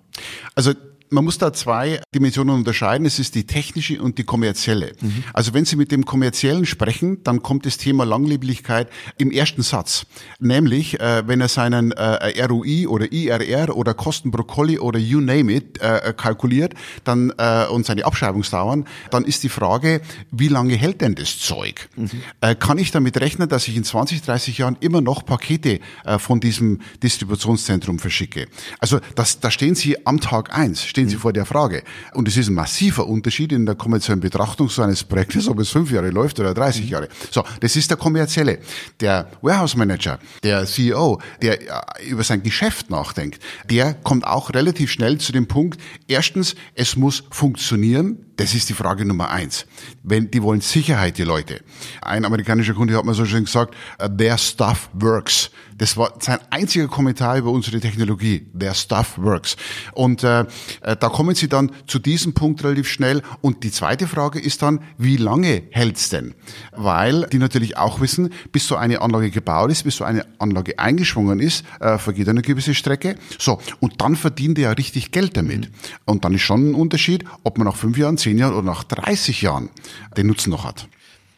Also 0.56 0.73
man 1.10 1.24
muss 1.24 1.38
da 1.38 1.54
zwei 1.54 2.02
Dimensionen 2.13 2.56
unterscheiden. 2.56 3.06
Es 3.06 3.20
ist 3.20 3.36
die 3.36 3.46
technische 3.46 4.02
und 4.02 4.17
die 4.17 4.24
kommerzielle. 4.24 4.93
Mhm. 5.00 5.24
Also 5.34 5.54
wenn 5.54 5.65
Sie 5.65 5.76
mit 5.76 5.91
dem 5.91 6.06
kommerziellen 6.06 6.65
sprechen, 6.65 7.24
dann 7.24 7.41
kommt 7.41 7.65
das 7.65 7.78
Thema 7.78 8.06
Langleblichkeit 8.06 8.89
im 9.17 9.32
ersten 9.32 9.62
Satz. 9.62 10.06
Nämlich, 10.39 11.00
äh, 11.00 11.28
wenn 11.28 11.41
er 11.41 11.48
seinen 11.48 11.91
äh, 11.91 12.43
ROI 12.46 12.88
oder 12.88 13.12
IRR 13.12 13.76
oder 13.76 13.93
Kosten 13.93 14.32
pro 14.32 14.43
Colli 14.43 14.80
oder 14.80 15.00
you 15.00 15.20
name 15.20 15.52
it 15.52 15.80
äh, 15.82 16.13
kalkuliert 16.15 16.74
dann 17.04 17.34
äh, 17.38 17.65
und 17.67 17.86
seine 17.86 18.06
Abschreibungsdauern, 18.06 18.86
dann 19.12 19.26
ist 19.26 19.43
die 19.43 19.50
Frage, 19.50 20.02
wie 20.32 20.48
lange 20.48 20.76
hält 20.76 21.02
denn 21.02 21.15
das 21.15 21.39
Zeug? 21.39 21.89
Mhm. 21.96 22.10
Äh, 22.41 22.56
kann 22.56 22.78
ich 22.78 22.91
damit 22.91 23.20
rechnen, 23.20 23.50
dass 23.50 23.67
ich 23.67 23.76
in 23.76 23.84
20, 23.84 24.22
30 24.22 24.58
Jahren 24.58 24.78
immer 24.80 25.02
noch 25.02 25.26
Pakete 25.26 25.80
äh, 26.06 26.20
von 26.20 26.39
diesem 26.39 26.82
Distributionszentrum 27.02 28.00
verschicke? 28.00 28.48
Also 28.80 29.00
das, 29.15 29.39
da 29.39 29.52
stehen 29.52 29.76
Sie 29.76 30.06
am 30.06 30.20
Tag 30.20 30.58
eins 30.58 30.84
stehen 30.98 31.10
Sie 31.10 31.16
mhm. 31.16 31.20
vor 31.20 31.34
der 31.34 31.46
Frage. 31.46 31.84
Und 32.16 32.28
es 32.28 32.38
ist 32.38 32.50
ein 32.50 32.56
massiver 32.56 33.06
Unterschied 33.06 33.52
in 33.52 33.68
der 33.68 33.76
kommerziellen 33.76 34.20
Betrachtung 34.20 34.68
so 34.68 34.82
eines 34.82 35.04
Projektes, 35.04 35.48
ob 35.48 35.60
es 35.60 35.70
fünf 35.70 35.92
Jahre 35.92 36.10
läuft 36.10 36.40
oder 36.40 36.56
30 36.56 36.86
mhm. 36.86 36.90
Jahre. 36.90 37.08
So, 37.30 37.44
das 37.60 37.76
ist 37.76 37.92
der 37.92 37.98
kommerzielle. 37.98 38.58
Der 39.00 39.30
Warehouse 39.44 39.76
Manager, 39.76 40.18
der 40.42 40.66
CEO, 40.66 41.22
der 41.40 41.62
äh, 41.62 42.10
über 42.10 42.24
sein 42.24 42.42
Geschäft 42.42 42.90
nachdenkt, 42.90 43.40
der 43.70 43.94
kommt 43.94 44.26
auch 44.26 44.50
relativ 44.56 44.90
schnell 44.90 45.20
zu 45.20 45.32
dem 45.32 45.48
Punkt, 45.48 45.80
erstens, 46.08 46.56
es 46.74 46.96
muss 46.96 47.24
funktionieren, 47.30 48.18
das 48.38 48.54
ist 48.54 48.69
die 48.69 48.73
Frage 48.73 49.06
Nummer 49.06 49.30
eins. 49.30 49.65
Wenn, 50.04 50.32
die 50.32 50.41
wollen 50.41 50.62
Sicherheit, 50.62 51.17
die 51.17 51.23
Leute. 51.23 51.62
Ein 52.02 52.23
amerikanischer 52.23 52.73
Kunde 52.73 52.95
hat 52.95 53.04
mir 53.04 53.13
so 53.13 53.26
schön 53.26 53.45
gesagt, 53.45 53.76
uh, 54.02 54.08
their 54.08 54.38
stuff 54.38 54.89
works. 54.93 55.52
Das 55.78 55.95
war 55.97 56.13
sein 56.19 56.39
einziger 56.50 56.88
Kommentar 56.88 57.38
über 57.38 57.52
unsere 57.52 57.80
Technologie. 57.80 58.47
Their 58.58 58.73
stuff 58.73 59.17
works. 59.17 59.58
Und 59.93 60.23
äh, 60.23 60.41
äh, 60.82 60.95
da 60.95 61.10
kommen 61.10 61.36
sie 61.36 61.47
dann 61.47 61.71
zu 61.86 62.00
diesem 62.00 62.34
Punkt 62.34 62.63
relativ 62.63 62.88
schnell. 62.88 63.21
Und 63.41 63.63
die 63.63 63.71
zweite 63.71 64.08
Frage 64.08 64.39
ist 64.39 64.62
dann, 64.62 64.80
wie 64.97 65.17
lange 65.17 65.63
hält's 65.71 66.10
denn? 66.10 66.34
Weil 66.71 67.28
die 67.32 67.38
natürlich 67.38 67.78
auch 67.78 68.02
wissen, 68.02 68.34
bis 68.52 68.67
so 68.67 68.76
eine 68.76 69.02
Anlage 69.02 69.30
gebaut 69.30 69.71
ist, 69.71 69.84
bis 69.84 69.97
so 69.97 70.04
eine 70.04 70.26
Anlage 70.39 70.80
eingeschwungen 70.80 71.39
ist, 71.39 71.63
äh, 71.80 71.97
vergeht 71.97 72.30
eine 72.30 72.41
gewisse 72.41 72.73
Strecke. 72.73 73.15
So, 73.38 73.60
und 73.80 74.02
dann 74.02 74.15
verdient 74.15 74.58
er 74.58 74.63
ja 74.63 74.71
richtig 74.71 75.12
Geld 75.12 75.38
damit. 75.38 75.69
Und 76.06 76.26
dann 76.26 76.34
ist 76.34 76.41
schon 76.41 76.71
ein 76.71 76.76
Unterschied, 76.76 77.23
ob 77.43 77.58
man 77.58 77.67
nach 77.67 77.76
fünf 77.76 77.97
Jahren, 77.97 78.17
zehn 78.28 78.38
Jahren 78.38 78.54
oder 78.54 78.63
nach 78.63 78.84
30 78.84 79.42
Jahren 79.42 79.70
den 80.18 80.28
Nutzen 80.28 80.50
noch 80.50 80.66
hat. 80.66 80.90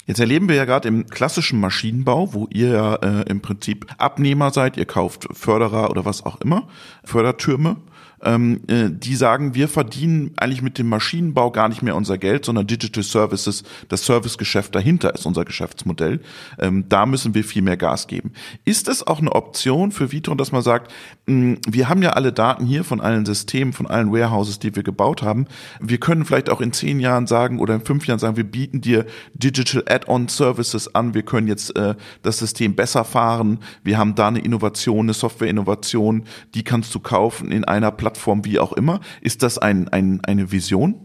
Jetzt 0.08 0.19
erleben 0.19 0.49
wir 0.49 0.56
ja 0.56 0.65
gerade 0.65 0.88
im 0.88 1.06
klassischen 1.06 1.60
Maschinenbau, 1.60 2.34
wo 2.34 2.47
ihr 2.52 2.69
ja 2.69 2.95
äh, 2.95 3.30
im 3.30 3.41
Prinzip 3.41 3.86
Abnehmer 3.99 4.49
seid, 4.49 4.75
ihr 4.75 4.86
kauft 4.86 5.28
Förderer 5.32 5.91
oder 5.91 6.04
was 6.04 6.25
auch 6.25 6.41
immer, 6.41 6.67
Fördertürme 7.04 7.75
ähm, 8.23 8.62
äh, 8.67 8.89
die 8.89 9.15
sagen, 9.15 9.55
wir 9.55 9.67
verdienen 9.67 10.32
eigentlich 10.38 10.62
mit 10.62 10.77
dem 10.77 10.89
Maschinenbau 10.89 11.51
gar 11.51 11.69
nicht 11.69 11.82
mehr 11.82 11.95
unser 11.95 12.17
Geld, 12.17 12.45
sondern 12.45 12.67
Digital 12.67 13.03
Services, 13.03 13.63
das 13.88 14.05
Servicegeschäft 14.05 14.75
dahinter 14.75 15.13
ist 15.13 15.25
unser 15.25 15.45
Geschäftsmodell. 15.45 16.19
Ähm, 16.60 16.86
da 16.89 17.05
müssen 17.05 17.34
wir 17.34 17.43
viel 17.43 17.62
mehr 17.62 17.77
Gas 17.77 18.08
geben. 18.08 18.34
Ist 18.65 18.88
es 18.88 19.05
auch 19.05 19.19
eine 19.19 19.32
Option 19.34 19.91
für 19.91 20.12
Vitron, 20.12 20.38
dass 20.38 20.51
man 20.51 20.62
sagt, 20.62 20.91
mh, 21.25 21.34
hm, 21.34 21.58
wir 21.67 21.89
haben 21.89 22.01
ja 22.01 22.12
alle 22.12 22.34
Daten 22.34 22.65
hier 22.65 22.84
von 22.84 23.01
allen 23.01 23.25
Systemen, 23.25 23.73
von 23.73 23.88
allen 23.88 24.12
Warehouses, 24.12 24.60
die 24.60 24.75
wir 24.75 24.84
gebaut 24.84 25.21
haben. 25.21 25.47
Wir 25.79 25.99
können 25.99 26.25
vielleicht 26.25 26.49
auch 26.49 26.62
in 26.62 26.73
zehn 26.73 26.99
Jahren 26.99 27.27
sagen 27.27 27.60
oder 27.60 27.75
in 27.75 27.82
fünf 27.82 28.05
Jahren 28.08 28.19
sagen, 28.19 28.38
wir 28.38 28.43
bieten 28.43 28.82
dir 28.82 29.05
Digital 29.34 29.84
Add-on 29.88 30.27
Services 30.27 30.93
an. 30.93 31.13
Wir 31.13 31.23
können 31.23 31.47
jetzt 31.47 31.75
äh, 31.75 31.95
das 32.21 32.39
System 32.39 32.75
besser 32.75 33.05
fahren. 33.05 33.60
Wir 33.84 33.97
haben 33.97 34.15
da 34.15 34.27
eine 34.27 34.39
Innovation, 34.39 35.05
eine 35.05 35.13
Software-Innovation, 35.13 36.25
die 36.53 36.63
kannst 36.63 36.93
du 36.93 36.99
kaufen 36.99 37.51
in 37.51 37.63
einer 37.63 37.91
Plattform 37.91 38.09
Plattform, 38.10 38.43
wie 38.43 38.58
auch 38.58 38.74
immer. 38.74 39.02
Ist 39.22 39.43
das 39.43 39.60
ein, 39.60 39.88
ein, 39.89 40.22
eine 40.26 40.52
Vision? 40.52 40.95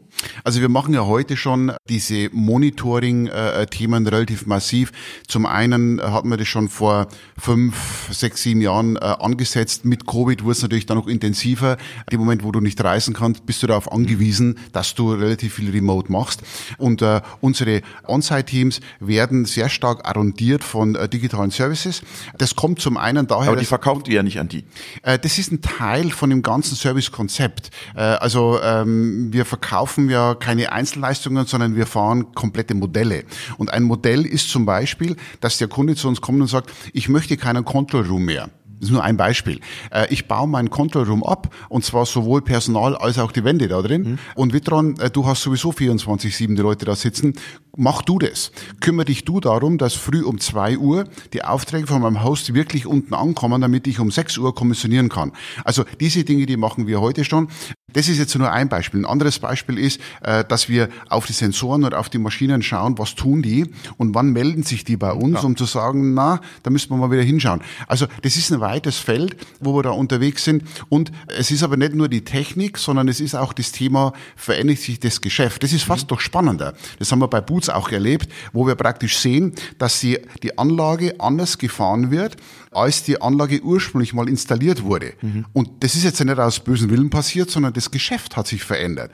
Also 0.42 0.61
wir 0.61 0.68
machen 0.68 0.94
ja 0.94 1.05
heute 1.07 1.37
schon 1.37 1.72
diese 1.88 2.29
Monitoring-Themen 2.33 4.07
relativ 4.07 4.46
massiv. 4.46 4.92
Zum 5.29 5.46
einen 5.46 6.00
hatten 6.00 6.29
wir 6.29 6.37
das 6.37 6.48
schon 6.48 6.68
vor 6.68 7.09
fünf, 7.38 8.09
sechs, 8.11 8.42
sieben 8.42 8.61
Jahren 8.61 8.96
äh, 8.96 9.00
angesetzt. 9.00 9.85
Mit 9.85 10.07
Covid 10.07 10.42
wurde 10.42 10.53
es 10.53 10.62
natürlich 10.62 10.87
dann 10.87 10.98
noch 10.98 11.07
intensiver. 11.07 11.77
Im 12.11 12.20
Moment, 12.20 12.44
wo 12.44 12.53
du 12.53 12.61
nicht 12.61 12.83
reisen 12.83 13.14
kannst, 13.14 13.46
bist 13.46 13.62
du 13.62 13.66
darauf 13.66 13.90
angewiesen, 13.90 14.59
dass 14.72 14.94
du 14.94 15.12
relativ 15.12 15.55
viel 15.55 15.70
remote 15.70 16.11
machst. 16.11 16.42
Und 16.79 17.03
äh, 17.03 17.20
unsere 17.40 17.83
On-Site-Teams 18.07 18.81
werden 19.00 19.44
sehr 19.44 19.68
stark 19.68 20.09
arrondiert 20.09 20.64
von 20.64 20.94
äh, 20.94 21.09
digitalen 21.09 21.50
Services. 21.50 22.03
Das 22.38 22.57
kommt 22.57 22.81
zum 22.81 22.96
einen 22.96 23.27
daher... 23.27 23.48
Aber 23.48 23.61
die 23.61 23.66
verkauft 23.66 24.09
ihr 24.09 24.14
ja 24.14 24.22
nicht 24.22 24.38
an 24.38 24.48
die. 24.48 24.64
Äh, 25.03 25.18
das 25.18 25.38
ist 25.38 25.53
ein 25.53 25.61
Teil 25.61 26.11
von 26.11 26.31
dem 26.31 26.42
ganzen 26.42 26.77
Service-Konzept. 26.77 27.70
Äh, 27.94 28.00
also 28.00 28.61
ähm, 28.62 29.33
wir 29.33 29.44
verkaufen 29.44 30.04
ja 30.11 30.35
keine 30.35 30.73
Einzelleistungen, 30.73 31.47
sondern 31.47 31.77
wir 31.77 31.87
fahren 31.87 32.33
komplette 32.35 32.75
Modelle. 32.75 33.25
Und 33.59 33.73
ein 33.73 33.83
Modell 33.83 34.27
ist 34.27 34.51
zum 34.51 34.67
Beispiel, 34.67 35.17
dass 35.40 35.59
der 35.59 35.69
Kunde 35.69 35.95
zu 35.95 36.09
uns 36.09 36.21
kommt 36.21 36.40
und 36.40 36.49
sagt, 36.49 36.71
ich 36.93 37.09
möchte 37.09 37.37
keinen 37.37 37.64
Control 37.64 38.07
Room 38.07 38.25
mehr. 38.25 38.51
Das 38.81 38.90
ist 38.90 38.93
nur 38.93 39.05
ein 39.05 39.17
Beispiel. 39.17 39.61
Äh, 39.90 40.12
ich 40.12 40.29
baue 40.29 40.49
meinen 40.49 40.69
Control 40.69 41.05
Room 41.05 41.25
ab 41.25 41.55
und 41.69 41.85
zwar 41.85 42.07
sowohl 42.07 42.43
Personal 42.43 42.97
als 42.97 43.19
auch 43.19 43.33
die 43.33 43.45
Wände 43.45 43.69
da 43.69 43.81
drin. 43.81 44.03
Mhm. 44.03 44.19
Und 44.35 44.53
Vitron, 44.53 44.99
äh, 44.99 45.11
du 45.11 45.27
hast 45.27 45.43
sowieso 45.43 45.71
24-7 45.71 46.55
die 46.55 46.62
Leute 46.62 46.85
da 46.85 46.95
sitzen. 46.95 47.35
Mach 47.77 48.03
du 48.03 48.19
das. 48.19 48.53
Kümmer 48.81 49.05
dich 49.05 49.25
du 49.25 49.41
darum, 49.41 49.79
dass 49.79 49.95
früh 49.95 50.23
um 50.23 50.39
zwei 50.39 50.79
Uhr 50.79 51.09
die 51.33 51.45
Aufträge 51.45 51.87
von 51.87 52.03
meinem 52.03 52.23
Host 52.23 52.55
wirklich 52.55 52.87
unten 52.87 53.15
ankommen, 53.15 53.61
damit 53.61 53.87
ich 53.87 53.99
um 53.99 54.11
sechs 54.11 54.39
Uhr 54.39 54.55
kommissionieren 54.55 55.09
kann. 55.09 55.33
Also 55.65 55.85
diese 56.01 56.25
Dinge, 56.25 56.47
die 56.47 56.57
machen 56.57 56.87
wir 56.87 57.01
heute 57.01 57.25
schon. 57.25 57.49
Das 57.95 58.09
ist 58.09 58.19
jetzt 58.19 58.37
nur 58.37 58.51
ein 58.51 58.69
Beispiel. 58.69 59.01
Ein 59.01 59.07
anderes 59.07 59.39
Beispiel 59.39 59.79
ist, 59.79 60.01
äh, 60.21 60.45
dass 60.45 60.69
wir 60.69 60.89
auf 61.09 61.27
die 61.27 61.33
Sensoren 61.33 61.85
oder 61.85 62.01
auf 62.01 62.09
die 62.09 62.19
Maschinen 62.19 62.61
schauen, 62.61 62.99
was 62.99 63.15
tun 63.15 63.41
die 63.41 63.71
und 63.99 64.15
wann 64.17 64.33
melden 64.33 64.65
sich 64.65 64.85
die 64.85 64.97
bei 64.97 65.13
uns, 65.13 65.43
ja. 65.43 65.47
um 65.47 65.57
zu 65.57 65.65
sagen, 65.65 66.13
na, 66.13 66.41
da 66.65 66.71
müssen 66.71 66.91
wir 66.91 66.97
mal 66.97 67.13
wieder 67.13 67.23
hinschauen. 67.23 67.63
Also 67.87 68.07
das 68.23 68.37
ist 68.37 68.53
ein 68.53 68.61
weites 68.61 68.99
Feld, 68.99 69.37
wo 69.61 69.77
wir 69.77 69.85
da 69.85 69.91
unterwegs 69.91 70.43
sind. 70.45 70.65
Und 70.89 71.13
es 71.29 71.53
ist 71.53 71.63
aber 71.63 71.77
nicht 71.77 71.95
nur 71.95 72.09
die 72.09 72.25
Technik, 72.25 72.79
sondern 72.79 73.07
es 73.07 73.21
ist 73.21 73.37
auch 73.37 73.53
das 73.53 73.71
Thema, 73.71 74.13
verändert 74.35 74.79
sich 74.79 74.99
das 74.99 75.21
Geschäft. 75.21 75.63
Das 75.63 75.73
ist 75.73 75.85
fast 75.85 76.11
mhm. 76.11 76.15
noch 76.15 76.21
spannender. 76.21 76.75
Das 76.99 77.13
haben 77.13 77.21
wir 77.21 77.29
bei 77.29 77.41
Boots 77.41 77.63
auch 77.68 77.90
erlebt, 77.90 78.29
wo 78.53 78.66
wir 78.66 78.74
praktisch 78.74 79.18
sehen, 79.18 79.55
dass 79.79 80.00
die, 80.00 80.18
die 80.42 80.59
Anlage 80.59 81.14
anders 81.18 81.59
gefahren 81.59 82.11
wird, 82.11 82.37
als 82.75 83.03
die 83.03 83.21
Anlage 83.21 83.63
ursprünglich 83.63 84.15
mal 84.15 84.29
installiert 84.29 84.83
wurde. 84.83 85.13
Mhm. 85.21 85.47
Und 85.53 85.71
das 85.81 85.95
ist 85.95 86.05
jetzt 86.05 86.23
nicht 86.25 86.39
aus 86.39 86.61
bösen 86.61 86.91
Willen 86.91 87.11
passiert, 87.11 87.51
sondern 87.51 87.73
das 87.73 87.91
Geschäft 87.91 88.37
hat 88.37 88.47
sich 88.47 88.65
verändert. 88.65 89.11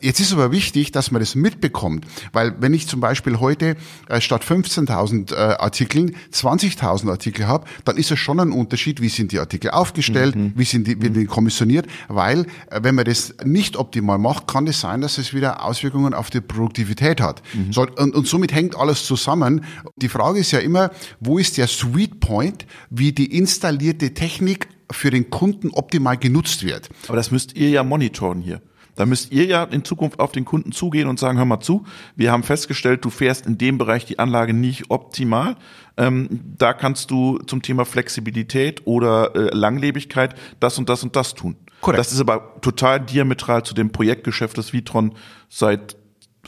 Jetzt 0.00 0.20
ist 0.20 0.32
aber 0.32 0.52
wichtig, 0.52 0.92
dass 0.92 1.10
man 1.10 1.20
das 1.20 1.34
mitbekommt, 1.34 2.06
weil 2.32 2.54
wenn 2.60 2.74
ich 2.74 2.88
zum 2.88 3.00
Beispiel 3.00 3.40
heute 3.40 3.76
äh, 4.08 4.20
statt 4.20 4.44
15.000 4.44 5.32
äh, 5.32 5.36
Artikeln 5.36 6.16
20.000 6.32 7.10
Artikel 7.10 7.46
habe, 7.46 7.66
dann 7.84 7.96
ist 7.96 8.10
es 8.10 8.18
schon 8.18 8.40
ein 8.40 8.52
Unterschied, 8.52 9.00
wie 9.00 9.08
sind 9.08 9.32
die 9.32 9.38
Artikel 9.38 9.70
aufgestellt, 9.70 10.36
mhm. 10.36 10.52
wie 10.56 10.64
sind 10.64 10.86
die, 10.86 11.00
wie 11.00 11.10
die 11.10 11.26
kommissioniert, 11.26 11.86
weil 12.08 12.46
äh, 12.70 12.80
wenn 12.82 12.94
man 12.94 13.04
das 13.04 13.34
nicht 13.44 13.76
optimal 13.76 14.18
macht, 14.18 14.46
kann 14.46 14.66
es 14.66 14.80
sein, 14.80 15.00
dass 15.00 15.18
es 15.18 15.34
wieder 15.34 15.64
Auswirkungen 15.64 16.14
auf 16.14 16.30
die 16.30 16.40
Produktivität 16.40 17.20
hat. 17.20 17.42
Mhm. 17.52 17.72
So, 17.72 17.86
und, 17.96 18.14
und 18.14 18.26
somit 18.26 18.52
hängt 18.52 18.76
alles 18.76 19.04
zusammen. 19.04 19.64
Die 19.96 20.08
Frage 20.08 20.38
ist 20.40 20.50
ja 20.50 20.58
immer, 20.58 20.90
wo 21.20 21.38
ist 21.38 21.56
der 21.56 21.66
Sweet 21.66 22.20
Point, 22.20 22.66
wie 22.90 23.03
die 23.12 23.36
installierte 23.36 24.14
Technik 24.14 24.68
für 24.90 25.10
den 25.10 25.30
Kunden 25.30 25.70
optimal 25.70 26.16
genutzt 26.16 26.64
wird. 26.64 26.88
Aber 27.08 27.16
das 27.16 27.30
müsst 27.30 27.56
ihr 27.56 27.70
ja 27.70 27.82
monitoren 27.82 28.40
hier. 28.40 28.60
Da 28.96 29.06
müsst 29.06 29.32
ihr 29.32 29.44
ja 29.46 29.64
in 29.64 29.84
Zukunft 29.84 30.20
auf 30.20 30.32
den 30.32 30.44
Kunden 30.44 30.72
zugehen 30.72 31.08
und 31.08 31.18
sagen, 31.18 31.38
hör 31.38 31.44
mal 31.44 31.60
zu, 31.60 31.84
wir 32.16 32.30
haben 32.30 32.42
festgestellt, 32.44 33.04
du 33.04 33.10
fährst 33.10 33.46
in 33.46 33.58
dem 33.58 33.76
Bereich 33.76 34.04
die 34.04 34.18
Anlage 34.18 34.54
nicht 34.54 34.90
optimal. 34.90 35.56
Ähm, 35.96 36.40
da 36.56 36.72
kannst 36.72 37.10
du 37.10 37.38
zum 37.38 37.62
Thema 37.62 37.84
Flexibilität 37.84 38.86
oder 38.86 39.34
äh, 39.34 39.54
Langlebigkeit 39.54 40.36
das 40.60 40.78
und 40.78 40.88
das 40.88 41.02
und 41.02 41.16
das 41.16 41.34
tun. 41.34 41.56
Korrekt. 41.80 41.98
Das 41.98 42.12
ist 42.12 42.20
aber 42.20 42.60
total 42.60 43.00
diametral 43.00 43.64
zu 43.64 43.74
dem 43.74 43.90
Projektgeschäft, 43.90 44.56
das 44.56 44.72
Vitron 44.72 45.14
seit 45.48 45.96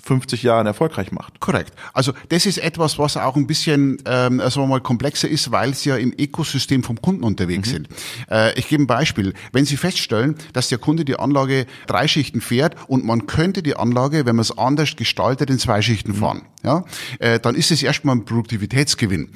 50 0.06 0.42
Jahren 0.42 0.66
erfolgreich 0.66 1.10
macht. 1.10 1.40
Korrekt. 1.40 1.72
Also 1.92 2.12
das 2.28 2.46
ist 2.46 2.58
etwas, 2.58 2.98
was 2.98 3.16
auch 3.16 3.36
ein 3.36 3.46
bisschen, 3.46 3.98
ähm, 4.06 4.38
sagen 4.38 4.62
wir 4.62 4.66
mal, 4.66 4.80
komplexer 4.80 5.28
ist, 5.28 5.50
weil 5.50 5.74
sie 5.74 5.88
ja 5.88 5.96
im 5.96 6.14
Ökosystem 6.16 6.82
vom 6.82 7.00
Kunden 7.02 7.24
unterwegs 7.24 7.68
mhm. 7.68 7.72
sind. 7.72 7.88
Äh, 8.30 8.58
ich 8.58 8.68
gebe 8.68 8.84
ein 8.84 8.86
Beispiel. 8.86 9.34
Wenn 9.52 9.64
Sie 9.64 9.76
feststellen, 9.76 10.36
dass 10.52 10.68
der 10.68 10.78
Kunde 10.78 11.04
die 11.04 11.18
Anlage 11.18 11.66
drei 11.86 12.06
Schichten 12.06 12.40
fährt 12.40 12.76
und 12.88 13.04
man 13.04 13.26
könnte 13.26 13.62
die 13.62 13.76
Anlage, 13.76 14.26
wenn 14.26 14.36
man 14.36 14.42
es 14.42 14.56
anders 14.56 14.96
gestaltet, 14.96 15.50
in 15.50 15.58
zwei 15.58 15.82
Schichten 15.82 16.12
mhm. 16.12 16.16
fahren, 16.16 16.42
ja, 16.62 16.84
äh, 17.18 17.40
dann 17.40 17.54
ist 17.54 17.70
es 17.70 17.82
erstmal 17.82 18.16
ein 18.16 18.24
Produktivitätsgewinn. 18.24 19.30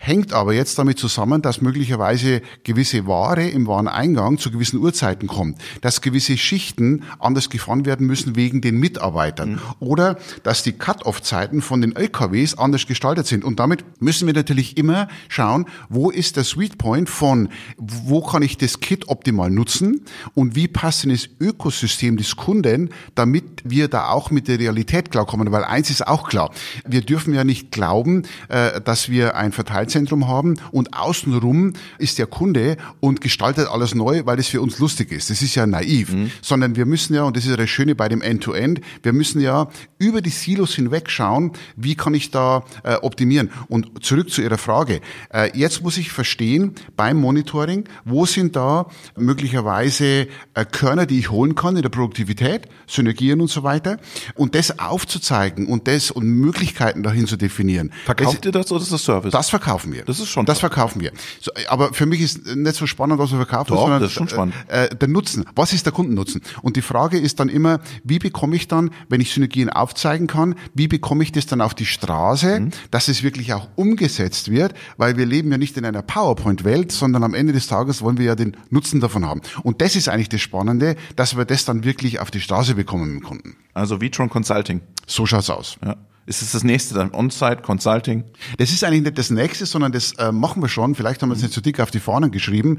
Hängt 0.00 0.32
aber 0.32 0.54
jetzt 0.54 0.78
damit 0.78 0.98
zusammen, 0.98 1.42
dass 1.42 1.60
möglicherweise 1.60 2.40
gewisse 2.62 3.06
Ware 3.06 3.48
im 3.48 3.66
Wareneingang 3.66 4.38
zu 4.38 4.52
gewissen 4.52 4.78
Uhrzeiten 4.78 5.26
kommt, 5.26 5.58
dass 5.80 6.00
gewisse 6.00 6.38
Schichten 6.38 7.02
anders 7.18 7.50
gefahren 7.50 7.84
werden 7.84 8.06
müssen 8.06 8.36
wegen 8.36 8.60
den 8.60 8.78
Mitarbeitern 8.78 9.52
mhm. 9.52 9.60
oder 9.80 10.16
dass 10.44 10.62
die 10.62 10.72
Cut-off-Zeiten 10.72 11.60
von 11.60 11.80
den 11.80 11.96
LKWs 11.96 12.56
anders 12.56 12.86
gestaltet 12.86 13.26
sind. 13.26 13.44
Und 13.44 13.58
damit 13.58 13.84
müssen 14.00 14.26
wir 14.26 14.34
natürlich 14.34 14.76
immer 14.76 15.08
schauen, 15.28 15.66
wo 15.88 16.10
ist 16.10 16.36
der 16.36 16.44
Sweet 16.44 16.78
Point 16.78 17.10
von, 17.10 17.48
wo 17.76 18.22
kann 18.22 18.42
ich 18.42 18.56
das 18.56 18.78
Kit 18.78 19.08
optimal 19.08 19.50
nutzen 19.50 20.04
und 20.34 20.54
wie 20.54 20.68
passt 20.68 21.04
in 21.04 21.10
das 21.10 21.28
Ökosystem 21.40 22.16
des 22.16 22.36
Kunden, 22.36 22.90
damit 23.16 23.44
wir 23.64 23.88
da 23.88 24.10
auch 24.10 24.30
mit 24.30 24.46
der 24.46 24.60
Realität 24.60 25.10
klarkommen. 25.10 25.50
Weil 25.50 25.64
eins 25.64 25.90
ist 25.90 26.06
auch 26.06 26.28
klar, 26.28 26.52
wir 26.86 27.00
dürfen 27.00 27.34
ja 27.34 27.42
nicht 27.42 27.72
glauben, 27.72 28.22
äh, 28.48 28.80
dass 28.80 29.08
wir 29.08 29.36
ein 29.36 29.50
Verteilzentrum 29.88 30.28
haben 30.28 30.54
und 30.70 30.94
außenrum 30.94 31.72
ist 31.98 32.18
der 32.18 32.26
Kunde 32.26 32.76
und 33.00 33.20
gestaltet 33.20 33.68
alles 33.68 33.94
neu, 33.94 34.22
weil 34.24 34.38
es 34.38 34.48
für 34.48 34.60
uns 34.60 34.78
lustig 34.78 35.12
ist. 35.12 35.30
Das 35.30 35.42
ist 35.42 35.54
ja 35.54 35.66
naiv. 35.66 36.12
Mhm. 36.12 36.30
Sondern 36.42 36.76
wir 36.76 36.86
müssen 36.86 37.14
ja, 37.14 37.24
und 37.24 37.36
das 37.36 37.44
ist 37.44 37.50
ja 37.50 37.56
das 37.56 37.70
Schöne 37.70 37.94
bei 37.94 38.08
dem 38.08 38.22
End-to-End, 38.22 38.80
-End, 38.80 38.84
wir 39.02 39.12
müssen 39.12 39.40
ja 39.40 39.68
über 39.98 40.20
die 40.20 40.30
Silos 40.30 40.74
hinweg 40.74 41.10
schauen, 41.10 41.52
wie 41.76 41.94
kann 41.94 42.14
ich 42.14 42.30
da 42.30 42.64
äh, 42.84 42.94
optimieren. 42.96 43.50
Und 43.68 44.04
zurück 44.04 44.30
zu 44.30 44.42
Ihrer 44.42 44.58
Frage. 44.58 45.00
Äh, 45.32 45.56
jetzt 45.58 45.82
muss 45.82 45.96
ich 45.96 46.12
verstehen, 46.12 46.74
beim 46.96 47.16
Monitoring, 47.16 47.84
wo 48.04 48.26
sind 48.26 48.56
da 48.56 48.86
möglicherweise 49.16 50.28
äh, 50.54 50.64
Körner, 50.70 51.06
die 51.06 51.18
ich 51.18 51.30
holen 51.30 51.54
kann 51.54 51.76
in 51.76 51.82
der 51.82 51.88
Produktivität, 51.88 52.68
Synergien 52.86 53.40
und 53.40 53.48
so 53.48 53.62
weiter. 53.62 53.98
Und 54.34 54.54
das 54.54 54.78
aufzuzeigen 54.78 55.66
und 55.66 55.88
das 55.88 56.10
und 56.10 56.26
Möglichkeiten 56.26 57.02
dahin 57.02 57.26
zu 57.26 57.36
definieren. 57.36 57.92
Verkauft 58.04 58.38
das, 58.38 58.46
ihr 58.46 58.52
das 58.52 58.72
oder 58.72 58.82
ist 58.82 58.92
das 58.92 59.04
Service? 59.04 59.32
Das 59.32 59.50
verkaufen 59.78 59.92
wir. 59.92 60.04
Das 60.04 60.20
ist 60.20 60.28
schon. 60.28 60.46
Das 60.46 60.60
verkaufen 60.60 61.00
wir. 61.00 61.12
So, 61.40 61.50
aber 61.68 61.92
für 61.92 62.06
mich 62.06 62.20
ist 62.20 62.46
nicht 62.46 62.76
so 62.76 62.86
spannend, 62.86 63.18
was 63.18 63.30
wir 63.30 63.38
verkaufen, 63.38 63.70
Doch, 63.70 63.82
sondern 63.82 64.00
das 64.00 64.10
ist 64.10 64.16
schon 64.16 64.28
spannend. 64.28 64.54
Äh, 64.68 64.94
der 64.94 65.08
Nutzen. 65.08 65.44
Was 65.54 65.72
ist 65.72 65.86
der 65.86 65.92
Kundennutzen? 65.92 66.42
Und 66.62 66.76
die 66.76 66.82
Frage 66.82 67.18
ist 67.18 67.40
dann 67.40 67.48
immer, 67.48 67.80
wie 68.04 68.18
bekomme 68.18 68.56
ich 68.56 68.68
dann, 68.68 68.90
wenn 69.08 69.20
ich 69.20 69.32
Synergien 69.32 69.70
aufzeigen 69.70 70.26
kann, 70.26 70.54
wie 70.74 70.88
bekomme 70.88 71.22
ich 71.22 71.32
das 71.32 71.46
dann 71.46 71.60
auf 71.60 71.74
die 71.74 71.86
Straße, 71.86 72.60
mhm. 72.60 72.70
dass 72.90 73.08
es 73.08 73.22
wirklich 73.22 73.52
auch 73.54 73.68
umgesetzt 73.76 74.50
wird, 74.50 74.74
weil 74.96 75.16
wir 75.16 75.26
leben 75.26 75.50
ja 75.50 75.58
nicht 75.58 75.76
in 75.76 75.84
einer 75.84 76.02
PowerPoint-Welt, 76.02 76.92
sondern 76.92 77.24
am 77.24 77.34
Ende 77.34 77.52
des 77.52 77.66
Tages 77.66 78.02
wollen 78.02 78.18
wir 78.18 78.26
ja 78.26 78.34
den 78.34 78.56
Nutzen 78.70 79.00
davon 79.00 79.24
haben. 79.24 79.40
Und 79.62 79.80
das 79.80 79.96
ist 79.96 80.08
eigentlich 80.08 80.28
das 80.28 80.40
Spannende, 80.40 80.96
dass 81.16 81.36
wir 81.36 81.44
das 81.44 81.64
dann 81.64 81.84
wirklich 81.84 82.20
auf 82.20 82.30
die 82.30 82.40
Straße 82.40 82.74
bekommen 82.74 83.14
mit 83.14 83.22
dem 83.22 83.26
Kunden. 83.26 83.56
Also 83.74 84.00
Vitron 84.00 84.28
Consulting. 84.28 84.80
So 85.06 85.24
schaut's 85.26 85.50
aus. 85.50 85.78
Ja. 85.84 85.96
Ist 86.28 86.42
es 86.42 86.52
das 86.52 86.62
nächste 86.62 86.94
dann 86.94 87.14
On-Site 87.14 87.62
Consulting? 87.62 88.22
Das 88.58 88.70
ist 88.70 88.84
eigentlich 88.84 89.02
nicht 89.02 89.16
das 89.16 89.30
nächste, 89.30 89.64
sondern 89.64 89.92
das 89.92 90.12
äh, 90.18 90.30
machen 90.30 90.60
wir 90.60 90.68
schon. 90.68 90.94
Vielleicht 90.94 91.22
haben 91.22 91.30
wir 91.30 91.36
es 91.36 91.40
nicht 91.40 91.54
zu 91.54 91.62
dick 91.62 91.80
auf 91.80 91.90
die 91.90 92.00
Fahnen 92.00 92.30
geschrieben. 92.30 92.78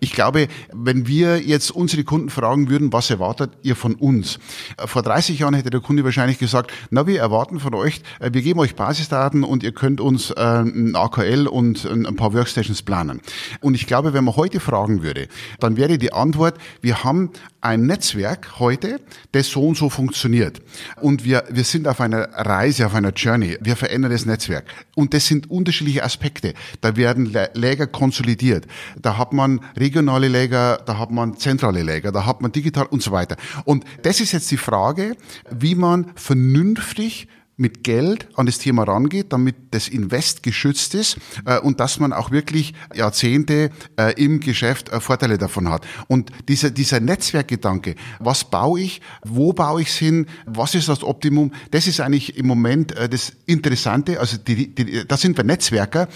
Ich 0.00 0.12
glaube, 0.12 0.48
wenn 0.72 1.06
wir 1.06 1.40
jetzt 1.40 1.70
unsere 1.70 2.02
Kunden 2.02 2.28
fragen 2.28 2.68
würden, 2.68 2.92
was 2.92 3.10
erwartet 3.10 3.52
ihr 3.62 3.76
von 3.76 3.94
uns? 3.94 4.40
Vor 4.84 5.02
30 5.02 5.38
Jahren 5.38 5.54
hätte 5.54 5.70
der 5.70 5.80
Kunde 5.80 6.04
wahrscheinlich 6.04 6.38
gesagt, 6.38 6.72
na, 6.90 7.06
wir 7.06 7.20
erwarten 7.20 7.60
von 7.60 7.72
euch, 7.74 8.02
äh, 8.18 8.30
wir 8.32 8.42
geben 8.42 8.58
euch 8.58 8.74
Basisdaten 8.74 9.44
und 9.44 9.62
ihr 9.62 9.72
könnt 9.72 10.00
uns 10.00 10.32
äh, 10.32 10.40
ein 10.40 10.96
AKL 10.96 11.46
und 11.46 11.84
ein 11.84 12.16
paar 12.16 12.34
Workstations 12.34 12.82
planen. 12.82 13.20
Und 13.60 13.74
ich 13.74 13.86
glaube, 13.86 14.12
wenn 14.12 14.24
man 14.24 14.34
heute 14.34 14.58
fragen 14.58 15.04
würde, 15.04 15.28
dann 15.60 15.76
wäre 15.76 15.98
die 15.98 16.12
Antwort, 16.12 16.58
wir 16.80 17.04
haben 17.04 17.30
ein 17.60 17.86
Netzwerk 17.86 18.58
heute, 18.58 19.00
das 19.32 19.48
so 19.48 19.66
und 19.66 19.76
so 19.76 19.90
funktioniert. 19.90 20.60
Und 21.00 21.24
wir, 21.24 21.44
wir 21.50 21.64
sind 21.64 21.88
auf 21.88 22.00
einer 22.00 22.28
Reise, 22.32 22.86
auf 22.86 22.94
einer 22.94 23.12
Journey. 23.12 23.58
Wir 23.60 23.76
verändern 23.76 24.12
das 24.12 24.26
Netzwerk. 24.26 24.64
Und 24.94 25.14
das 25.14 25.26
sind 25.26 25.50
unterschiedliche 25.50 26.04
Aspekte. 26.04 26.54
Da 26.80 26.96
werden 26.96 27.34
Läger 27.54 27.86
konsolidiert. 27.86 28.66
Da 29.00 29.18
hat 29.18 29.32
man 29.32 29.60
regionale 29.76 30.28
Läger, 30.28 30.80
da 30.86 30.98
hat 30.98 31.10
man 31.10 31.36
zentrale 31.36 31.82
Läger, 31.82 32.12
da 32.12 32.26
hat 32.26 32.40
man 32.40 32.52
digital 32.52 32.86
und 32.86 33.02
so 33.02 33.10
weiter. 33.10 33.36
Und 33.64 33.84
das 34.02 34.20
ist 34.20 34.32
jetzt 34.32 34.50
die 34.50 34.56
Frage, 34.56 35.16
wie 35.50 35.74
man 35.74 36.12
vernünftig 36.14 37.28
mit 37.58 37.84
Geld 37.84 38.28
an 38.34 38.46
das 38.46 38.58
Thema 38.58 38.84
rangeht, 38.84 39.32
damit 39.32 39.56
das 39.72 39.88
Invest 39.88 40.42
geschützt 40.42 40.94
ist 40.94 41.18
äh, 41.44 41.58
und 41.58 41.80
dass 41.80 42.00
man 42.00 42.12
auch 42.12 42.30
wirklich 42.30 42.72
Jahrzehnte 42.94 43.70
äh, 43.98 44.14
im 44.14 44.40
Geschäft 44.40 44.88
äh, 44.88 45.00
Vorteile 45.00 45.36
davon 45.36 45.68
hat. 45.68 45.86
Und 46.06 46.30
dieser, 46.48 46.70
dieser 46.70 47.00
Netzwerkgedanke, 47.00 47.96
was 48.20 48.44
baue 48.44 48.80
ich, 48.80 49.02
wo 49.24 49.52
baue 49.52 49.82
ich 49.82 49.88
es 49.88 49.96
hin, 49.96 50.26
was 50.46 50.74
ist 50.74 50.88
das 50.88 51.02
Optimum, 51.02 51.52
das 51.72 51.86
ist 51.88 52.00
eigentlich 52.00 52.36
im 52.36 52.46
Moment 52.46 52.96
äh, 52.96 53.08
das 53.08 53.32
Interessante. 53.44 54.20
Also 54.20 54.38
die, 54.38 54.74
die, 54.74 55.06
da 55.06 55.16
sind 55.16 55.36
wir 55.36 55.44
Netzwerker. 55.44 56.08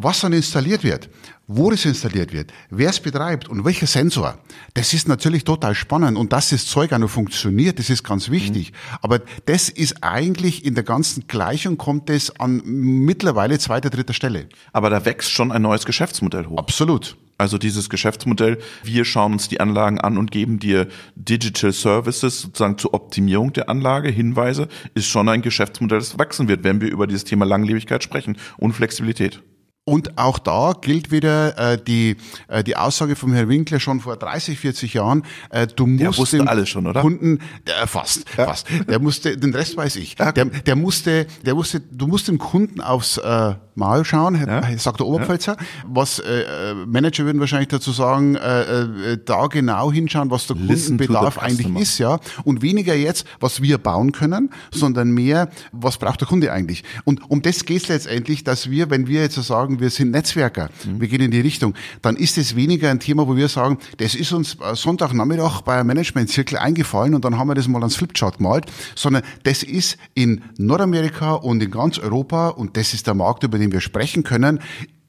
Was 0.00 0.20
dann 0.20 0.32
installiert 0.32 0.84
wird, 0.84 1.10
wo 1.48 1.72
es 1.72 1.84
installiert 1.84 2.32
wird, 2.32 2.52
wer 2.70 2.90
es 2.90 3.00
betreibt 3.00 3.48
und 3.48 3.64
welcher 3.64 3.88
Sensor, 3.88 4.38
das 4.74 4.94
ist 4.94 5.08
natürlich 5.08 5.42
total 5.42 5.74
spannend 5.74 6.16
und 6.16 6.32
dass 6.32 6.50
das 6.50 6.66
Zeug 6.66 6.92
auch 6.92 6.98
noch 6.98 7.10
funktioniert, 7.10 7.80
das 7.80 7.90
ist 7.90 8.04
ganz 8.04 8.30
wichtig. 8.30 8.70
Mhm. 8.70 8.98
Aber 9.02 9.18
das 9.46 9.68
ist 9.68 10.04
eigentlich 10.04 10.64
in 10.64 10.76
der 10.76 10.84
ganzen 10.84 11.26
Gleichung 11.26 11.78
kommt 11.78 12.10
es 12.10 12.38
an 12.38 12.62
mittlerweile 12.64 13.58
zweiter, 13.58 13.90
dritter 13.90 14.14
Stelle. 14.14 14.48
Aber 14.72 14.88
da 14.88 15.04
wächst 15.04 15.32
schon 15.32 15.50
ein 15.50 15.62
neues 15.62 15.84
Geschäftsmodell 15.84 16.46
hoch. 16.46 16.58
Absolut. 16.58 17.16
Also 17.36 17.58
dieses 17.58 17.90
Geschäftsmodell, 17.90 18.58
wir 18.84 19.04
schauen 19.04 19.32
uns 19.32 19.48
die 19.48 19.58
Anlagen 19.58 20.00
an 20.00 20.16
und 20.16 20.30
geben 20.30 20.60
dir 20.60 20.86
Digital 21.16 21.72
Services 21.72 22.42
sozusagen 22.42 22.78
zur 22.78 22.94
Optimierung 22.94 23.52
der 23.52 23.68
Anlage, 23.68 24.10
Hinweise, 24.10 24.68
ist 24.94 25.06
schon 25.06 25.28
ein 25.28 25.42
Geschäftsmodell, 25.42 25.98
das 25.98 26.20
wachsen 26.20 26.46
wird, 26.46 26.62
wenn 26.62 26.80
wir 26.80 26.88
über 26.88 27.08
dieses 27.08 27.24
Thema 27.24 27.44
Langlebigkeit 27.44 28.04
sprechen 28.04 28.36
und 28.58 28.74
Flexibilität. 28.74 29.42
Und 29.88 30.18
auch 30.18 30.38
da 30.38 30.74
gilt 30.78 31.10
wieder 31.10 31.56
äh, 31.56 31.82
die, 31.82 32.18
äh, 32.48 32.62
die 32.62 32.76
Aussage 32.76 33.16
vom 33.16 33.32
Herrn 33.32 33.48
Winkler 33.48 33.80
schon 33.80 34.00
vor 34.00 34.18
30, 34.18 34.58
40 34.58 34.92
Jahren, 34.92 35.24
äh, 35.48 35.66
du 35.66 35.86
musst 35.86 36.34
den 36.34 36.46
alles 36.46 36.68
schon, 36.68 36.86
oder? 36.86 37.00
Kunden, 37.00 37.38
äh, 37.64 37.86
fast, 37.86 38.26
ja. 38.36 38.44
fast. 38.44 38.66
Der 38.86 38.98
musste, 38.98 39.38
den 39.38 39.54
Rest 39.54 39.78
weiß 39.78 39.96
ich. 39.96 40.16
Der, 40.16 40.32
der 40.32 40.76
musste, 40.76 41.26
der 41.46 41.54
musste, 41.54 41.80
du 41.80 42.06
musst 42.06 42.28
dem 42.28 42.36
Kunden 42.36 42.82
aufs 42.82 43.16
äh, 43.16 43.54
Mal 43.78 44.04
schauen, 44.04 44.34
ja. 44.34 44.78
sagt 44.78 45.00
der 45.00 45.06
Oberpfälzer. 45.06 45.56
Ja. 45.58 45.66
Was 45.88 46.18
äh, 46.18 46.74
Manager 46.86 47.24
würden 47.24 47.40
wahrscheinlich 47.40 47.68
dazu 47.68 47.92
sagen, 47.92 48.34
äh, 48.36 48.82
äh, 48.82 49.18
da 49.24 49.46
genau 49.46 49.90
hinschauen, 49.90 50.30
was 50.30 50.46
der 50.46 50.56
Listen 50.56 50.98
Kundenbedarf 50.98 51.38
eigentlich 51.38 51.74
ist, 51.76 51.98
ja. 51.98 52.18
Und 52.44 52.62
weniger 52.62 52.94
jetzt, 52.94 53.26
was 53.40 53.62
wir 53.62 53.78
bauen 53.78 54.12
können, 54.12 54.50
sondern 54.72 55.10
mehr, 55.10 55.48
was 55.72 55.98
braucht 55.98 56.20
der 56.20 56.28
Kunde 56.28 56.52
eigentlich. 56.52 56.84
Und 57.04 57.30
um 57.30 57.42
das 57.42 57.64
geht 57.64 57.82
es 57.82 57.88
letztendlich, 57.88 58.44
dass 58.44 58.70
wir, 58.70 58.90
wenn 58.90 59.06
wir 59.06 59.22
jetzt 59.22 59.36
sagen, 59.36 59.80
wir 59.80 59.90
sind 59.90 60.10
Netzwerker, 60.10 60.70
mhm. 60.84 61.00
wir 61.00 61.08
gehen 61.08 61.20
in 61.20 61.30
die 61.30 61.40
Richtung, 61.40 61.74
dann 62.02 62.16
ist 62.16 62.38
es 62.38 62.56
weniger 62.56 62.90
ein 62.90 63.00
Thema, 63.00 63.26
wo 63.28 63.36
wir 63.36 63.48
sagen, 63.48 63.78
das 63.98 64.14
ist 64.14 64.32
uns 64.32 64.56
Sonntagnachmittag 64.74 65.62
bei 65.62 65.78
einem 65.78 65.86
Management-Zirkel 65.88 66.58
eingefallen 66.58 67.14
und 67.14 67.24
dann 67.24 67.38
haben 67.38 67.48
wir 67.48 67.54
das 67.54 67.68
mal 67.68 67.78
ans 67.78 67.96
Flipchart 67.96 68.38
gemalt, 68.38 68.66
sondern 68.94 69.22
das 69.44 69.62
ist 69.62 69.98
in 70.14 70.42
Nordamerika 70.58 71.34
und 71.34 71.62
in 71.62 71.70
ganz 71.70 71.98
Europa 71.98 72.48
und 72.48 72.76
das 72.76 72.94
ist 72.94 73.06
der 73.06 73.14
Markt, 73.14 73.44
über 73.44 73.58
den 73.58 73.67
wir 73.72 73.80
sprechen 73.80 74.22
können, 74.22 74.60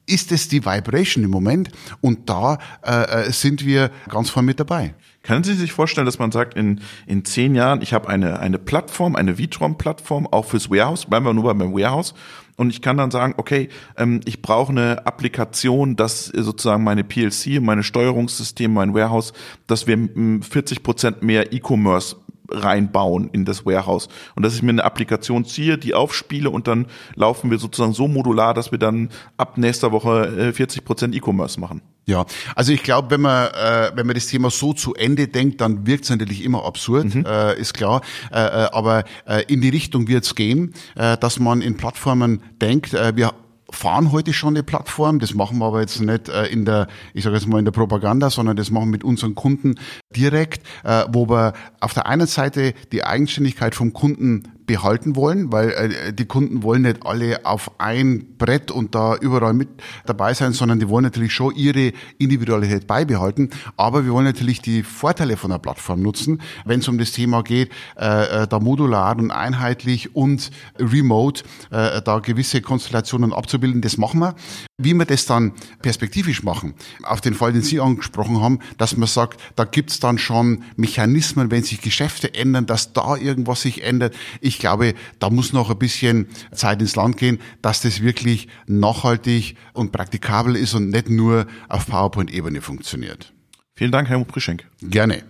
ist 0.06 0.32
es 0.32 0.48
die 0.48 0.64
Vibration 0.64 1.24
im 1.24 1.30
Moment 1.30 1.70
und 2.00 2.28
da 2.28 2.58
äh, 2.84 3.28
äh 3.28 3.32
sind 3.32 3.64
wir 3.64 3.90
ganz 4.08 4.30
vorne 4.30 4.46
mit 4.46 4.58
dabei. 4.60 4.94
Können 5.22 5.44
Sie 5.44 5.54
sich 5.54 5.72
vorstellen, 5.72 6.06
dass 6.06 6.18
man 6.18 6.32
sagt, 6.32 6.54
in, 6.54 6.80
in 7.06 7.24
zehn 7.24 7.54
Jahren, 7.54 7.82
ich 7.82 7.92
habe 7.92 8.08
eine, 8.08 8.40
eine 8.40 8.58
Plattform, 8.58 9.16
eine 9.16 9.36
Vitron-Plattform, 9.36 10.26
auch 10.26 10.46
fürs 10.46 10.70
Warehouse, 10.70 11.04
bleiben 11.06 11.26
wir 11.26 11.34
nur 11.34 11.54
beim 11.54 11.72
Warehouse, 11.74 12.14
und 12.60 12.68
ich 12.68 12.82
kann 12.82 12.98
dann 12.98 13.10
sagen, 13.10 13.32
okay, 13.38 13.70
ähm, 13.96 14.20
ich 14.26 14.42
brauche 14.42 14.70
eine 14.70 15.06
Applikation, 15.06 15.96
dass 15.96 16.26
sozusagen 16.26 16.84
meine 16.84 17.04
PLC, 17.04 17.58
meine 17.58 17.82
Steuerungssystem, 17.82 18.70
mein 18.70 18.92
Warehouse, 18.92 19.32
dass 19.66 19.86
wir 19.86 19.96
40 20.42 20.82
Prozent 20.82 21.22
mehr 21.22 21.54
E-Commerce 21.54 22.16
reinbauen 22.50 23.30
in 23.32 23.44
das 23.44 23.64
Warehouse. 23.66 24.08
Und 24.34 24.44
dass 24.44 24.54
ich 24.54 24.62
mir 24.62 24.70
eine 24.70 24.84
Applikation 24.84 25.44
ziehe, 25.44 25.78
die 25.78 25.94
aufspiele 25.94 26.50
und 26.50 26.68
dann 26.68 26.86
laufen 27.14 27.50
wir 27.50 27.58
sozusagen 27.58 27.92
so 27.92 28.08
modular, 28.08 28.54
dass 28.54 28.72
wir 28.72 28.78
dann 28.78 29.10
ab 29.36 29.58
nächster 29.58 29.92
Woche 29.92 30.52
40 30.52 30.82
äh, 30.82 30.84
Prozent 30.84 31.14
E-Commerce 31.14 31.58
machen. 31.60 31.82
Ja, 32.06 32.24
also 32.56 32.72
ich 32.72 32.82
glaube, 32.82 33.10
wenn 33.10 33.20
man 33.20 33.48
äh, 33.48 33.92
wenn 33.94 34.06
man 34.06 34.14
das 34.14 34.26
Thema 34.26 34.50
so 34.50 34.72
zu 34.72 34.94
Ende 34.94 35.28
denkt, 35.28 35.60
dann 35.60 35.86
wirkt 35.86 36.04
es 36.04 36.10
natürlich 36.10 36.44
immer 36.44 36.64
absurd, 36.64 37.14
mhm. 37.14 37.24
äh, 37.24 37.58
ist 37.58 37.74
klar. 37.74 38.00
Äh, 38.32 38.40
äh 38.40 38.68
aber 38.72 39.04
äh, 39.26 39.44
in 39.46 39.60
die 39.60 39.68
Richtung 39.68 40.08
wird 40.08 40.24
es 40.24 40.34
gehen, 40.34 40.74
äh, 40.96 41.16
dass 41.18 41.38
man 41.38 41.60
in 41.60 41.76
Plattformen 41.76 42.42
denkt. 42.60 42.94
Äh, 42.94 43.16
wir 43.16 43.32
fahren 43.70 44.12
heute 44.12 44.32
schon 44.32 44.54
eine 44.54 44.62
Plattform. 44.62 45.18
Das 45.18 45.34
machen 45.34 45.58
wir 45.58 45.66
aber 45.66 45.80
jetzt 45.80 46.00
nicht 46.00 46.28
äh, 46.28 46.46
in 46.46 46.64
der, 46.64 46.88
ich 47.14 47.24
sage 47.24 47.36
jetzt 47.36 47.46
mal 47.46 47.58
in 47.58 47.64
der 47.64 47.72
Propaganda, 47.72 48.30
sondern 48.30 48.56
das 48.56 48.70
machen 48.70 48.86
wir 48.86 48.92
mit 48.92 49.04
unseren 49.04 49.34
Kunden 49.34 49.76
direkt, 50.16 50.66
äh, 50.84 51.04
wo 51.12 51.28
wir 51.28 51.52
auf 51.78 51.94
der 51.94 52.06
einen 52.06 52.26
Seite 52.26 52.74
die 52.90 53.04
Eigenständigkeit 53.04 53.74
vom 53.74 53.92
Kunden 53.92 54.42
behalten 54.66 55.16
wollen, 55.16 55.52
weil 55.52 55.70
äh, 55.70 56.12
die 56.12 56.26
Kunden 56.26 56.62
wollen 56.62 56.82
nicht 56.82 57.04
alle 57.04 57.44
auf 57.44 57.72
ein 57.78 58.36
Brett 58.38 58.70
und 58.70 58.94
da 58.94 59.16
überall 59.16 59.52
mit 59.52 59.68
dabei 60.06 60.32
sein, 60.34 60.52
sondern 60.52 60.78
die 60.78 60.88
wollen 60.88 61.04
natürlich 61.04 61.32
schon 61.32 61.54
ihre 61.54 61.92
Individualität 62.18 62.86
beibehalten. 62.86 63.50
Aber 63.76 64.04
wir 64.04 64.12
wollen 64.12 64.26
natürlich 64.26 64.62
die 64.62 64.82
Vorteile 64.82 65.36
von 65.36 65.50
der 65.50 65.58
Plattform 65.58 66.02
nutzen, 66.02 66.40
wenn 66.64 66.80
es 66.80 66.88
um 66.88 66.98
das 66.98 67.12
Thema 67.12 67.42
geht, 67.42 67.70
äh, 67.96 68.42
äh, 68.42 68.46
da 68.48 68.58
modular 68.60 69.16
und 69.18 69.30
einheitlich 69.30 70.14
und 70.14 70.50
remote 70.78 71.42
äh, 71.70 72.02
da 72.02 72.18
gewisse 72.18 72.62
Konstellationen 72.62 73.32
abzubilden. 73.32 73.80
Das 73.80 73.96
machen 73.96 74.20
wir. 74.20 74.34
Wie 74.78 74.94
wir 74.94 75.04
das 75.04 75.26
dann 75.26 75.52
perspektivisch 75.82 76.42
machen, 76.42 76.74
auf 77.02 77.20
den 77.20 77.34
Fall, 77.34 77.52
den 77.52 77.62
Sie 77.62 77.80
angesprochen 77.80 78.40
haben, 78.40 78.60
dass 78.78 78.96
man 78.96 79.08
sagt, 79.08 79.40
da 79.56 79.64
gibt's 79.64 79.99
dann 80.00 80.18
schon 80.18 80.64
Mechanismen, 80.76 81.50
wenn 81.50 81.62
sich 81.62 81.80
Geschäfte 81.80 82.34
ändern, 82.34 82.66
dass 82.66 82.92
da 82.92 83.16
irgendwas 83.16 83.62
sich 83.62 83.82
ändert. 83.84 84.14
Ich 84.40 84.58
glaube, 84.58 84.94
da 85.18 85.30
muss 85.30 85.52
noch 85.52 85.70
ein 85.70 85.78
bisschen 85.78 86.28
Zeit 86.52 86.80
ins 86.80 86.96
Land 86.96 87.16
gehen, 87.16 87.40
dass 87.62 87.82
das 87.82 88.02
wirklich 88.02 88.48
nachhaltig 88.66 89.56
und 89.72 89.92
praktikabel 89.92 90.56
ist 90.56 90.74
und 90.74 90.90
nicht 90.90 91.08
nur 91.08 91.46
auf 91.68 91.86
PowerPoint-Ebene 91.86 92.60
funktioniert. 92.60 93.32
Vielen 93.74 93.92
Dank, 93.92 94.08
Helmut 94.08 94.28
Prischenk. 94.28 94.66
Gerne. 94.82 95.24